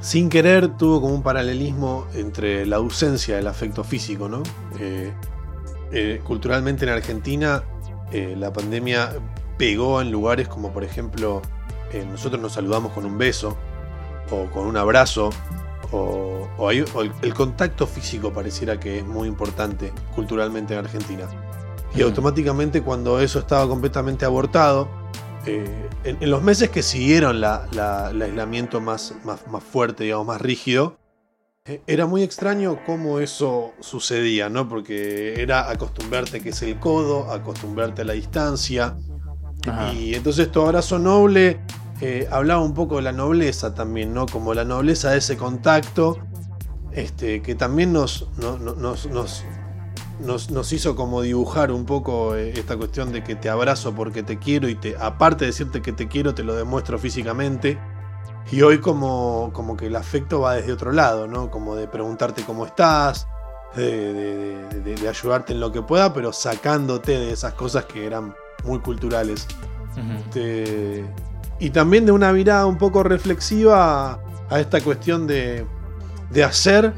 sin 0.00 0.28
querer, 0.28 0.76
tuvo 0.76 1.00
como 1.00 1.14
un 1.14 1.22
paralelismo 1.22 2.06
entre 2.14 2.66
la 2.66 2.76
ausencia 2.76 3.36
del 3.36 3.46
afecto 3.46 3.84
físico, 3.84 4.28
¿no? 4.28 4.42
Eh, 4.78 5.12
eh, 5.92 6.20
culturalmente 6.24 6.84
en 6.84 6.92
Argentina, 6.92 7.64
eh, 8.12 8.34
la 8.38 8.52
pandemia 8.52 9.12
pegó 9.58 10.00
en 10.00 10.10
lugares 10.10 10.48
como, 10.48 10.72
por 10.72 10.84
ejemplo, 10.84 11.42
nosotros 12.08 12.40
nos 12.40 12.52
saludamos 12.52 12.92
con 12.92 13.04
un 13.04 13.18
beso 13.18 13.58
o 14.30 14.44
con 14.52 14.66
un 14.66 14.76
abrazo 14.76 15.30
o, 15.92 16.70
el, 16.70 17.34
contacto 17.34 17.86
físico 17.86 18.32
pareciera 18.32 18.78
que 18.78 18.98
es 18.98 19.06
muy 19.06 19.28
importante 19.28 19.92
culturalmente 20.14 20.74
en 20.74 20.80
Argentina. 20.80 21.26
Y 21.94 22.02
automáticamente 22.02 22.82
cuando 22.82 23.20
eso 23.20 23.40
estaba 23.40 23.66
completamente 23.66 24.24
abortado, 24.24 24.88
eh, 25.46 25.88
en, 26.04 26.30
los 26.30 26.42
meses 26.42 26.70
que 26.70 26.82
siguieron 26.82 27.36
el 27.36 28.22
aislamiento 28.22 28.80
más, 28.80 29.14
más, 29.24 29.64
fuerte, 29.64 30.04
digamos, 30.04 30.26
más 30.26 30.40
rígido, 30.40 30.98
eh, 31.64 31.80
era 31.86 32.06
muy 32.06 32.22
extraño 32.22 32.78
cómo 32.86 33.18
eso 33.18 33.72
sucedía, 33.80 34.48
¿no? 34.48 34.68
Porque 34.68 35.40
era 35.42 35.70
acostumbrarte 35.70 36.40
que 36.40 36.50
es 36.50 36.62
el 36.62 36.78
codo, 36.78 37.30
acostumbrarte 37.30 38.02
a 38.02 38.04
la 38.04 38.12
distancia, 38.12 38.96
Ajá. 39.66 39.92
Y 39.92 40.14
entonces 40.14 40.50
tu 40.50 40.62
abrazo 40.62 40.98
noble 40.98 41.60
eh, 42.00 42.28
hablaba 42.30 42.62
un 42.62 42.74
poco 42.74 42.96
de 42.96 43.02
la 43.02 43.12
nobleza 43.12 43.74
también, 43.74 44.14
¿no? 44.14 44.26
Como 44.26 44.54
la 44.54 44.64
nobleza 44.64 45.10
de 45.10 45.18
ese 45.18 45.36
contacto, 45.36 46.18
este, 46.92 47.42
que 47.42 47.54
también 47.54 47.92
nos, 47.92 48.28
no- 48.38 48.58
no- 48.58 48.74
nos, 48.74 49.06
nos, 49.06 49.44
nos- 50.20 50.50
nos 50.50 50.72
hizo 50.72 50.96
como 50.96 51.22
dibujar 51.22 51.70
un 51.72 51.84
poco 51.86 52.34
eh, 52.36 52.52
esta 52.56 52.76
cuestión 52.76 53.12
de 53.12 53.22
que 53.22 53.34
te 53.36 53.48
abrazo 53.50 53.94
porque 53.94 54.22
te 54.22 54.38
quiero 54.38 54.68
y 54.68 54.74
te, 54.74 54.96
aparte 54.98 55.44
de 55.44 55.50
decirte 55.50 55.82
que 55.82 55.92
te 55.92 56.08
quiero, 56.08 56.34
te 56.34 56.42
lo 56.42 56.54
demuestro 56.54 56.98
físicamente. 56.98 57.78
Y 58.50 58.62
hoy 58.62 58.78
como, 58.80 59.50
como 59.52 59.76
que 59.76 59.86
el 59.86 59.96
afecto 59.96 60.40
va 60.40 60.54
desde 60.54 60.72
otro 60.72 60.92
lado, 60.92 61.26
¿no? 61.28 61.50
Como 61.50 61.76
de 61.76 61.86
preguntarte 61.86 62.42
cómo 62.44 62.66
estás, 62.66 63.28
de, 63.76 64.12
de- 64.12 64.68
de- 64.68 64.80
de- 64.80 64.94
de 64.96 65.08
ayudarte 65.08 65.52
en 65.52 65.60
lo 65.60 65.70
que 65.70 65.82
pueda, 65.82 66.12
pero 66.12 66.32
sacándote 66.32 67.12
de 67.18 67.32
esas 67.32 67.52
cosas 67.54 67.84
que 67.84 68.04
eran 68.06 68.34
muy 68.64 68.80
culturales. 68.80 69.46
Este, 70.16 71.04
y 71.60 71.70
también 71.70 72.06
de 72.06 72.12
una 72.12 72.32
mirada 72.32 72.66
un 72.66 72.78
poco 72.78 73.02
reflexiva 73.02 74.18
a, 74.48 74.60
esta 74.60 74.80
cuestión 74.80 75.26
de, 75.26 75.64
de 76.30 76.42
hacer 76.44 76.92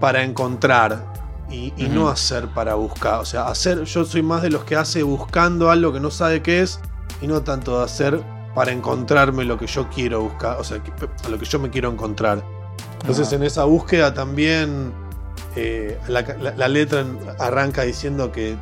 para 0.00 0.22
encontrar 0.22 1.12
y, 1.50 1.72
y 1.76 1.88
no 1.88 2.08
hacer 2.08 2.48
para 2.48 2.74
buscar. 2.74 3.20
O 3.20 3.24
sea, 3.24 3.46
hacer, 3.46 3.84
yo 3.84 4.04
soy 4.04 4.22
más 4.22 4.42
de 4.42 4.50
los 4.50 4.64
que 4.64 4.76
hace 4.76 5.02
buscando 5.02 5.70
algo 5.70 5.92
que 5.92 6.00
no 6.00 6.10
sabe 6.10 6.42
qué 6.42 6.62
es 6.62 6.80
y 7.20 7.26
no 7.26 7.42
tanto 7.42 7.78
de 7.78 7.84
hacer 7.84 8.22
para 8.54 8.72
encontrarme 8.72 9.44
lo 9.44 9.58
que 9.58 9.66
yo 9.66 9.88
quiero 9.88 10.22
buscar, 10.22 10.58
o 10.58 10.64
sea, 10.64 10.82
que- 10.82 10.92
lo 11.30 11.38
que 11.38 11.44
yo 11.44 11.58
me 11.58 11.70
quiero 11.70 11.90
encontrar. 11.90 12.42
Entonces 13.00 13.32
en 13.32 13.42
esa 13.42 13.64
búsqueda 13.64 14.14
también 14.14 14.92
eh, 15.56 15.98
la, 16.08 16.22
la- 16.22 16.54
la 16.56 16.68
letra 16.68 17.04
arranca 17.38 17.82
diciendo 17.82 18.32
que 18.32 18.56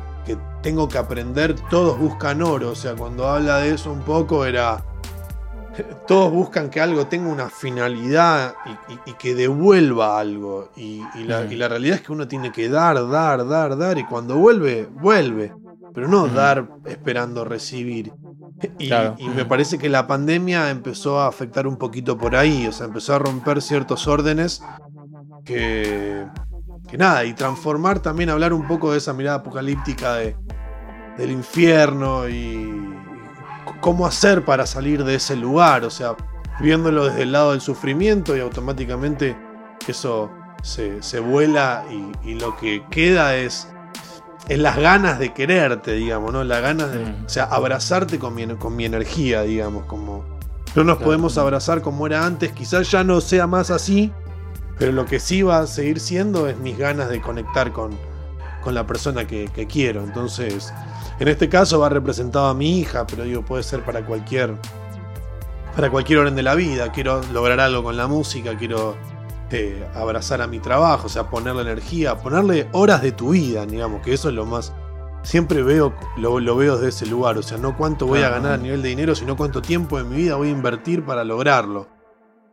tengo 0.63 0.87
que 0.89 0.97
aprender, 0.97 1.53
todos 1.69 1.99
buscan 1.99 2.41
oro, 2.41 2.71
o 2.71 2.75
sea, 2.75 2.95
cuando 2.95 3.27
habla 3.27 3.57
de 3.59 3.75
eso 3.75 3.91
un 3.91 4.01
poco 4.01 4.45
era, 4.45 4.83
todos 6.07 6.31
buscan 6.31 6.69
que 6.69 6.79
algo 6.81 7.05
tenga 7.07 7.29
una 7.31 7.49
finalidad 7.49 8.55
y, 8.65 8.93
y- 8.93 8.99
y 9.07 9.13
que 9.13 9.35
devuelva 9.35 10.19
algo, 10.19 10.69
y, 10.75 11.01
la, 11.25 11.41
Ujú. 11.41 11.51
y 11.51 11.55
la 11.57 11.67
realidad 11.67 11.97
es 11.97 12.01
que 12.01 12.11
uno 12.11 12.27
tiene 12.27 12.51
que 12.51 12.69
dar, 12.69 13.07
dar, 13.09 13.47
dar, 13.47 13.77
dar, 13.77 13.97
y 13.97 14.05
cuando 14.05 14.37
vuelve, 14.37 14.87
vuelve, 14.91 15.53
pero 15.93 16.07
no 16.07 16.27
dar 16.27 16.67
esperando 16.85 17.43
recibir. 17.45 18.11
Y, 18.79 18.87
Claro. 18.87 19.15
y 19.17 19.27
me 19.27 19.43
parece 19.45 19.77
que 19.77 19.89
la 19.89 20.07
pandemia 20.07 20.69
empezó 20.69 21.19
a 21.19 21.27
afectar 21.27 21.67
un 21.67 21.75
poquito 21.75 22.17
por 22.17 22.35
ahí, 22.35 22.65
o 22.67 22.71
sea, 22.71 22.85
empezó 22.85 23.15
a 23.15 23.19
romper 23.19 23.61
ciertos 23.61 24.07
órdenes 24.07 24.63
que, 25.43 26.25
que 26.93 26.97
nada, 26.99 27.25
y 27.25 27.33
transformar 27.33 28.01
también, 28.01 28.29
hablar 28.29 28.53
un 28.53 28.67
poco 28.67 28.91
de 28.91 28.99
esa 28.99 29.13
mirada 29.13 29.37
apocalíptica 29.37 30.13
de, 30.13 30.35
del 31.17 31.31
infierno 31.31 32.29
y, 32.29 32.87
cómo 33.81 34.05
hacer 34.05 34.45
para 34.45 34.67
salir 34.67 35.03
de 35.03 35.15
ese 35.15 35.35
lugar, 35.35 35.85
o 35.85 35.89
sea, 35.89 36.15
viéndolo 36.59 37.05
desde 37.05 37.23
el 37.23 37.31
lado 37.31 37.49
del 37.53 37.61
sufrimiento 37.61 38.37
y 38.37 38.41
automáticamente 38.41 39.35
eso 39.87 40.29
se, 40.61 41.01
se 41.01 41.19
vuela 41.19 41.83
y, 41.89 42.29
y 42.29 42.35
lo 42.35 42.55
que 42.57 42.83
queda 42.91 43.37
es, 43.37 43.67
es 44.47 44.59
las 44.59 44.77
ganas 44.77 45.17
de 45.17 45.33
quererte, 45.33 45.93
digamos, 45.93 46.31
¿no? 46.31 46.43
Las 46.43 46.61
ganas 46.61 46.91
de, 46.91 47.05
Mm. 47.05 47.25
o 47.25 47.29
sea, 47.29 47.45
abrazarte 47.45 48.19
con 48.19 48.35
mi, 48.35 48.45
con 48.57 48.75
mi 48.75 48.85
energía, 48.85 49.41
digamos, 49.41 49.85
como 49.85 50.23
no 50.75 50.83
nos 50.83 50.99
podemos 50.99 51.39
abrazar 51.39 51.81
como 51.81 52.05
era 52.05 52.23
antes, 52.23 52.51
quizás 52.51 52.91
ya 52.91 53.03
no 53.03 53.19
sea 53.19 53.47
más 53.47 53.71
así, 53.71 54.11
pero 54.77 54.91
lo 54.91 55.05
que 55.05 55.19
sí 55.19 55.43
va 55.43 55.59
a 55.59 55.67
seguir 55.67 55.99
siendo 55.99 56.47
es 56.47 56.57
mis 56.57 56.77
ganas 56.77 57.09
de 57.09 57.21
conectar 57.21 57.71
con, 57.71 57.97
con 58.63 58.73
la 58.73 58.87
persona 58.87 59.25
que, 59.25 59.49
que 59.53 59.67
quiero. 59.67 60.03
Entonces, 60.03 60.73
en 61.19 61.27
este 61.27 61.49
caso 61.49 61.79
va 61.79 61.89
representado 61.89 62.47
a 62.47 62.53
mi 62.53 62.79
hija, 62.79 63.05
pero 63.05 63.23
digo, 63.23 63.43
puede 63.43 63.63
ser 63.63 63.83
para 63.83 64.05
cualquier, 64.05 64.55
para 65.75 65.89
cualquier 65.89 66.19
orden 66.19 66.35
de 66.35 66.43
la 66.43 66.55
vida. 66.55 66.91
Quiero 66.91 67.21
lograr 67.31 67.59
algo 67.59 67.83
con 67.83 67.97
la 67.97 68.07
música, 68.07 68.57
quiero 68.57 68.95
eh, 69.51 69.87
abrazar 69.93 70.41
a 70.41 70.47
mi 70.47 70.59
trabajo, 70.59 71.05
o 71.05 71.09
sea, 71.09 71.29
ponerle 71.29 71.61
energía, 71.61 72.17
ponerle 72.17 72.67
horas 72.71 73.01
de 73.01 73.11
tu 73.11 73.29
vida, 73.29 73.65
digamos, 73.65 74.01
que 74.01 74.13
eso 74.13 74.29
es 74.29 74.35
lo 74.35 74.45
más... 74.45 74.73
Siempre 75.21 75.63
veo, 75.63 75.93
lo, 76.17 76.41
lo 76.41 76.57
veo 76.57 76.75
desde 76.75 76.89
ese 76.89 77.05
lugar, 77.05 77.37
o 77.37 77.43
sea, 77.43 77.57
no 77.57 77.77
cuánto 77.77 78.07
voy 78.07 78.23
a 78.23 78.29
ganar 78.29 78.53
a 78.53 78.57
nivel 78.57 78.81
de 78.81 78.89
dinero, 78.89 79.15
sino 79.15 79.37
cuánto 79.37 79.61
tiempo 79.61 79.97
de 79.97 80.03
mi 80.03 80.17
vida 80.17 80.35
voy 80.35 80.49
a 80.49 80.51
invertir 80.51 81.05
para 81.05 81.23
lograrlo. 81.23 81.87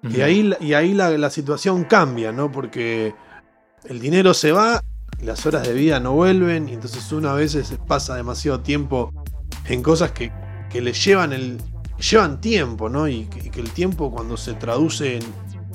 Y 0.02 0.22
ahí, 0.22 0.50
y 0.60 0.72
ahí 0.72 0.94
la, 0.94 1.10
la 1.10 1.30
situación 1.30 1.84
cambia, 1.84 2.32
¿no? 2.32 2.50
Porque 2.50 3.14
el 3.84 4.00
dinero 4.00 4.32
se 4.32 4.52
va, 4.52 4.82
las 5.20 5.44
horas 5.44 5.66
de 5.66 5.74
vida 5.74 6.00
no 6.00 6.12
vuelven, 6.12 6.68
y 6.68 6.72
entonces 6.72 7.12
uno 7.12 7.28
a 7.28 7.34
veces 7.34 7.76
pasa 7.86 8.14
demasiado 8.14 8.60
tiempo 8.60 9.12
en 9.66 9.82
cosas 9.82 10.12
que, 10.12 10.32
que 10.70 10.80
le 10.80 10.92
llevan, 10.92 11.32
el, 11.32 11.58
llevan 11.98 12.40
tiempo, 12.40 12.88
¿no? 12.88 13.08
Y 13.08 13.26
que, 13.26 13.48
y 13.48 13.50
que 13.50 13.60
el 13.60 13.70
tiempo 13.70 14.10
cuando 14.10 14.38
se 14.38 14.54
traduce 14.54 15.16
en, 15.16 15.22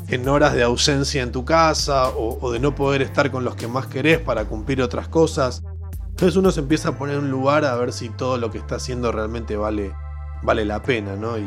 en 0.07 0.27
horas 0.27 0.53
de 0.53 0.63
ausencia 0.63 1.21
en 1.21 1.31
tu 1.31 1.45
casa 1.45 2.09
o, 2.09 2.39
o 2.41 2.51
de 2.51 2.59
no 2.59 2.73
poder 2.73 3.03
estar 3.03 3.29
con 3.29 3.43
los 3.43 3.55
que 3.55 3.67
más 3.67 3.85
querés 3.85 4.19
para 4.19 4.45
cumplir 4.45 4.81
otras 4.81 5.07
cosas, 5.07 5.63
entonces 6.09 6.35
uno 6.35 6.49
se 6.49 6.61
empieza 6.61 6.89
a 6.89 6.97
poner 6.97 7.17
en 7.17 7.25
un 7.25 7.31
lugar 7.31 7.65
a 7.65 7.75
ver 7.75 7.93
si 7.93 8.09
todo 8.09 8.37
lo 8.37 8.49
que 8.49 8.57
está 8.57 8.77
haciendo 8.77 9.11
realmente 9.11 9.55
vale, 9.55 9.93
vale 10.41 10.65
la 10.65 10.81
pena, 10.81 11.15
¿no? 11.15 11.37
Y, 11.37 11.45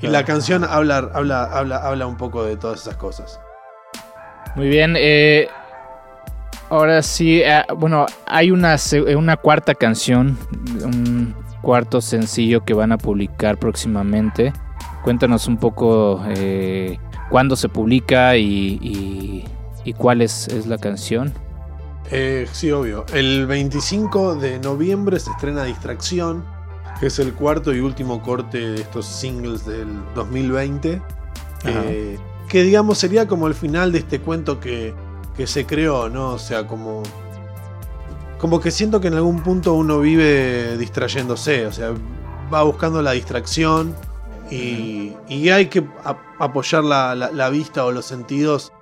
y 0.00 0.06
la 0.08 0.24
canción 0.24 0.64
habla, 0.64 1.10
habla, 1.14 1.44
habla, 1.44 1.76
habla 1.78 2.06
un 2.06 2.16
poco 2.16 2.44
de 2.44 2.56
todas 2.56 2.80
esas 2.82 2.96
cosas. 2.96 3.40
Muy 4.54 4.68
bien. 4.68 4.94
eh, 4.96 5.48
ahora 6.70 7.02
sí, 7.02 7.40
eh, 7.42 7.62
bueno, 7.76 8.06
hay 8.26 8.50
una, 8.50 8.78
se- 8.78 9.14
una 9.16 9.36
cuarta 9.36 9.74
canción, 9.74 10.38
un 10.84 11.34
cuarto 11.62 12.00
sencillo 12.00 12.64
que 12.64 12.74
van 12.74 12.92
a 12.92 12.98
publicar 12.98 13.56
próximamente. 13.58 14.52
Cuéntanos 15.02 15.46
un 15.48 15.56
poco 15.58 16.22
eh, 16.28 16.98
cuándo 17.30 17.56
se 17.56 17.68
publica 17.68 18.36
y, 18.36 18.78
y- 18.82 19.44
y 19.84 19.92
cuál 19.94 20.22
es, 20.22 20.48
es 20.48 20.66
la 20.66 20.76
canción. 20.78 21.32
Eh, 22.10 22.46
sí, 22.52 22.70
obvio. 22.72 23.04
El 23.12 23.46
25 23.46 24.34
de 24.36 24.58
noviembre 24.60 25.18
se 25.20 25.30
estrena 25.30 25.64
Distracción, 25.64 26.44
que 27.00 27.06
es 27.06 27.18
el 27.18 27.32
cuarto 27.34 27.74
y 27.74 27.80
último 27.80 28.22
corte 28.22 28.58
de 28.58 28.80
estos 28.80 29.06
singles 29.06 29.64
del 29.66 29.88
2020. 30.14 31.00
eh, 31.64 32.18
que 32.48 32.62
digamos 32.62 32.96
sería 32.98 33.28
como 33.28 33.46
el 33.46 33.54
final 33.54 33.92
de 33.92 33.98
este 33.98 34.20
cuento 34.20 34.58
que, 34.58 34.94
que 35.36 35.46
se 35.46 35.66
creó, 35.66 36.08
¿no? 36.08 36.30
O 36.30 36.38
sea, 36.38 36.66
como. 36.66 37.02
Como 38.38 38.60
que 38.60 38.70
siento 38.70 39.00
que 39.00 39.08
en 39.08 39.14
algún 39.14 39.42
punto 39.42 39.74
uno 39.74 39.98
vive 40.00 40.76
distrayéndose, 40.78 41.66
o 41.66 41.72
sea, 41.72 41.92
va 42.52 42.62
buscando 42.62 43.02
la 43.02 43.12
distracción 43.12 43.94
y, 44.50 45.12
y 45.28 45.48
hay 45.50 45.66
que 45.66 45.84
apoyar 46.38 46.84
la, 46.84 47.14
la- 47.16 47.32
la 47.32 47.50
vista 47.50 47.84
o 47.84 47.90
los 47.90 48.04
sentidos 48.06 48.72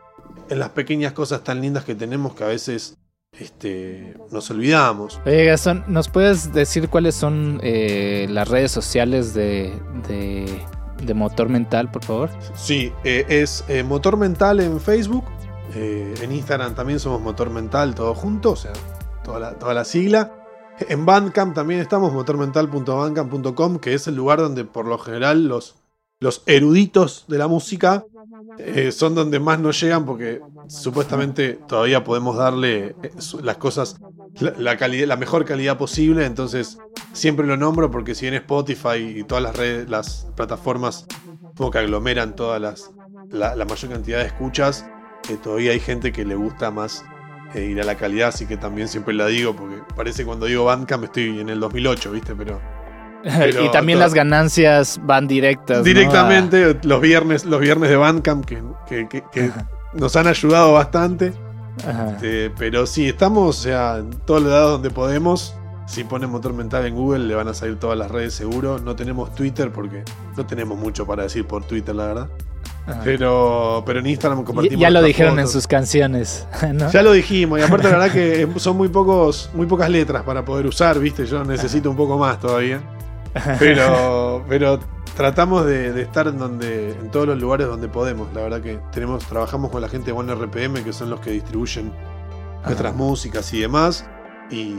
en 0.50 0.58
las 0.58 0.68
pequeñas 0.70 1.12
cosas 1.14 1.42
tan 1.42 1.60
lindas 1.62 1.84
que 1.84 1.94
tenemos 1.94 2.34
que 2.34 2.44
a 2.44 2.48
veces 2.48 2.96
este, 3.38 4.14
nos 4.30 4.50
olvidamos. 4.50 5.20
Oye, 5.26 5.44
Gastón, 5.44 5.84
¿nos 5.88 6.08
puedes 6.08 6.52
decir 6.52 6.88
cuáles 6.88 7.14
son 7.14 7.60
eh, 7.62 8.26
las 8.30 8.48
redes 8.48 8.70
sociales 8.70 9.34
de, 9.34 9.72
de, 10.08 10.46
de 11.02 11.14
Motor 11.14 11.48
Mental, 11.48 11.90
por 11.90 12.04
favor? 12.04 12.30
Sí, 12.54 12.92
eh, 13.04 13.24
es 13.28 13.64
eh, 13.68 13.82
Motor 13.82 14.16
Mental 14.16 14.60
en 14.60 14.80
Facebook. 14.80 15.24
en 15.74 16.32
Instagram 16.32 16.74
también 16.74 16.98
somos 16.98 17.20
Motor 17.20 17.50
Mental, 17.50 17.94
todo 17.94 18.14
junto, 18.14 18.52
o 18.52 18.56
sea, 18.56 18.72
toda 19.22 19.40
la, 19.40 19.52
toda 19.58 19.74
la 19.74 19.84
sigla. 19.84 20.32
En 20.88 21.06
Bandcamp 21.06 21.54
también 21.54 21.80
estamos, 21.80 22.12
motormental.bandcamp.com, 22.12 23.78
que 23.78 23.94
es 23.94 24.06
el 24.08 24.16
lugar 24.16 24.38
donde 24.40 24.64
por 24.66 24.86
lo 24.86 24.98
general 24.98 25.48
los, 25.48 25.76
los 26.20 26.42
eruditos 26.46 27.24
de 27.28 27.38
la 27.38 27.46
música 27.46 28.04
eh, 28.58 28.92
son 28.92 29.14
donde 29.14 29.38
más 29.38 29.58
nos 29.60 29.80
llegan 29.80 30.04
porque 30.04 30.40
supuestamente 30.68 31.58
todavía 31.68 32.04
podemos 32.04 32.36
darle 32.36 32.96
eh, 33.02 33.12
las 33.42 33.56
cosas, 33.58 33.96
la, 34.40 34.52
la 34.58 34.76
calidad, 34.76 35.06
la 35.06 35.16
mejor 35.16 35.44
calidad 35.44 35.76
posible. 35.76 36.24
Entonces 36.24 36.78
siempre 37.12 37.46
lo 37.46 37.56
nombro 37.56 37.90
porque 37.90 38.14
si 38.14 38.26
bien 38.26 38.34
Spotify 38.34 38.98
y 39.16 39.24
todas 39.24 39.42
las 39.42 39.56
redes, 39.56 39.88
las 39.88 40.26
plataformas 40.36 41.06
como 41.56 41.70
que 41.70 41.78
aglomeran 41.78 42.34
todas 42.34 42.60
las 42.60 42.90
la, 43.30 43.54
la 43.56 43.64
mayor 43.64 43.90
cantidad 43.90 44.18
de 44.18 44.26
escuchas, 44.26 44.86
eh, 45.28 45.36
todavía 45.42 45.72
hay 45.72 45.80
gente 45.80 46.12
que 46.12 46.24
le 46.24 46.34
gusta 46.34 46.70
más 46.70 47.04
eh, 47.54 47.64
ir 47.64 47.80
a 47.80 47.84
la 47.84 47.96
calidad, 47.96 48.28
así 48.28 48.46
que 48.46 48.56
también 48.56 48.88
siempre 48.88 49.14
la 49.14 49.26
digo 49.26 49.54
porque 49.54 49.78
parece 49.94 50.22
que 50.22 50.26
cuando 50.26 50.46
digo 50.46 50.64
Bandcamp 50.64 51.04
estoy 51.04 51.40
en 51.40 51.48
el 51.48 51.60
2008, 51.60 52.12
¿viste? 52.12 52.34
Pero 52.34 52.60
Pero 53.22 53.64
y 53.64 53.70
también 53.70 53.98
las 53.98 54.14
ganancias 54.14 55.00
van 55.02 55.26
directas. 55.26 55.78
¿no? 55.78 55.82
directamente 55.84 56.78
los 56.84 57.00
viernes 57.00 57.44
los 57.44 57.60
viernes 57.60 57.90
de 57.90 57.96
Bandcamp 57.96 58.44
que, 58.44 58.62
que- 58.88 59.08
que- 59.08 59.24
que 59.32 59.44
Ajá. 59.46 59.68
nos 59.94 60.14
han 60.16 60.26
ayudado 60.26 60.72
bastante. 60.74 61.32
Este, 62.12 62.50
pero 62.56 62.86
sí, 62.86 63.08
estamos 63.08 63.58
o 63.58 63.62
sea, 63.62 63.96
en 63.98 64.10
todos 64.10 64.42
los 64.42 64.50
lados 64.50 64.72
donde 64.72 64.90
podemos. 64.90 65.54
Si 65.86 66.02
ponen 66.02 66.30
motor 66.30 66.52
mental 66.52 66.84
en 66.84 66.96
Google, 66.96 67.26
le 67.26 67.34
van 67.36 67.46
a 67.46 67.54
salir 67.54 67.78
todas 67.78 67.96
las 67.96 68.10
redes 68.10 68.34
seguro. 68.34 68.78
No 68.80 68.96
tenemos 68.96 69.32
Twitter 69.36 69.70
porque 69.70 70.02
no 70.36 70.44
tenemos 70.44 70.76
mucho 70.76 71.06
para 71.06 71.22
decir 71.24 71.46
por 71.46 71.64
Twitter, 71.64 71.94
la 71.94 72.06
verdad. 72.06 72.28
Ajá. 72.88 73.00
Pero, 73.04 73.82
pero 73.86 74.00
en 74.00 74.06
Instagram 74.08 74.42
compartimos. 74.42 74.80
ya 74.80 74.90
lo 74.90 75.00
dijeron 75.02 75.38
en 75.38 75.46
sus 75.46 75.66
canciones, 75.68 76.46
¿no? 76.74 76.90
Ya 76.90 77.02
lo 77.02 77.12
dijimos, 77.12 77.60
y 77.60 77.62
aparte 77.62 77.84
la 77.90 77.98
verdad 77.98 78.12
que 78.12 78.48
son 78.56 78.76
muy 78.76 78.88
pocos, 78.88 79.48
muy 79.54 79.66
pocas 79.66 79.88
letras 79.90 80.22
para 80.24 80.44
poder 80.44 80.66
usar, 80.66 80.98
viste, 80.98 81.24
yo 81.26 81.44
necesito 81.44 81.88
un 81.90 81.96
poco 81.96 82.16
más 82.18 82.40
todavía. 82.40 82.80
Pero, 83.58 84.44
pero 84.48 84.78
tratamos 85.16 85.66
de, 85.66 86.00
estar 86.00 86.26
en 86.28 86.38
donde, 86.38 86.90
en 86.90 87.10
todos 87.10 87.26
los 87.26 87.38
lugares 87.38 87.66
donde 87.66 87.88
podemos. 87.88 88.32
La 88.34 88.42
verdad 88.42 88.60
que 88.60 88.78
tenemos, 88.92 89.24
trabajamos 89.26 89.70
con 89.70 89.80
la 89.80 89.88
gente 89.88 90.12
de 90.12 90.12
One 90.12 90.34
RPM, 90.34 90.84
que 90.84 90.92
son 90.92 91.10
los 91.10 91.20
que 91.20 91.30
distribuyen 91.30 91.92
nuestras 92.64 92.94
músicas 92.94 93.52
y 93.52 93.60
demás, 93.60 94.06
y 94.50 94.74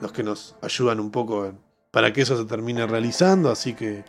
los 0.00 0.12
que 0.12 0.22
nos 0.22 0.56
ayudan 0.62 1.00
un 1.00 1.10
poco 1.10 1.52
para 1.90 2.12
que 2.12 2.22
eso 2.22 2.36
se 2.36 2.44
termine 2.44 2.86
realizando. 2.86 3.50
Así 3.50 3.74
que 3.74 4.04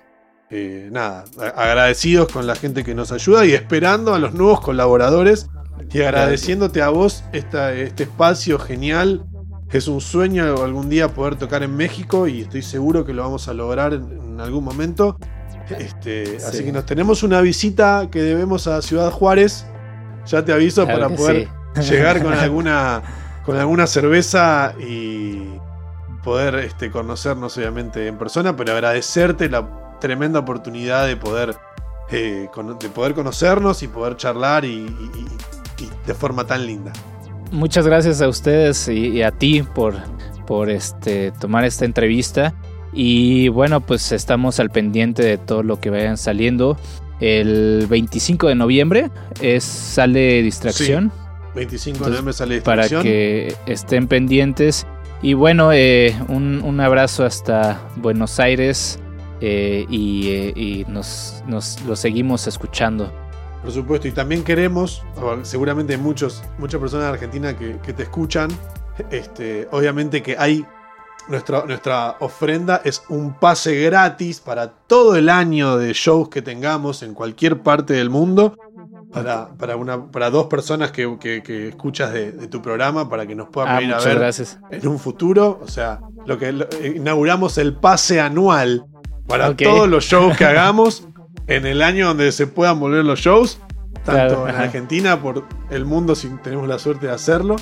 eh, 0.49 0.89
nada, 0.91 1.25
agradecidos 1.55 2.31
con 2.31 2.47
la 2.47 2.55
gente 2.55 2.83
que 2.83 2.95
nos 2.95 3.11
ayuda 3.11 3.45
y 3.45 3.53
esperando 3.53 4.13
a 4.13 4.19
los 4.19 4.33
nuevos 4.33 4.61
colaboradores 4.61 5.49
y 5.91 6.01
agradeciéndote 6.01 6.81
a 6.81 6.89
vos 6.89 7.23
este 7.33 8.03
espacio 8.03 8.59
genial. 8.59 9.25
Es 9.73 9.87
un 9.87 10.01
sueño 10.01 10.63
algún 10.63 10.87
día 10.87 11.07
poder 11.07 11.35
tocar 11.35 11.63
en 11.63 11.75
México 11.75 12.27
y 12.27 12.41
estoy 12.41 12.61
seguro 12.61 13.03
que 13.03 13.11
lo 13.11 13.23
vamos 13.23 13.47
a 13.47 13.55
lograr 13.55 13.93
en, 13.93 14.39
algún 14.39 14.63
momento. 14.63 15.17
Este, 15.67 16.37
Así 16.47 16.63
que 16.63 16.71
nos 16.71 16.85
tenemos 16.85 17.23
una 17.23 17.41
visita 17.41 18.07
que 18.11 18.21
debemos 18.21 18.67
a 18.67 18.83
Ciudad 18.83 19.09
Juárez. 19.09 19.65
Ya 20.27 20.45
te 20.45 20.53
aviso 20.53 20.85
para 20.85 21.09
poder 21.09 21.47
llegar 21.81 22.21
con 22.21 22.33
alguna, 22.33 23.01
con 23.43 23.57
alguna 23.57 23.87
cerveza 23.87 24.75
y 24.79 25.41
poder 26.23 26.53
este, 26.55 26.91
conocernos 26.91 27.57
obviamente 27.57 28.07
en 28.07 28.19
persona, 28.19 28.55
pero 28.55 28.73
agradecerte 28.73 29.49
la 29.49 29.97
tremenda 29.99 30.37
oportunidad 30.37 31.07
de 31.07 31.17
poder, 31.17 31.55
eh, 32.11 32.47
de 32.79 32.89
poder 32.89 33.15
conocernos 33.15 33.81
y 33.81 33.87
poder 33.87 34.17
charlar 34.17 34.65
y, 34.65 34.85
de 36.05 36.13
forma 36.13 36.45
tan 36.45 36.67
linda. 36.67 36.93
Muchas 37.53 37.85
gracias 37.85 38.19
a 38.19 38.27
ustedes 38.27 38.87
y, 38.87 39.21
a 39.21 39.29
ti 39.29 39.61
por, 39.61 39.93
por 40.47 40.71
este, 40.71 41.31
tomar 41.39 41.65
esta 41.65 41.85
entrevista. 41.85 42.55
Y 42.91 43.47
bueno, 43.49 43.79
pues 43.79 44.11
estamos 44.11 44.59
al 44.59 44.71
pendiente 44.71 45.21
de 45.23 45.37
todo 45.37 45.61
lo 45.61 45.79
que 45.79 45.91
vayan 45.91 46.17
saliendo. 46.17 46.77
El 47.19 47.85
25 47.87 48.47
de 48.47 48.55
noviembre 48.55 49.11
es, 49.39 49.63
sale 49.63 50.41
Distracción. 50.41 51.11
25 51.53 51.99
de 51.99 52.09
noviembre 52.09 52.33
sale 52.33 52.55
Distracción. 52.55 53.01
Para 53.01 53.03
que 53.03 53.55
estén 53.67 54.07
pendientes. 54.07 54.87
Y 55.21 55.35
bueno, 55.35 55.71
eh, 55.71 56.15
un, 56.29 56.59
un, 56.63 56.79
abrazo 56.79 57.23
hasta 57.23 57.87
Buenos 57.97 58.39
Aires. 58.39 58.99
Eh, 59.41 59.85
eh, 59.91 60.53
y, 60.55 60.85
nos, 60.87 61.43
lo 61.47 61.95
seguimos 61.95 62.47
escuchando. 62.47 63.13
Por 63.63 63.71
supuesto, 63.71 64.09
y 64.09 64.11
también 64.11 64.43
queremos, 64.43 65.03
seguramente 65.43 65.97
muchos, 65.97 66.43
muchas 66.57 66.81
personas 66.81 67.05
de 67.05 67.13
Argentina 67.13 67.57
que, 67.57 67.93
te 67.93 68.03
escuchan, 68.03 68.49
este, 69.09 69.69
obviamente 69.71 70.21
que 70.21 70.35
hay 70.37 70.65
nuestra, 71.29 71.63
nuestra, 71.65 72.17
ofrenda 72.19 72.81
es 72.83 73.03
un 73.07 73.39
pase 73.39 73.79
gratis 73.79 74.41
para 74.41 74.67
todo 74.67 75.15
el 75.15 75.29
año 75.29 75.77
de 75.77 75.93
shows 75.93 76.27
que 76.27 76.41
tengamos 76.41 77.03
en 77.03 77.13
cualquier 77.13 77.61
parte 77.61 77.93
del 77.93 78.09
mundo. 78.09 78.57
Para, 79.13 79.47
para, 79.49 79.75
una, 79.75 80.07
para 80.07 80.31
dos 80.31 80.47
personas 80.47 80.91
que, 80.91 81.17
que, 81.19 81.67
escuchas 81.67 82.11
de, 82.11 82.31
tu 82.47 82.63
programa 82.63 83.07
para 83.07 83.27
que 83.27 83.35
nos 83.35 83.47
puedan 83.47 83.75
ah, 83.75 83.79
venir 83.79 83.93
a 83.93 83.99
ver 83.99 84.17
gracias. 84.17 84.59
en 84.71 84.87
un 84.87 84.97
futuro. 84.97 85.59
O 85.61 85.67
sea, 85.67 86.01
lo 86.25 86.37
que 86.37 86.53
inauguramos 86.95 87.57
el 87.59 87.75
pase 87.75 88.19
anual 88.19 88.87
para 89.27 89.55
todos 89.55 89.87
los 89.87 90.03
shows 90.03 90.35
que 90.35 90.45
hagamos 90.45 91.07
en 91.47 91.65
el 91.65 91.81
año 91.81 92.07
donde 92.07 92.31
se 92.31 92.47
puedan 92.47 92.79
volver 92.79 93.03
los 93.03 93.19
shows, 93.19 93.59
tanto 94.05 94.47
en 94.47 94.55
Argentina, 94.55 95.21
por 95.21 95.45
el 95.69 95.85
mundo, 95.85 96.15
si 96.15 96.29
tenemos 96.43 96.67
la 96.67 96.79
suerte 96.79 97.07
de 97.07 97.13
hacerlo, 97.13 97.55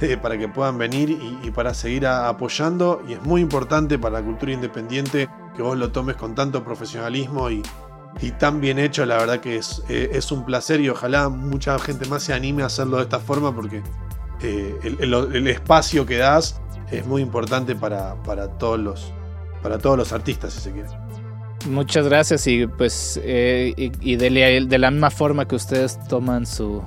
eh, 0.00 0.16
para 0.16 0.36
que 0.36 0.48
puedan 0.48 0.78
venir 0.78 1.10
y, 1.10 1.50
para 1.50 1.74
seguir 1.74 2.06
apoyando. 2.06 3.02
Y 3.06 3.14
es 3.14 3.22
muy 3.22 3.40
importante 3.40 3.98
para 3.98 4.20
la 4.20 4.24
cultura 4.24 4.52
independiente 4.52 5.28
que 5.56 5.62
vos 5.62 5.76
lo 5.76 5.92
tomes 5.92 6.16
con 6.16 6.34
tanto 6.34 6.64
profesionalismo 6.64 7.50
y, 7.50 7.62
tan 8.38 8.60
bien 8.60 8.78
hecho. 8.78 9.06
La 9.06 9.16
verdad 9.16 9.40
que 9.40 9.56
es, 9.56 9.82
eh, 9.88 10.10
es, 10.12 10.30
un 10.32 10.44
placer 10.44 10.80
y 10.80 10.88
ojalá 10.88 11.28
mucha 11.28 11.78
gente 11.78 12.06
más 12.06 12.22
se 12.22 12.32
anime 12.32 12.62
a 12.62 12.66
hacerlo 12.66 12.98
de 12.98 13.04
esta 13.04 13.18
forma 13.18 13.54
porque 13.54 13.82
eh, 14.42 14.96
el, 15.00 15.46
espacio 15.46 16.04
que 16.04 16.18
das 16.18 16.60
es 16.90 17.06
muy 17.06 17.22
importante 17.22 17.74
para, 17.74 18.14
para 18.22 18.48
todos 18.58 18.78
los 18.78 19.12
para 19.62 19.78
todos 19.78 19.96
los 19.96 20.12
artistas, 20.12 20.52
si 20.52 20.60
se 20.60 20.72
quiere. 20.72 20.88
Muchas 21.66 22.08
gracias 22.08 22.46
y 22.46 22.66
pues 22.66 23.20
eh, 23.22 23.74
y, 23.76 24.16
de, 24.16 24.78
la 24.78 24.90
misma 24.90 25.10
forma 25.10 25.46
que 25.46 25.54
ustedes 25.54 25.98
toman 26.08 26.44
su, 26.46 26.82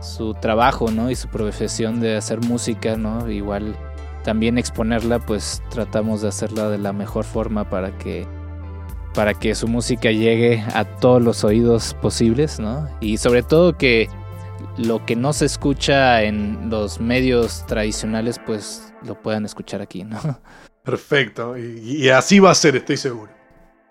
su 0.00 0.34
trabajo, 0.34 0.90
¿no? 0.90 1.10
Y 1.10 1.16
su 1.16 1.28
profesión 1.28 2.00
de 2.00 2.16
hacer 2.16 2.40
música, 2.40 2.96
¿no? 2.96 3.30
Igual 3.30 3.76
también 4.24 4.58
exponerla, 4.58 5.18
pues 5.18 5.62
tratamos 5.70 6.22
de 6.22 6.28
hacerla 6.28 6.68
de 6.68 6.78
la 6.78 6.92
mejor 6.92 7.24
forma 7.24 7.68
para 7.68 7.96
que 7.98 8.26
para 9.14 9.32
que 9.32 9.54
su 9.54 9.66
música 9.66 10.10
llegue 10.10 10.62
a 10.74 10.84
todos 10.84 11.22
los 11.22 11.42
oídos 11.44 11.94
posibles, 12.02 12.58
¿no? 12.58 12.88
Y 13.00 13.16
sobre 13.16 13.42
todo 13.42 13.76
que 13.76 14.08
lo 14.76 15.04
que 15.06 15.16
no 15.16 15.32
se 15.32 15.46
escucha 15.46 16.22
en 16.22 16.68
los 16.68 17.00
medios 17.00 17.64
tradicionales, 17.66 18.38
pues 18.44 18.92
lo 19.02 19.20
puedan 19.20 19.44
escuchar 19.44 19.80
aquí, 19.80 20.04
¿no? 20.04 20.18
Perfecto, 20.82 21.56
y, 21.56 22.08
así 22.10 22.38
va 22.38 22.50
a 22.50 22.54
ser, 22.54 22.76
estoy 22.76 22.96
seguro. 22.96 23.35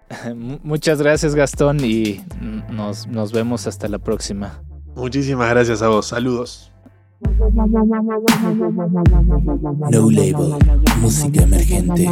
Muchas 0.64 1.02
gracias 1.02 1.36
Gastón 1.36 1.84
y 1.84 2.22
nos, 2.70 3.08
nos 3.08 3.32
vemos 3.32 3.68
hasta 3.68 3.88
la 3.88 4.00
próxima. 4.00 4.62
Muchísimas 4.96 5.50
gracias 5.50 5.82
a 5.82 5.90
vos, 5.90 6.08
saludos. 6.08 6.72
No 9.92 10.12
Label, 10.12 10.54
música 11.02 11.44
emergente. 11.44 12.06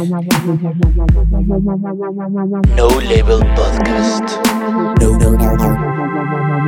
No 2.76 2.88
Label 3.00 3.40
Podcast. 3.54 4.40
No, 5.00 5.18
no, 5.18 5.30
no, 5.32 5.56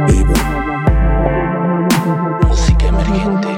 Label. 0.06 0.36
Música 2.48 2.88
emergente. 2.88 3.55